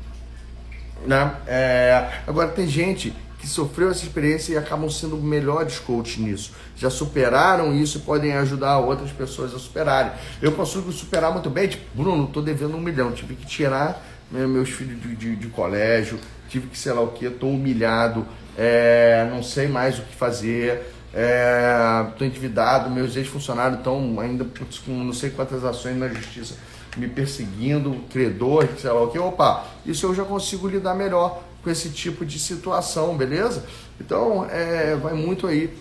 Né? 1.05 1.31
É, 1.45 2.21
agora, 2.25 2.47
tem 2.47 2.65
gente 2.65 3.13
que 3.37 3.45
sofreu 3.45 3.91
essa 3.91 4.03
experiência 4.03 4.53
e 4.53 4.57
acabam 4.57 4.89
sendo 4.89 5.15
melhores 5.17 5.77
coaches 5.77 6.17
nisso. 6.17 6.53
Já 6.75 6.89
superaram 6.89 7.71
isso 7.71 7.99
e 7.99 8.01
podem 8.01 8.33
ajudar 8.33 8.79
outras 8.79 9.11
pessoas 9.11 9.53
a 9.53 9.59
superarem. 9.59 10.11
Eu 10.41 10.53
consigo 10.53 10.91
superar 10.91 11.31
muito 11.31 11.51
bem, 11.51 11.67
tipo, 11.67 11.85
Bruno, 11.93 12.23
estou 12.23 12.41
devendo 12.41 12.75
um 12.75 12.81
milhão, 12.81 13.11
tive 13.11 13.35
que 13.35 13.45
tirar 13.45 14.16
meus 14.31 14.69
filhos 14.69 15.01
de, 15.01 15.15
de, 15.15 15.35
de 15.35 15.47
colégio, 15.47 16.19
tive 16.49 16.67
que 16.67 16.77
sei 16.77 16.93
lá 16.93 17.01
o 17.01 17.09
que, 17.09 17.25
estou 17.25 17.51
humilhado, 17.51 18.25
é, 18.57 19.27
não 19.31 19.41
sei 19.43 19.67
mais 19.67 19.99
o 19.99 20.01
que 20.01 20.15
fazer, 20.15 20.81
estou 21.07 22.25
é, 22.25 22.29
endividado, 22.29 22.89
meus 22.89 23.15
ex-funcionários 23.15 23.79
estão 23.79 24.19
ainda 24.19 24.43
putz, 24.43 24.79
com 24.79 24.91
não 24.91 25.13
sei 25.13 25.29
quantas 25.29 25.63
ações 25.63 25.97
na 25.97 26.07
justiça 26.07 26.55
me 26.97 27.07
perseguindo, 27.07 28.03
credor, 28.09 28.67
sei 28.77 28.89
lá 28.89 29.01
o 29.03 29.09
que. 29.09 29.19
Opa, 29.19 29.65
isso 29.85 30.05
eu 30.05 30.15
já 30.15 30.23
consigo 30.23 30.67
lidar 30.67 30.95
melhor 30.95 31.43
com 31.63 31.69
esse 31.69 31.89
tipo 31.89 32.25
de 32.25 32.39
situação, 32.39 33.15
beleza? 33.15 33.65
Então, 33.99 34.45
é, 34.49 34.95
vai 34.95 35.13
muito 35.13 35.47
aí 35.47 35.77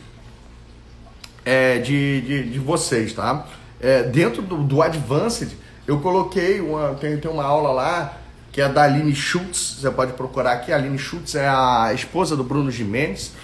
é, 1.45 1.79
de, 1.79 2.21
de, 2.21 2.51
de, 2.51 2.59
vocês, 2.59 3.13
tá? 3.13 3.47
É, 3.81 4.03
dentro 4.03 4.43
do, 4.43 4.63
do 4.63 4.83
Advanced, 4.83 5.53
eu 5.87 6.01
coloquei, 6.01 6.61
uma, 6.61 6.95
tem, 6.95 7.17
tem 7.19 7.31
uma 7.31 7.45
aula 7.45 7.71
lá 7.73 8.19
que 8.57 8.63
é 8.63 8.69
da 8.71 8.85
Aline 8.85 9.15
Schultz. 9.15 9.77
Você 9.79 9.91
pode 9.91 10.15
procurar 10.15 10.53
aqui. 10.53 10.73
A 10.73 10.77
Aline 10.77 10.99
Schultz 10.99 11.35
é 11.35 11.47
a 11.47 11.93
esposa 11.93 12.35
do 12.35 12.43
Bruno 12.43 12.71
Gimenez. 12.71 13.35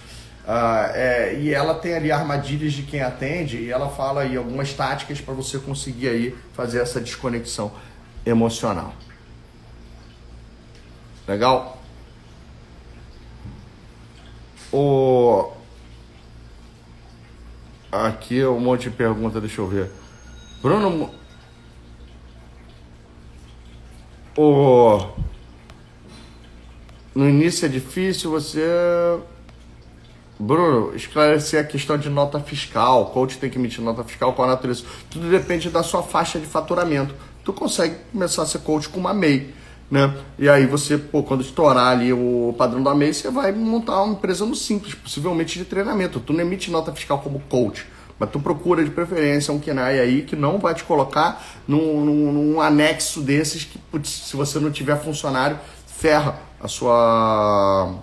Uh, 0.43 0.89
é, 0.95 1.39
e 1.39 1.53
ela 1.53 1.75
tem 1.75 1.93
ali 1.93 2.11
armadilhas 2.11 2.73
de 2.73 2.83
quem 2.83 3.03
atende 3.03 3.59
e 3.59 3.71
ela 3.71 3.91
fala 3.91 4.23
aí 4.23 4.39
algumas 4.39 4.73
táticas 4.73 5.21
para 5.21 5.35
você 5.35 5.59
conseguir 5.59 6.09
aí 6.09 6.35
fazer 6.55 6.81
essa 6.81 6.99
desconexão 6.99 7.71
emocional. 8.25 8.95
Legal? 11.29 11.79
O... 14.73 15.53
Aqui 17.93 18.43
um 18.47 18.61
monte 18.61 18.89
de 18.89 18.97
pergunta, 18.97 19.43
deixa 19.43 19.61
eu 19.61 19.69
ver. 19.69 19.91
Bruno. 20.63 21.22
O... 24.37 25.01
No 27.15 27.29
início 27.29 27.67
é 27.67 27.69
difícil 27.69 28.31
você. 28.31 28.67
Bruno, 30.39 30.95
esclarecer 30.97 31.61
a 31.61 31.65
questão 31.65 31.99
de 31.99 32.09
nota 32.09 32.41
fiscal. 32.41 33.07
Coach 33.07 33.39
tem 33.39 33.51
que 33.51 33.59
emitir 33.59 33.83
nota 33.83 34.03
fiscal, 34.03 34.33
qual 34.33 34.49
a 34.49 34.53
natureza. 34.53 34.85
Tudo 35.11 35.31
depende 35.31 35.71
da 35.71 35.83
sua 35.83 36.03
faixa 36.03 36.39
de 36.39 36.47
faturamento. 36.47 37.15
Tu 37.45 37.53
consegue 37.53 37.97
começar 38.11 38.43
a 38.43 38.47
ser 38.47 38.61
coach 38.61 38.89
com 38.89 38.99
uma 38.99 39.13
MEI 39.13 39.55
né? 39.93 40.11
E 40.39 40.49
aí 40.49 40.65
você, 40.67 40.97
pô, 40.97 41.23
quando 41.23 41.43
estourar 41.43 41.89
ali 41.89 42.15
o 42.15 42.55
padrão 42.57 42.83
da 42.83 42.95
MEI, 42.95 43.13
você 43.13 43.31
vai 43.31 43.53
montar 43.53 44.03
uma 44.03 44.15
empresa 44.15 44.47
no 44.47 44.57
simples, 44.57 44.95
possivelmente 44.95 45.59
de 45.59 45.67
treinamento. 45.67 46.19
Tu 46.19 46.33
não 46.33 46.41
emite 46.41 46.71
nota 46.71 46.91
fiscal 46.95 47.19
como 47.19 47.41
coach, 47.41 47.87
mas 48.23 48.31
tu 48.31 48.39
procura 48.39 48.85
de 48.85 48.91
preferência 48.93 49.53
um 49.53 49.59
KENAI 49.59 49.99
aí 49.99 50.23
que 50.23 50.37
não 50.37 50.57
vai 50.57 50.73
te 50.77 50.85
colocar 50.85 51.45
num, 51.67 52.05
num, 52.05 52.33
num 52.33 52.61
anexo 52.61 53.21
desses 53.21 53.65
que, 53.65 53.77
putz, 53.79 54.09
se 54.09 54.37
você 54.37 54.61
não 54.61 54.71
tiver 54.71 54.95
funcionário, 54.95 55.59
ferra 55.89 56.37
a 56.61 56.69
sua, 56.69 57.97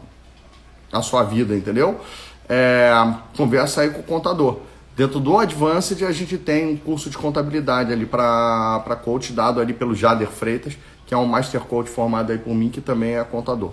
a 0.91 1.01
sua 1.01 1.23
vida, 1.23 1.55
entendeu? 1.55 2.01
É, 2.49 2.91
conversa 3.37 3.79
aí 3.79 3.91
com 3.91 4.01
o 4.01 4.03
contador. 4.03 4.59
Dentro 4.93 5.21
do 5.21 5.37
Advanced 5.37 6.03
a 6.03 6.11
gente 6.11 6.37
tem 6.37 6.67
um 6.67 6.75
curso 6.75 7.09
de 7.09 7.17
contabilidade 7.17 7.93
ali 7.93 8.05
para 8.05 8.99
coach 9.01 9.31
dado 9.31 9.61
ali 9.61 9.71
pelo 9.71 9.95
Jader 9.95 10.27
Freitas, 10.27 10.77
que 11.05 11.13
é 11.13 11.17
um 11.17 11.25
Master 11.25 11.61
Coach 11.61 11.89
formado 11.89 12.33
aí 12.33 12.37
por 12.37 12.53
mim, 12.53 12.67
que 12.67 12.81
também 12.81 13.15
é 13.15 13.23
contador. 13.23 13.71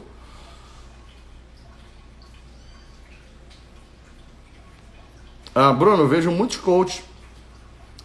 Ah, 5.59 5.73
Bruno, 5.73 6.03
eu 6.03 6.07
vejo 6.07 6.31
muitos 6.31 6.59
coaches 6.59 7.03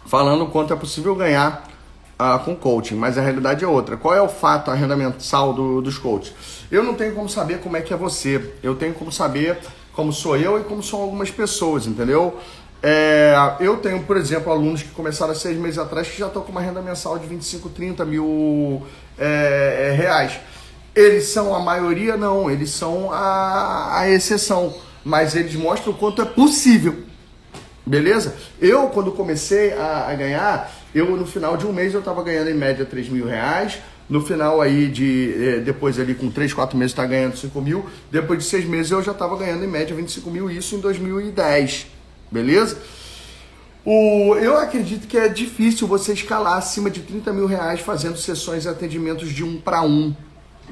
falando 0.06 0.46
quanto 0.46 0.72
é 0.72 0.76
possível 0.76 1.14
ganhar 1.14 1.68
ah, 2.18 2.38
com 2.42 2.56
coaching, 2.56 2.94
mas 2.94 3.18
a 3.18 3.20
realidade 3.20 3.62
é 3.62 3.68
outra. 3.68 3.94
Qual 3.94 4.14
é 4.14 4.22
o 4.22 4.28
fato, 4.28 4.70
a 4.70 4.74
renda 4.74 4.96
mensal 4.96 5.52
do, 5.52 5.82
dos 5.82 5.98
coaches? 5.98 6.32
Eu 6.70 6.82
não 6.82 6.94
tenho 6.94 7.14
como 7.14 7.28
saber 7.28 7.60
como 7.60 7.76
é 7.76 7.82
que 7.82 7.92
é 7.92 7.96
você. 7.96 8.54
Eu 8.62 8.74
tenho 8.74 8.94
como 8.94 9.12
saber 9.12 9.58
como 9.92 10.14
sou 10.14 10.34
eu 10.34 10.58
e 10.58 10.64
como 10.64 10.82
são 10.82 11.02
algumas 11.02 11.30
pessoas, 11.30 11.86
entendeu? 11.86 12.38
É, 12.82 13.34
eu 13.60 13.76
tenho, 13.76 14.02
por 14.04 14.16
exemplo, 14.16 14.50
alunos 14.50 14.82
que 14.82 14.88
começaram 14.88 15.34
seis 15.34 15.58
meses 15.58 15.78
atrás 15.78 16.08
que 16.08 16.18
já 16.18 16.28
estão 16.28 16.40
com 16.40 16.52
uma 16.52 16.62
renda 16.62 16.80
mensal 16.80 17.18
de 17.18 17.26
25, 17.26 17.68
30 17.68 18.02
mil 18.06 18.82
é, 19.18 19.90
é, 19.90 19.94
reais. 19.94 20.40
Eles 20.94 21.24
são 21.24 21.54
a 21.54 21.60
maioria? 21.60 22.16
Não, 22.16 22.50
eles 22.50 22.70
são 22.70 23.12
a, 23.12 23.98
a 23.98 24.08
exceção. 24.08 24.72
Mas 25.04 25.36
eles 25.36 25.54
mostram 25.54 25.92
o 25.92 25.96
quanto 25.96 26.22
é 26.22 26.24
possível. 26.24 27.11
Beleza? 27.84 28.36
Eu, 28.60 28.88
quando 28.88 29.10
comecei 29.12 29.72
a, 29.72 30.08
a 30.08 30.14
ganhar, 30.14 30.72
eu 30.94 31.16
no 31.16 31.26
final 31.26 31.56
de 31.56 31.66
um 31.66 31.72
mês 31.72 31.92
eu 31.92 32.00
estava 32.00 32.22
ganhando 32.22 32.50
em 32.50 32.54
média 32.54 32.84
3 32.84 33.08
mil 33.08 33.26
reais. 33.26 33.78
No 34.08 34.20
final 34.20 34.60
aí 34.60 34.88
de, 34.88 35.34
é, 35.38 35.60
depois 35.60 35.98
ali 35.98 36.14
com 36.14 36.30
3, 36.30 36.52
4 36.52 36.76
meses 36.76 36.92
está 36.92 37.04
ganhando 37.06 37.36
5 37.36 37.60
mil. 37.60 37.86
Depois 38.10 38.38
de 38.38 38.44
6 38.44 38.66
meses 38.66 38.92
eu 38.92 39.02
já 39.02 39.12
estava 39.12 39.36
ganhando 39.36 39.64
em 39.64 39.68
média 39.68 39.94
25 39.96 40.30
mil, 40.30 40.50
isso 40.50 40.76
em 40.76 40.80
2010. 40.80 41.86
Beleza? 42.30 42.78
O, 43.84 44.36
eu 44.36 44.56
acredito 44.56 45.08
que 45.08 45.18
é 45.18 45.28
difícil 45.28 45.88
você 45.88 46.12
escalar 46.12 46.56
acima 46.56 46.88
de 46.88 47.00
30 47.00 47.32
mil 47.32 47.46
reais 47.46 47.80
fazendo 47.80 48.16
sessões 48.16 48.64
e 48.64 48.68
atendimentos 48.68 49.30
de 49.30 49.42
um 49.42 49.60
para 49.60 49.82
um. 49.82 50.14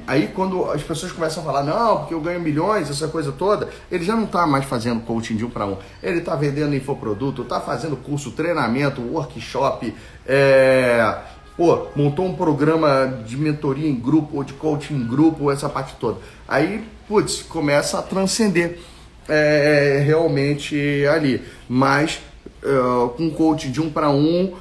Aí 0.07 0.27
quando 0.27 0.69
as 0.71 0.81
pessoas 0.81 1.11
começam 1.11 1.43
a 1.43 1.45
falar, 1.45 1.63
não, 1.63 1.99
porque 1.99 2.13
eu 2.13 2.21
ganho 2.21 2.39
milhões, 2.39 2.89
essa 2.89 3.07
coisa 3.07 3.31
toda, 3.31 3.69
ele 3.91 4.03
já 4.03 4.15
não 4.15 4.25
está 4.25 4.45
mais 4.45 4.65
fazendo 4.65 5.01
coaching 5.01 5.35
de 5.35 5.45
um 5.45 5.49
para 5.49 5.65
um. 5.65 5.77
Ele 6.01 6.19
está 6.19 6.35
vendendo 6.35 6.75
infoproduto, 6.75 7.43
está 7.43 7.59
fazendo 7.59 7.95
curso, 7.95 8.31
treinamento, 8.31 9.01
workshop, 9.01 9.93
é, 10.25 11.17
pô, 11.55 11.87
montou 11.95 12.25
um 12.25 12.35
programa 12.35 13.21
de 13.25 13.37
mentoria 13.37 13.89
em 13.89 13.95
grupo 13.95 14.37
ou 14.37 14.43
de 14.43 14.53
coaching 14.53 14.95
em 14.95 15.07
grupo, 15.07 15.51
essa 15.51 15.69
parte 15.69 15.95
toda. 15.99 16.19
Aí, 16.47 16.83
putz, 17.07 17.41
começa 17.41 17.99
a 17.99 18.01
transcender 18.01 18.79
é, 19.27 20.03
realmente 20.05 21.05
ali. 21.07 21.41
Mas 21.69 22.19
uh, 22.63 23.09
com 23.09 23.29
coach 23.31 23.69
de 23.69 23.81
um 23.81 23.89
para 23.89 24.09
um, 24.09 24.53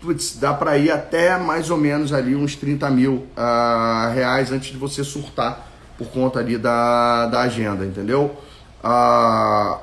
putz, 0.00 0.36
dá 0.36 0.52
para 0.54 0.76
ir 0.78 0.90
até 0.90 1.38
mais 1.38 1.70
ou 1.70 1.76
menos 1.76 2.12
ali 2.12 2.34
uns 2.34 2.54
30 2.56 2.90
mil 2.90 3.26
uh, 3.36 4.12
reais 4.14 4.52
antes 4.52 4.70
de 4.70 4.76
você 4.76 5.02
surtar 5.02 5.66
por 5.96 6.08
conta 6.08 6.38
ali 6.38 6.58
da, 6.58 7.26
da 7.26 7.40
agenda, 7.40 7.84
entendeu? 7.84 8.36
Uh, 8.84 9.78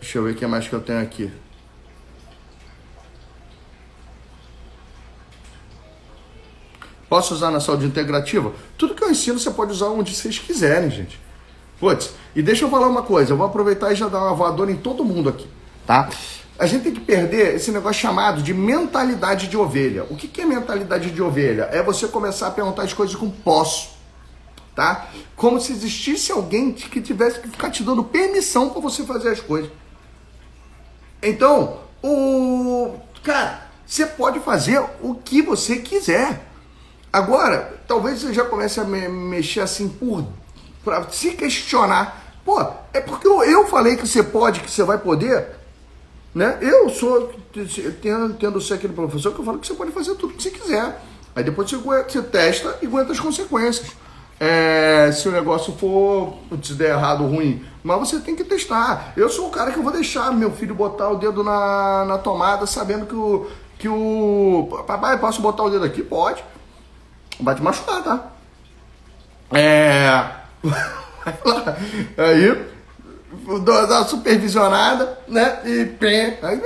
deixa 0.00 0.18
eu 0.18 0.24
ver 0.24 0.32
o 0.32 0.34
que 0.34 0.46
mais 0.46 0.68
que 0.68 0.74
eu 0.74 0.80
tenho 0.80 1.02
aqui. 1.02 1.30
Posso 7.08 7.34
usar 7.34 7.50
na 7.50 7.60
saúde 7.60 7.86
integrativa? 7.86 8.52
Tudo 8.76 8.94
que 8.94 9.02
eu 9.02 9.10
ensino 9.10 9.38
você 9.38 9.50
pode 9.50 9.72
usar 9.72 9.86
onde 9.86 10.14
vocês 10.14 10.38
quiserem, 10.38 10.90
gente. 10.90 11.20
Putz, 11.78 12.14
e 12.34 12.42
deixa 12.42 12.64
eu 12.64 12.70
falar 12.70 12.88
uma 12.88 13.02
coisa, 13.02 13.32
eu 13.32 13.36
vou 13.36 13.46
aproveitar 13.46 13.92
e 13.92 13.96
já 13.96 14.08
dar 14.08 14.18
uma 14.18 14.34
voadora 14.34 14.70
em 14.70 14.76
todo 14.76 15.04
mundo 15.04 15.28
aqui, 15.28 15.46
tá? 15.86 16.08
A 16.58 16.66
gente 16.66 16.84
tem 16.84 16.94
que 16.94 17.00
perder 17.00 17.54
esse 17.54 17.70
negócio 17.70 18.00
chamado 18.00 18.42
de 18.42 18.54
mentalidade 18.54 19.46
de 19.46 19.56
ovelha. 19.56 20.04
O 20.04 20.16
que, 20.16 20.40
é 20.40 20.44
mentalidade 20.44 21.10
de 21.10 21.22
ovelha? 21.22 21.68
É 21.70 21.82
você 21.82 22.08
começar 22.08 22.46
a 22.46 22.50
perguntar 22.50 22.82
as 22.82 22.94
coisas 22.94 23.14
com 23.14 23.30
posso, 23.30 23.90
tá? 24.74 25.08
Como 25.34 25.60
se 25.60 25.72
existisse 25.72 26.32
alguém 26.32 26.72
que 26.72 27.00
tivesse 27.00 27.40
que 27.40 27.48
ficar 27.48 27.70
te 27.70 27.82
dando 27.82 28.02
permissão 28.02 28.70
para 28.70 28.80
você 28.80 29.04
fazer 29.04 29.30
as 29.30 29.40
coisas. 29.40 29.70
Então, 31.22 31.80
o 32.02 32.94
cara, 33.22 33.68
você 33.84 34.06
pode 34.06 34.40
fazer 34.40 34.82
o 35.02 35.14
que 35.14 35.42
você 35.42 35.76
quiser. 35.76 36.46
Agora, 37.12 37.80
talvez 37.86 38.20
você 38.20 38.32
já 38.32 38.44
comece 38.44 38.80
a 38.80 38.84
me 38.84 39.08
mexer 39.08 39.60
assim 39.60 39.88
por 39.88 40.26
para 40.86 41.08
se 41.10 41.32
questionar. 41.32 42.24
Pô, 42.44 42.64
é 42.92 43.00
porque 43.00 43.26
eu, 43.26 43.42
eu 43.42 43.66
falei 43.66 43.96
que 43.96 44.06
você 44.06 44.22
pode, 44.22 44.60
que 44.60 44.70
você 44.70 44.84
vai 44.84 44.98
poder. 44.98 45.48
Né? 46.36 46.58
Eu 46.60 46.90
sou, 46.90 47.32
tendo, 48.02 48.34
tendo 48.34 48.60
ser 48.60 48.74
aquele 48.74 48.92
professor, 48.92 49.32
que 49.32 49.40
eu 49.40 49.44
falo 49.44 49.58
que 49.58 49.66
você 49.66 49.72
pode 49.72 49.90
fazer 49.90 50.14
tudo 50.16 50.34
que 50.34 50.42
você 50.42 50.50
quiser. 50.50 51.00
Aí 51.34 51.42
depois 51.42 51.70
você, 51.70 51.78
você 51.78 52.20
testa 52.20 52.76
e 52.82 52.86
aguenta 52.86 53.12
as 53.12 53.18
consequências. 53.18 53.92
É, 54.38 55.10
se 55.12 55.26
o 55.30 55.32
negócio 55.32 55.72
for, 55.72 56.36
se 56.62 56.74
der 56.74 56.90
errado, 56.90 57.24
ruim. 57.24 57.64
Mas 57.82 57.98
você 58.00 58.20
tem 58.20 58.36
que 58.36 58.44
testar. 58.44 59.14
Eu 59.16 59.30
sou 59.30 59.48
o 59.48 59.50
cara 59.50 59.72
que 59.72 59.78
eu 59.78 59.82
vou 59.82 59.90
deixar 59.90 60.30
meu 60.30 60.50
filho 60.50 60.74
botar 60.74 61.08
o 61.08 61.16
dedo 61.16 61.42
na, 61.42 62.04
na 62.04 62.18
tomada, 62.18 62.66
sabendo 62.66 63.06
que 63.06 63.14
o, 63.14 63.46
que 63.78 63.88
o. 63.88 64.84
Papai, 64.86 65.16
posso 65.18 65.40
botar 65.40 65.62
o 65.62 65.70
dedo 65.70 65.86
aqui? 65.86 66.02
Pode. 66.02 66.44
Vai 67.40 67.54
te 67.54 67.62
machucar, 67.62 68.04
tá? 68.04 68.32
É. 69.52 70.22
aí, 72.22 72.75
uma 73.30 74.04
supervisionada, 74.04 75.18
né? 75.28 75.60
E 75.64 75.84
pé. 75.84 76.38
Aí, 76.42 76.60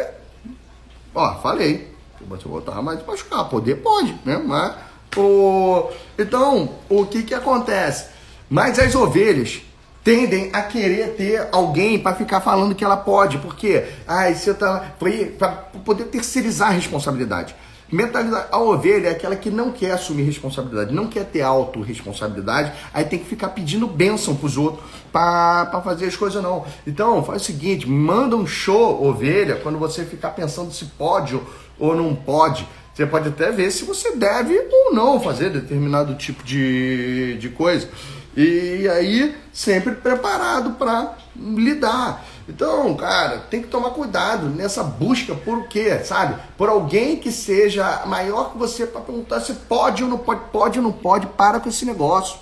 ó, 1.15 1.35
falei. 1.37 1.91
Você 2.29 2.47
botar 2.47 2.83
mais 2.83 3.05
machucar. 3.05 3.49
Poder 3.49 3.77
pode, 3.77 4.17
né? 4.25 4.41
Mas. 4.45 4.75
O... 5.17 5.91
Então, 6.19 6.77
o 6.89 7.05
que 7.07 7.23
que 7.23 7.35
acontece? 7.35 8.11
Mas 8.49 8.79
as 8.79 8.95
ovelhas 8.95 9.63
tendem 10.05 10.51
a 10.53 10.63
querer 10.63 11.15
ter 11.17 11.49
alguém 11.53 11.99
para 11.99 12.17
ficar 12.17 12.41
falando 12.41 12.75
que 12.75 12.85
ela 12.85 12.97
pode, 12.97 13.39
porque 13.39 13.85
ah, 14.07 14.33
você 14.33 14.55
tá 14.55 14.95
para 15.39 15.49
poder 15.85 16.05
terceirizar 16.05 16.69
a 16.69 16.73
responsabilidade. 16.73 17.55
Mentalidade, 17.91 18.47
a 18.53 18.59
ovelha 18.59 19.09
é 19.09 19.11
aquela 19.11 19.35
que 19.35 19.51
não 19.51 19.73
quer 19.73 19.93
assumir 19.93 20.23
responsabilidade, 20.23 20.95
não 20.95 21.09
quer 21.09 21.25
ter 21.25 21.43
autorresponsabilidade, 21.43 22.73
aí 22.95 23.05
tem 23.05 23.19
que 23.19 23.25
ficar 23.25 23.49
pedindo 23.49 23.87
bênção 23.87 24.37
pros 24.37 24.57
outros 24.57 24.85
para 25.13 25.81
fazer 25.83 26.07
as 26.07 26.17
coisas 26.17 26.43
não. 26.43 26.65
Então, 26.87 27.25
faz 27.25 27.43
o 27.43 27.45
seguinte, 27.45 27.89
manda 27.89 28.37
um 28.37 28.47
show, 28.47 29.05
ovelha, 29.05 29.57
quando 29.57 29.79
você 29.79 30.05
ficar 30.05 30.31
pensando 30.31 30.73
se 30.73 30.85
pode 30.85 31.41
ou 31.79 31.97
não 31.97 32.15
pode. 32.15 32.67
Você 32.95 33.07
pode 33.07 33.29
até 33.29 33.51
ver 33.51 33.71
se 33.71 33.85
você 33.85 34.15
deve 34.15 34.59
ou 34.71 34.95
não 34.95 35.21
fazer 35.21 35.51
determinado 35.51 36.15
tipo 36.15 36.45
de, 36.45 37.37
de 37.39 37.49
coisa. 37.49 37.89
E 38.37 38.89
aí, 38.89 39.35
sempre 39.53 39.95
preparado 39.95 40.73
para 40.73 41.17
lidar. 41.37 42.25
Então, 42.51 42.95
cara, 42.97 43.39
tem 43.51 43.63
que 43.63 43.69
tomar 43.69 43.91
cuidado 43.91 44.49
nessa 44.49 44.83
busca 44.83 45.35
por 45.35 45.59
o 45.59 45.69
quê, 45.69 46.01
sabe? 46.05 46.41
Por 46.59 46.69
alguém 46.69 47.17
que 47.17 47.33
seja 47.33 48.05
maior 48.07 48.53
que 48.53 48.59
você 48.59 48.87
para 48.87 49.01
perguntar 49.01 49.41
se 49.41 49.55
pode 49.55 50.03
ou 50.03 50.09
não 50.09 50.19
pode, 50.19 50.41
pode 50.53 50.79
ou 50.79 50.85
não 50.85 50.93
pode, 50.93 51.27
para 51.29 51.61
com 51.61 51.69
esse 51.69 51.85
negócio. 51.85 52.39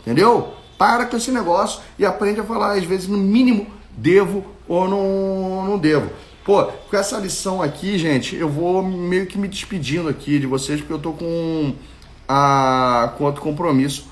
Entendeu? 0.00 0.54
para 0.78 1.06
com 1.06 1.16
esse 1.16 1.30
negócio 1.30 1.80
e 1.98 2.04
aprende 2.04 2.40
a 2.40 2.44
falar, 2.44 2.72
às 2.72 2.84
vezes, 2.84 3.08
no 3.08 3.16
mínimo, 3.16 3.66
devo 3.90 4.44
ou 4.68 4.88
não, 4.88 5.64
não 5.64 5.78
devo. 5.78 6.10
Pô, 6.44 6.64
com 6.64 6.96
essa 6.96 7.18
lição 7.18 7.60
aqui, 7.60 7.98
gente, 7.98 8.36
eu 8.36 8.48
vou 8.48 8.82
meio 8.82 9.26
que 9.26 9.38
me 9.38 9.48
despedindo 9.48 10.08
aqui 10.08 10.38
de 10.38 10.46
vocês, 10.46 10.80
porque 10.80 10.92
eu 10.92 10.98
tô 10.98 11.12
com, 11.12 11.74
a, 12.28 13.12
com 13.16 13.24
outro 13.24 13.42
compromisso 13.42 14.06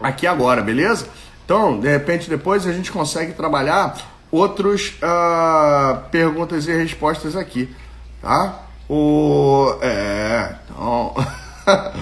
aqui 0.00 0.26
agora, 0.26 0.62
beleza? 0.62 1.08
Então, 1.46 1.78
de 1.78 1.88
repente, 1.88 2.28
depois 2.28 2.66
a 2.66 2.72
gente 2.72 2.90
consegue 2.90 3.32
trabalhar 3.32 3.96
outros 4.32 4.94
uh, 4.96 6.02
perguntas 6.10 6.66
e 6.66 6.76
respostas 6.76 7.36
aqui, 7.36 7.72
tá? 8.20 8.62
O, 8.90 9.78
é, 9.80 10.56
então... 10.64 11.14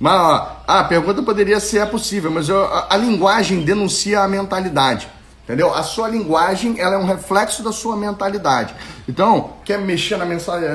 mas, 0.00 0.20
ó, 0.20 0.62
a 0.66 0.82
pergunta 0.82 1.22
poderia 1.22 1.60
ser 1.60 1.78
é 1.78 1.86
possível, 1.86 2.28
mas 2.28 2.48
eu, 2.48 2.64
a, 2.64 2.88
a 2.90 2.96
linguagem 2.96 3.62
denuncia 3.62 4.20
a 4.20 4.26
mentalidade. 4.26 5.08
Entendeu? 5.44 5.72
A 5.72 5.84
sua 5.84 6.08
linguagem 6.08 6.80
ela 6.80 6.96
é 6.96 6.98
um 6.98 7.06
reflexo 7.06 7.62
da 7.62 7.70
sua 7.70 7.96
mentalidade. 7.96 8.74
Então, 9.08 9.52
quer 9.64 9.78
mexer 9.78 10.16
na, 10.16 10.26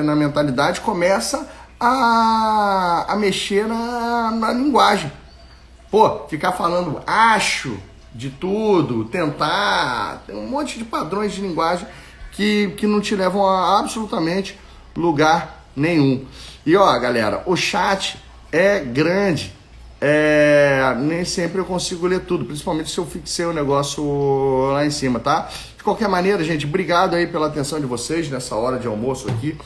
na 0.02 0.16
mentalidade, 0.16 0.80
começa 0.80 1.46
a, 1.78 3.04
a 3.06 3.16
mexer 3.16 3.68
na, 3.68 4.30
na 4.30 4.50
linguagem. 4.50 5.12
Pô, 5.90 6.26
ficar 6.26 6.52
falando 6.52 7.02
acho 7.06 7.78
de 8.14 8.30
tudo, 8.30 9.04
tentar, 9.06 10.22
tem 10.26 10.36
um 10.36 10.46
monte 10.46 10.78
de 10.78 10.84
padrões 10.84 11.32
de 11.32 11.40
linguagem 11.40 11.86
que, 12.32 12.68
que 12.76 12.86
não 12.86 13.00
te 13.00 13.14
levam 13.16 13.46
a 13.46 13.78
absolutamente 13.78 14.58
lugar 14.96 15.66
nenhum. 15.74 16.24
E 16.64 16.76
ó, 16.76 16.98
galera, 16.98 17.42
o 17.46 17.56
chat 17.56 18.16
é 18.52 18.80
grande 18.80 19.52
é, 20.06 20.94
nem 20.98 21.24
sempre 21.24 21.58
eu 21.58 21.64
consigo 21.64 22.06
ler 22.06 22.20
tudo, 22.20 22.44
principalmente 22.44 22.90
se 22.90 22.98
eu 22.98 23.06
fixei 23.06 23.46
o 23.46 23.54
negócio 23.54 24.04
lá 24.70 24.84
em 24.84 24.90
cima, 24.90 25.18
tá? 25.18 25.48
De 25.78 25.82
qualquer 25.82 26.10
maneira, 26.10 26.44
gente, 26.44 26.66
obrigado 26.66 27.14
aí 27.14 27.26
pela 27.26 27.46
atenção 27.46 27.80
de 27.80 27.86
vocês 27.86 28.28
nessa 28.28 28.54
hora 28.54 28.78
de 28.78 28.86
almoço 28.86 29.26
aqui, 29.30 29.56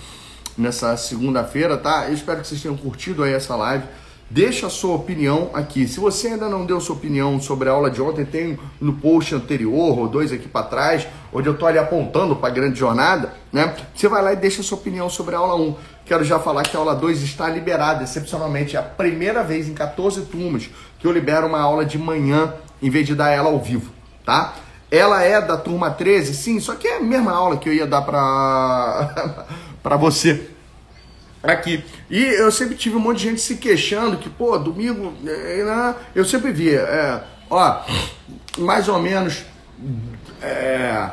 nessa 0.57 0.97
segunda-feira, 0.97 1.77
tá? 1.77 2.07
Eu 2.07 2.15
espero 2.15 2.41
que 2.41 2.47
vocês 2.47 2.63
tenham 2.63 2.77
curtido 2.77 3.25
aí 3.25 3.33
essa 3.33 3.57
live. 3.57 3.85
Deixa 4.31 4.67
a 4.67 4.71
sua 4.71 4.95
opinião 4.95 5.51
aqui. 5.55 5.89
Se 5.89 5.99
você 5.99 6.29
ainda 6.29 6.51
não 6.51 6.67
deu 6.67 6.79
sua 6.81 6.95
opinião 6.95 7.41
sobre 7.41 7.71
a 7.71 7.73
aula 7.73 7.91
de 7.91 8.03
ontem, 8.03 8.27
tem 8.27 8.59
no 8.79 8.93
post 8.93 9.35
anterior 9.35 9.99
ou 9.99 10.07
dois 10.07 10.31
aqui 10.31 10.47
para 10.47 10.67
trás, 10.67 11.09
onde 11.33 11.49
eu 11.49 11.57
tô 11.57 11.65
ali 11.65 11.79
apontando 11.79 12.37
para 12.37 12.49
a 12.49 12.53
grande 12.53 12.79
jornada, 12.79 13.33
né? 13.51 13.75
Você 13.95 14.07
vai 14.07 14.23
lá 14.23 14.35
e 14.35 14.37
deixa 14.37 14.61
a 14.61 14.65
sua 14.65 14.77
opinião 14.77 15.09
sobre 15.09 15.35
a 15.35 15.39
aula 15.39 15.57
1. 15.57 15.75
Quero 16.05 16.25
já 16.25 16.39
falar 16.39 16.65
que 16.65 16.77
a 16.77 16.81
aula 16.81 16.95
2 16.95 17.23
está 17.23 17.49
liberada, 17.49 18.05
excepcionalmente. 18.05 18.77
É 18.77 18.81
a 18.81 18.83
primeira 18.83 19.43
vez 19.43 19.67
em 19.67 19.73
14 19.73 20.21
turmas 20.27 20.69
que 20.99 21.07
eu 21.07 21.13
libero 21.13 21.47
uma 21.47 21.61
aula 21.61 21.87
de 21.87 21.97
manhã 21.97 22.53
em 22.83 22.91
vez 22.91 23.07
de 23.07 23.15
dar 23.15 23.31
ela 23.31 23.49
ao 23.49 23.59
vivo, 23.59 23.91
tá? 24.27 24.55
Ela 24.91 25.23
é 25.23 25.41
da 25.41 25.57
turma 25.57 25.91
13, 25.91 26.35
sim, 26.35 26.61
só 26.61 26.75
que 26.75 26.87
é 26.87 26.99
a 26.99 27.01
mesma 27.01 27.33
aula 27.33 27.57
que 27.57 27.69
eu 27.69 27.73
ia 27.73 27.87
dar 27.87 28.03
para 28.03 29.47
para 29.83 29.97
você 29.97 30.58
aqui. 31.43 31.85
E 32.11 32.23
eu 32.23 32.51
sempre 32.51 32.77
tive 32.77 32.97
um 32.97 33.01
monte 33.01 33.19
de 33.19 33.25
gente 33.25 33.41
se 33.41 33.57
queixando 33.57 34.17
que, 34.17 34.29
pô, 34.29 34.59
domingo, 34.59 35.13
é, 35.27 35.65
né? 35.65 35.95
eu 36.15 36.25
sempre 36.25 36.53
via, 36.53 36.81
é, 36.81 37.23
ó, 37.51 37.85
mais 38.59 38.89
ou 38.89 38.99
menos, 38.99 39.45
é, 40.43 41.11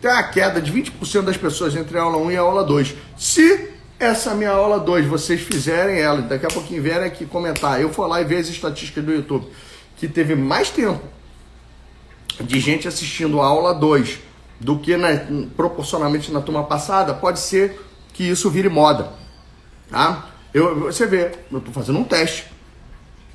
tem 0.00 0.10
a 0.10 0.22
queda 0.24 0.60
de 0.60 0.72
20% 0.72 1.22
das 1.22 1.36
pessoas 1.36 1.74
entre 1.74 1.98
a 1.98 2.02
aula 2.02 2.18
1 2.18 2.30
e 2.32 2.36
a 2.36 2.40
aula 2.40 2.64
2. 2.64 2.94
Se 3.16 3.70
essa 3.98 4.34
minha 4.34 4.50
aula 4.50 4.78
2 4.78 5.06
vocês 5.06 5.40
fizerem 5.40 5.98
ela, 5.98 6.20
daqui 6.22 6.44
a 6.44 6.50
pouquinho 6.50 6.82
vierem 6.82 7.06
aqui 7.06 7.24
comentar, 7.24 7.80
eu 7.80 7.90
for 7.90 8.06
lá 8.06 8.20
e 8.20 8.24
ver 8.24 8.38
as 8.38 8.48
estatísticas 8.48 9.04
do 9.04 9.12
YouTube, 9.12 9.46
que 9.96 10.08
teve 10.08 10.34
mais 10.34 10.70
tempo 10.70 11.00
de 12.40 12.58
gente 12.60 12.88
assistindo 12.88 13.40
a 13.40 13.46
aula 13.46 13.72
2 13.72 14.18
do 14.60 14.78
que 14.78 14.96
na, 14.96 15.08
proporcionalmente 15.56 16.32
na 16.32 16.40
turma 16.40 16.64
passada, 16.64 17.14
pode 17.14 17.38
ser 17.38 17.80
que 18.12 18.24
isso 18.24 18.50
vire 18.50 18.68
moda. 18.68 19.23
Tá? 19.94 20.24
Eu, 20.52 20.80
você 20.80 21.06
vê, 21.06 21.30
eu 21.52 21.58
estou 21.58 21.72
fazendo 21.72 22.00
um 22.00 22.02
teste. 22.02 22.50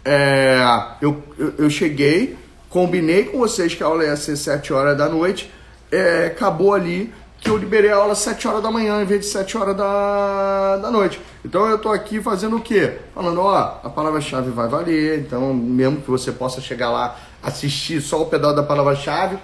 É, 0.03 0.61
eu, 1.01 1.23
eu, 1.37 1.53
eu, 1.57 1.69
cheguei, 1.69 2.37
combinei 2.69 3.23
com 3.23 3.37
vocês 3.37 3.73
que 3.73 3.81
a 3.81 3.85
aula 3.85 4.03
ia 4.03 4.17
ser 4.17 4.35
7 4.35 4.73
horas 4.73 4.97
da 4.97 5.07
noite, 5.07 5.49
é, 5.89 6.25
acabou 6.25 6.73
ali 6.73 7.13
que 7.39 7.49
eu 7.49 7.55
liberei 7.55 7.89
a 7.89 7.95
aula 7.95 8.11
às 8.11 8.17
7 8.17 8.45
horas 8.45 8.61
da 8.61 8.69
manhã 8.69 9.01
em 9.01 9.05
vez 9.05 9.21
de 9.21 9.27
7 9.27 9.57
horas 9.57 9.77
da, 9.77 10.75
da 10.81 10.91
noite. 10.91 11.21
Então 11.45 11.65
eu 11.65 11.77
estou 11.77 11.93
aqui 11.93 12.21
fazendo 12.21 12.57
o 12.57 12.61
quê? 12.61 12.97
Falando, 13.15 13.39
ó, 13.39 13.79
a 13.81 13.89
palavra-chave 13.89 14.51
vai 14.51 14.67
valer, 14.67 15.19
então 15.19 15.53
mesmo 15.53 16.01
que 16.01 16.11
você 16.11 16.29
possa 16.29 16.59
chegar 16.59 16.89
lá, 16.89 17.17
assistir 17.41 18.01
só 18.01 18.21
o 18.21 18.25
pedal 18.25 18.53
da 18.53 18.63
palavra-chave, 18.63 19.37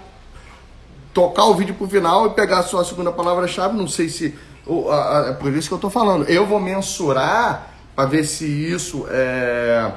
tocar 1.13 1.45
o 1.45 1.53
vídeo 1.53 1.75
pro 1.75 1.87
final 1.87 2.27
e 2.27 2.31
pegar 2.31 2.63
só 2.63 2.81
a 2.81 2.83
segunda 2.83 3.13
palavra-chave, 3.13 3.77
não 3.77 3.87
sei 3.87 4.09
se 4.09 4.35
é 4.67 5.33
por 5.33 5.53
isso 5.53 5.67
que 5.67 5.73
eu 5.73 5.77
estou 5.77 5.89
falando. 5.89 6.27
Eu 6.27 6.45
vou 6.45 6.59
mensurar 6.59 7.71
para 7.95 8.05
ver 8.05 8.25
se 8.25 8.45
isso 8.45 9.05
é, 9.09 9.91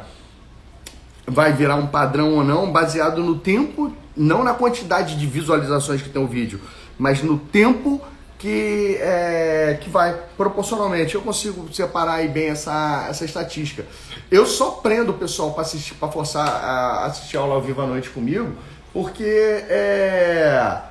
vai 1.26 1.52
virar 1.52 1.76
um 1.76 1.86
padrão 1.86 2.34
ou 2.34 2.44
não, 2.44 2.70
baseado 2.70 3.22
no 3.22 3.38
tempo, 3.38 3.92
não 4.16 4.44
na 4.44 4.54
quantidade 4.54 5.16
de 5.16 5.26
visualizações 5.26 6.02
que 6.02 6.08
tem 6.08 6.22
o 6.22 6.26
vídeo, 6.26 6.60
mas 6.98 7.22
no 7.22 7.38
tempo 7.38 8.00
que, 8.38 8.96
é, 9.00 9.78
que 9.80 9.90
vai 9.90 10.16
proporcionalmente. 10.36 11.14
Eu 11.14 11.22
consigo 11.22 11.72
separar 11.72 12.14
aí 12.14 12.28
bem 12.28 12.50
essa, 12.50 13.06
essa 13.10 13.24
estatística. 13.24 13.84
Eu 14.30 14.46
só 14.46 14.70
prendo 14.70 15.10
o 15.10 15.14
pessoal 15.14 15.52
para 15.52 15.62
assistir, 15.62 15.94
para 15.94 16.08
forçar 16.08 16.46
a 16.46 17.06
assistir 17.06 17.36
aula 17.36 17.54
ao 17.54 17.60
vivo 17.60 17.82
à 17.82 17.86
noite 17.86 18.08
comigo, 18.10 18.52
porque 18.92 19.24
é 19.24 20.82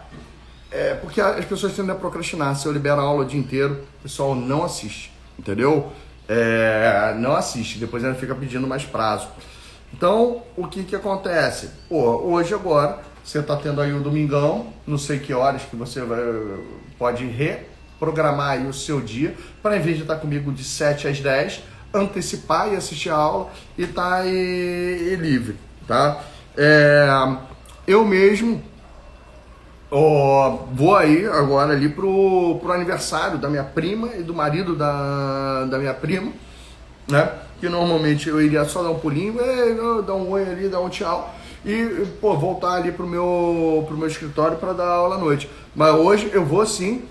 é 0.72 0.94
porque 0.96 1.22
as 1.22 1.46
pessoas 1.46 1.74
tendem 1.74 1.92
a 1.92 1.96
procrastinar. 1.96 2.56
Se 2.56 2.66
eu 2.66 2.72
libero 2.72 3.00
a 3.00 3.04
aula 3.04 3.24
o 3.24 3.26
dia 3.26 3.40
inteiro, 3.40 3.86
o 4.00 4.04
pessoal 4.04 4.36
não 4.36 4.64
assiste, 4.64 5.12
entendeu? 5.38 5.92
É, 6.28 7.16
não 7.18 7.36
assiste, 7.36 7.80
depois 7.80 8.04
ainda 8.04 8.18
fica 8.18 8.36
pedindo 8.36 8.68
mais 8.68 8.84
prazo. 8.84 9.28
Então, 9.94 10.44
o 10.56 10.68
que 10.68 10.84
que 10.84 10.96
acontece? 10.96 11.70
Pô, 11.88 12.22
hoje 12.24 12.54
agora, 12.54 13.00
você 13.24 13.40
está 13.40 13.56
tendo 13.56 13.82
aí 13.82 13.94
o 13.94 14.02
domingão, 14.02 14.68
não 14.86 14.98
sei 14.98 15.20
que 15.20 15.34
horas 15.34 15.64
que 15.64 15.76
você 15.76 16.02
vai, 16.02 16.20
pode 16.98 17.26
reprogramar 17.26 18.52
aí 18.52 18.68
o 18.68 18.74
seu 18.74 19.00
dia, 19.00 19.36
para 19.64 19.78
em 19.78 19.82
vez 19.82 19.96
de 19.96 20.04
estar 20.04 20.18
comigo 20.18 20.52
de 20.52 20.64
7 20.64 21.08
às 21.08 21.20
10, 21.20 21.64
antecipar 21.94 22.74
e 22.74 22.76
assistir 22.76 23.10
a 23.10 23.16
aula 23.16 23.50
e 23.78 23.84
estar 23.84 24.10
tá 24.10 24.16
aí, 24.18 25.16
livre, 25.16 25.56
tá? 25.88 26.22
É, 26.58 27.08
eu 27.88 28.04
mesmo 28.04 28.62
Oh, 29.90 30.66
vou 30.74 30.96
aí 30.98 31.26
agora 31.26 31.72
ali 31.72 31.88
pro, 31.88 32.60
pro 32.62 32.74
aniversário 32.74 33.38
da 33.38 33.50
minha 33.50 33.64
prima 33.64 34.10
e 34.16 34.22
do 34.22 34.34
marido 34.34 34.76
da, 34.76 35.64
da 35.64 35.78
minha 35.78 35.94
prima, 35.94 36.34
né? 37.08 37.32
Que 37.60 37.70
normalmente 37.70 38.28
eu 38.28 38.42
iria 38.42 38.66
só 38.66 38.84
dar 38.84 38.90
um 38.90 39.00
pulinho, 39.00 39.40
dar 40.06 40.16
um 40.16 40.30
oi 40.32 40.44
ali, 40.44 40.68
dar 40.68 40.82
um 40.82 40.90
tchau 40.90 41.34
e 41.66 42.06
pô, 42.20 42.36
voltar 42.36 42.74
ali 42.74 42.92
pro 42.92 43.08
meu, 43.08 43.86
pro 43.88 43.98
meu 43.98 44.08
escritório 44.08 44.58
para 44.58 44.74
dar 44.74 44.88
aula 44.88 45.16
à 45.16 45.18
noite. 45.18 45.50
Mas 45.74 45.94
hoje 45.96 46.30
eu 46.34 46.46
vou 46.46 46.66
sim 46.66 47.06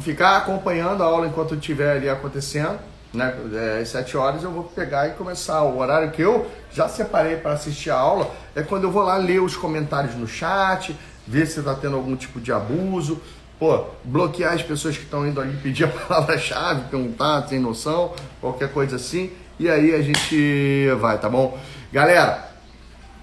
ficar 0.00 0.36
acompanhando 0.36 1.02
a 1.02 1.06
aula 1.06 1.28
enquanto 1.28 1.54
estiver 1.54 1.96
ali 1.96 2.08
acontecendo, 2.08 2.78
né? 3.14 3.34
É, 3.52 3.80
às 3.80 3.88
7 3.88 4.16
horas 4.16 4.42
eu 4.42 4.50
vou 4.50 4.64
pegar 4.64 5.06
e 5.06 5.12
começar. 5.12 5.62
O 5.62 5.78
horário 5.78 6.10
que 6.10 6.22
eu 6.22 6.46
já 6.72 6.88
separei 6.88 7.36
para 7.36 7.52
assistir 7.52 7.90
a 7.90 7.96
aula 7.96 8.30
é 8.54 8.62
quando 8.62 8.84
eu 8.84 8.90
vou 8.90 9.02
lá 9.02 9.16
ler 9.16 9.40
os 9.40 9.56
comentários 9.56 10.14
no 10.16 10.26
chat 10.26 10.96
ver 11.30 11.46
se 11.46 11.60
está 11.60 11.74
tendo 11.74 11.94
algum 11.94 12.16
tipo 12.16 12.40
de 12.40 12.52
abuso. 12.52 13.20
Pô, 13.58 13.84
bloquear 14.02 14.54
as 14.54 14.62
pessoas 14.62 14.96
que 14.96 15.04
estão 15.04 15.26
indo 15.26 15.40
ali 15.40 15.56
pedir 15.58 15.84
a 15.84 15.88
palavra-chave, 15.88 16.88
perguntar, 16.90 17.46
sem 17.46 17.60
noção, 17.60 18.14
qualquer 18.40 18.72
coisa 18.72 18.96
assim. 18.96 19.30
E 19.58 19.68
aí 19.68 19.94
a 19.94 20.02
gente 20.02 20.88
vai, 20.98 21.18
tá 21.18 21.28
bom? 21.28 21.56
Galera, 21.92 22.50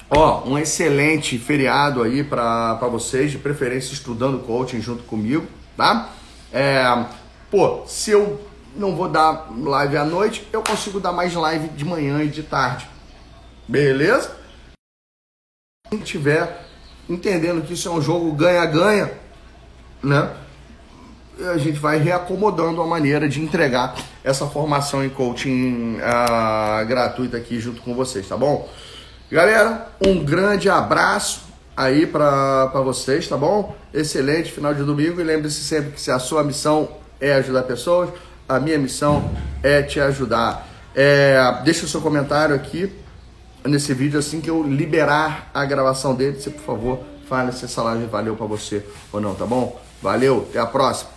ó, 0.09 0.47
um 0.47 0.57
excelente 0.57 1.37
feriado 1.37 2.01
aí 2.01 2.23
para 2.23 2.75
vocês, 2.89 3.31
de 3.31 3.37
preferência 3.37 3.91
estudando 3.91 4.39
coaching 4.39 4.79
junto 4.79 5.03
comigo, 5.03 5.45
tá? 5.75 6.09
É, 6.53 7.05
pô, 7.51 7.83
se 7.87 8.11
eu 8.11 8.39
não 8.75 8.95
vou 8.95 9.09
dar 9.09 9.47
live 9.51 9.97
à 9.97 10.05
noite, 10.05 10.47
eu 10.53 10.61
consigo 10.61 10.99
dar 10.99 11.11
mais 11.11 11.33
live 11.33 11.67
de 11.69 11.83
manhã 11.83 12.23
e 12.23 12.29
de 12.29 12.43
tarde. 12.43 12.87
Beleza? 13.67 14.37
Quem 15.89 15.99
tiver 15.99 16.66
entendendo 17.09 17.61
que 17.61 17.73
isso 17.73 17.87
é 17.87 17.91
um 17.91 18.01
jogo 18.01 18.31
ganha-ganha, 18.33 19.11
né? 20.03 20.29
A 21.51 21.57
gente 21.57 21.79
vai 21.79 21.99
reacomodando 21.99 22.81
a 22.81 22.87
maneira 22.87 23.29
de 23.29 23.41
entregar 23.41 23.95
essa 24.23 24.47
formação 24.47 25.05
em 25.05 25.09
coaching 25.09 25.97
uh, 25.97 26.85
gratuita 26.85 27.37
aqui 27.37 27.59
junto 27.59 27.81
com 27.81 27.93
vocês, 27.93 28.27
tá 28.27 28.35
bom? 28.35 28.67
Galera, 29.31 29.89
um 30.03 30.23
grande 30.23 30.69
abraço 30.69 31.41
aí 31.75 32.07
para 32.07 32.65
vocês, 32.83 33.27
tá 33.27 33.37
bom? 33.37 33.75
Excelente 33.93 34.51
final 34.51 34.73
de 34.73 34.83
domingo 34.83 35.21
e 35.21 35.23
lembre-se 35.23 35.63
sempre 35.63 35.91
que 35.91 36.01
se 36.01 36.09
a 36.09 36.17
sua 36.17 36.43
missão 36.43 36.89
é 37.21 37.33
ajudar 37.33 37.63
pessoas, 37.63 38.09
a 38.49 38.59
minha 38.59 38.79
missão 38.79 39.29
é 39.61 39.83
te 39.83 39.99
ajudar. 39.99 40.67
É, 40.95 41.61
deixa 41.63 41.85
o 41.85 41.87
seu 41.87 42.01
comentário 42.01 42.55
aqui 42.55 42.91
nesse 43.67 43.93
vídeo 43.93 44.19
assim 44.19 44.41
que 44.41 44.49
eu 44.49 44.63
liberar 44.63 45.49
a 45.53 45.65
gravação 45.65 46.15
dele. 46.15 46.39
Você, 46.39 46.49
por 46.49 46.63
favor, 46.63 46.99
fale 47.27 47.51
se 47.51 47.65
essa 47.65 47.81
live 47.83 48.05
valeu 48.05 48.35
para 48.35 48.45
você 48.45 48.85
ou 49.11 49.19
não, 49.19 49.35
tá 49.35 49.45
bom? 49.45 49.79
Valeu, 50.01 50.47
até 50.49 50.59
a 50.59 50.65
próxima. 50.65 51.16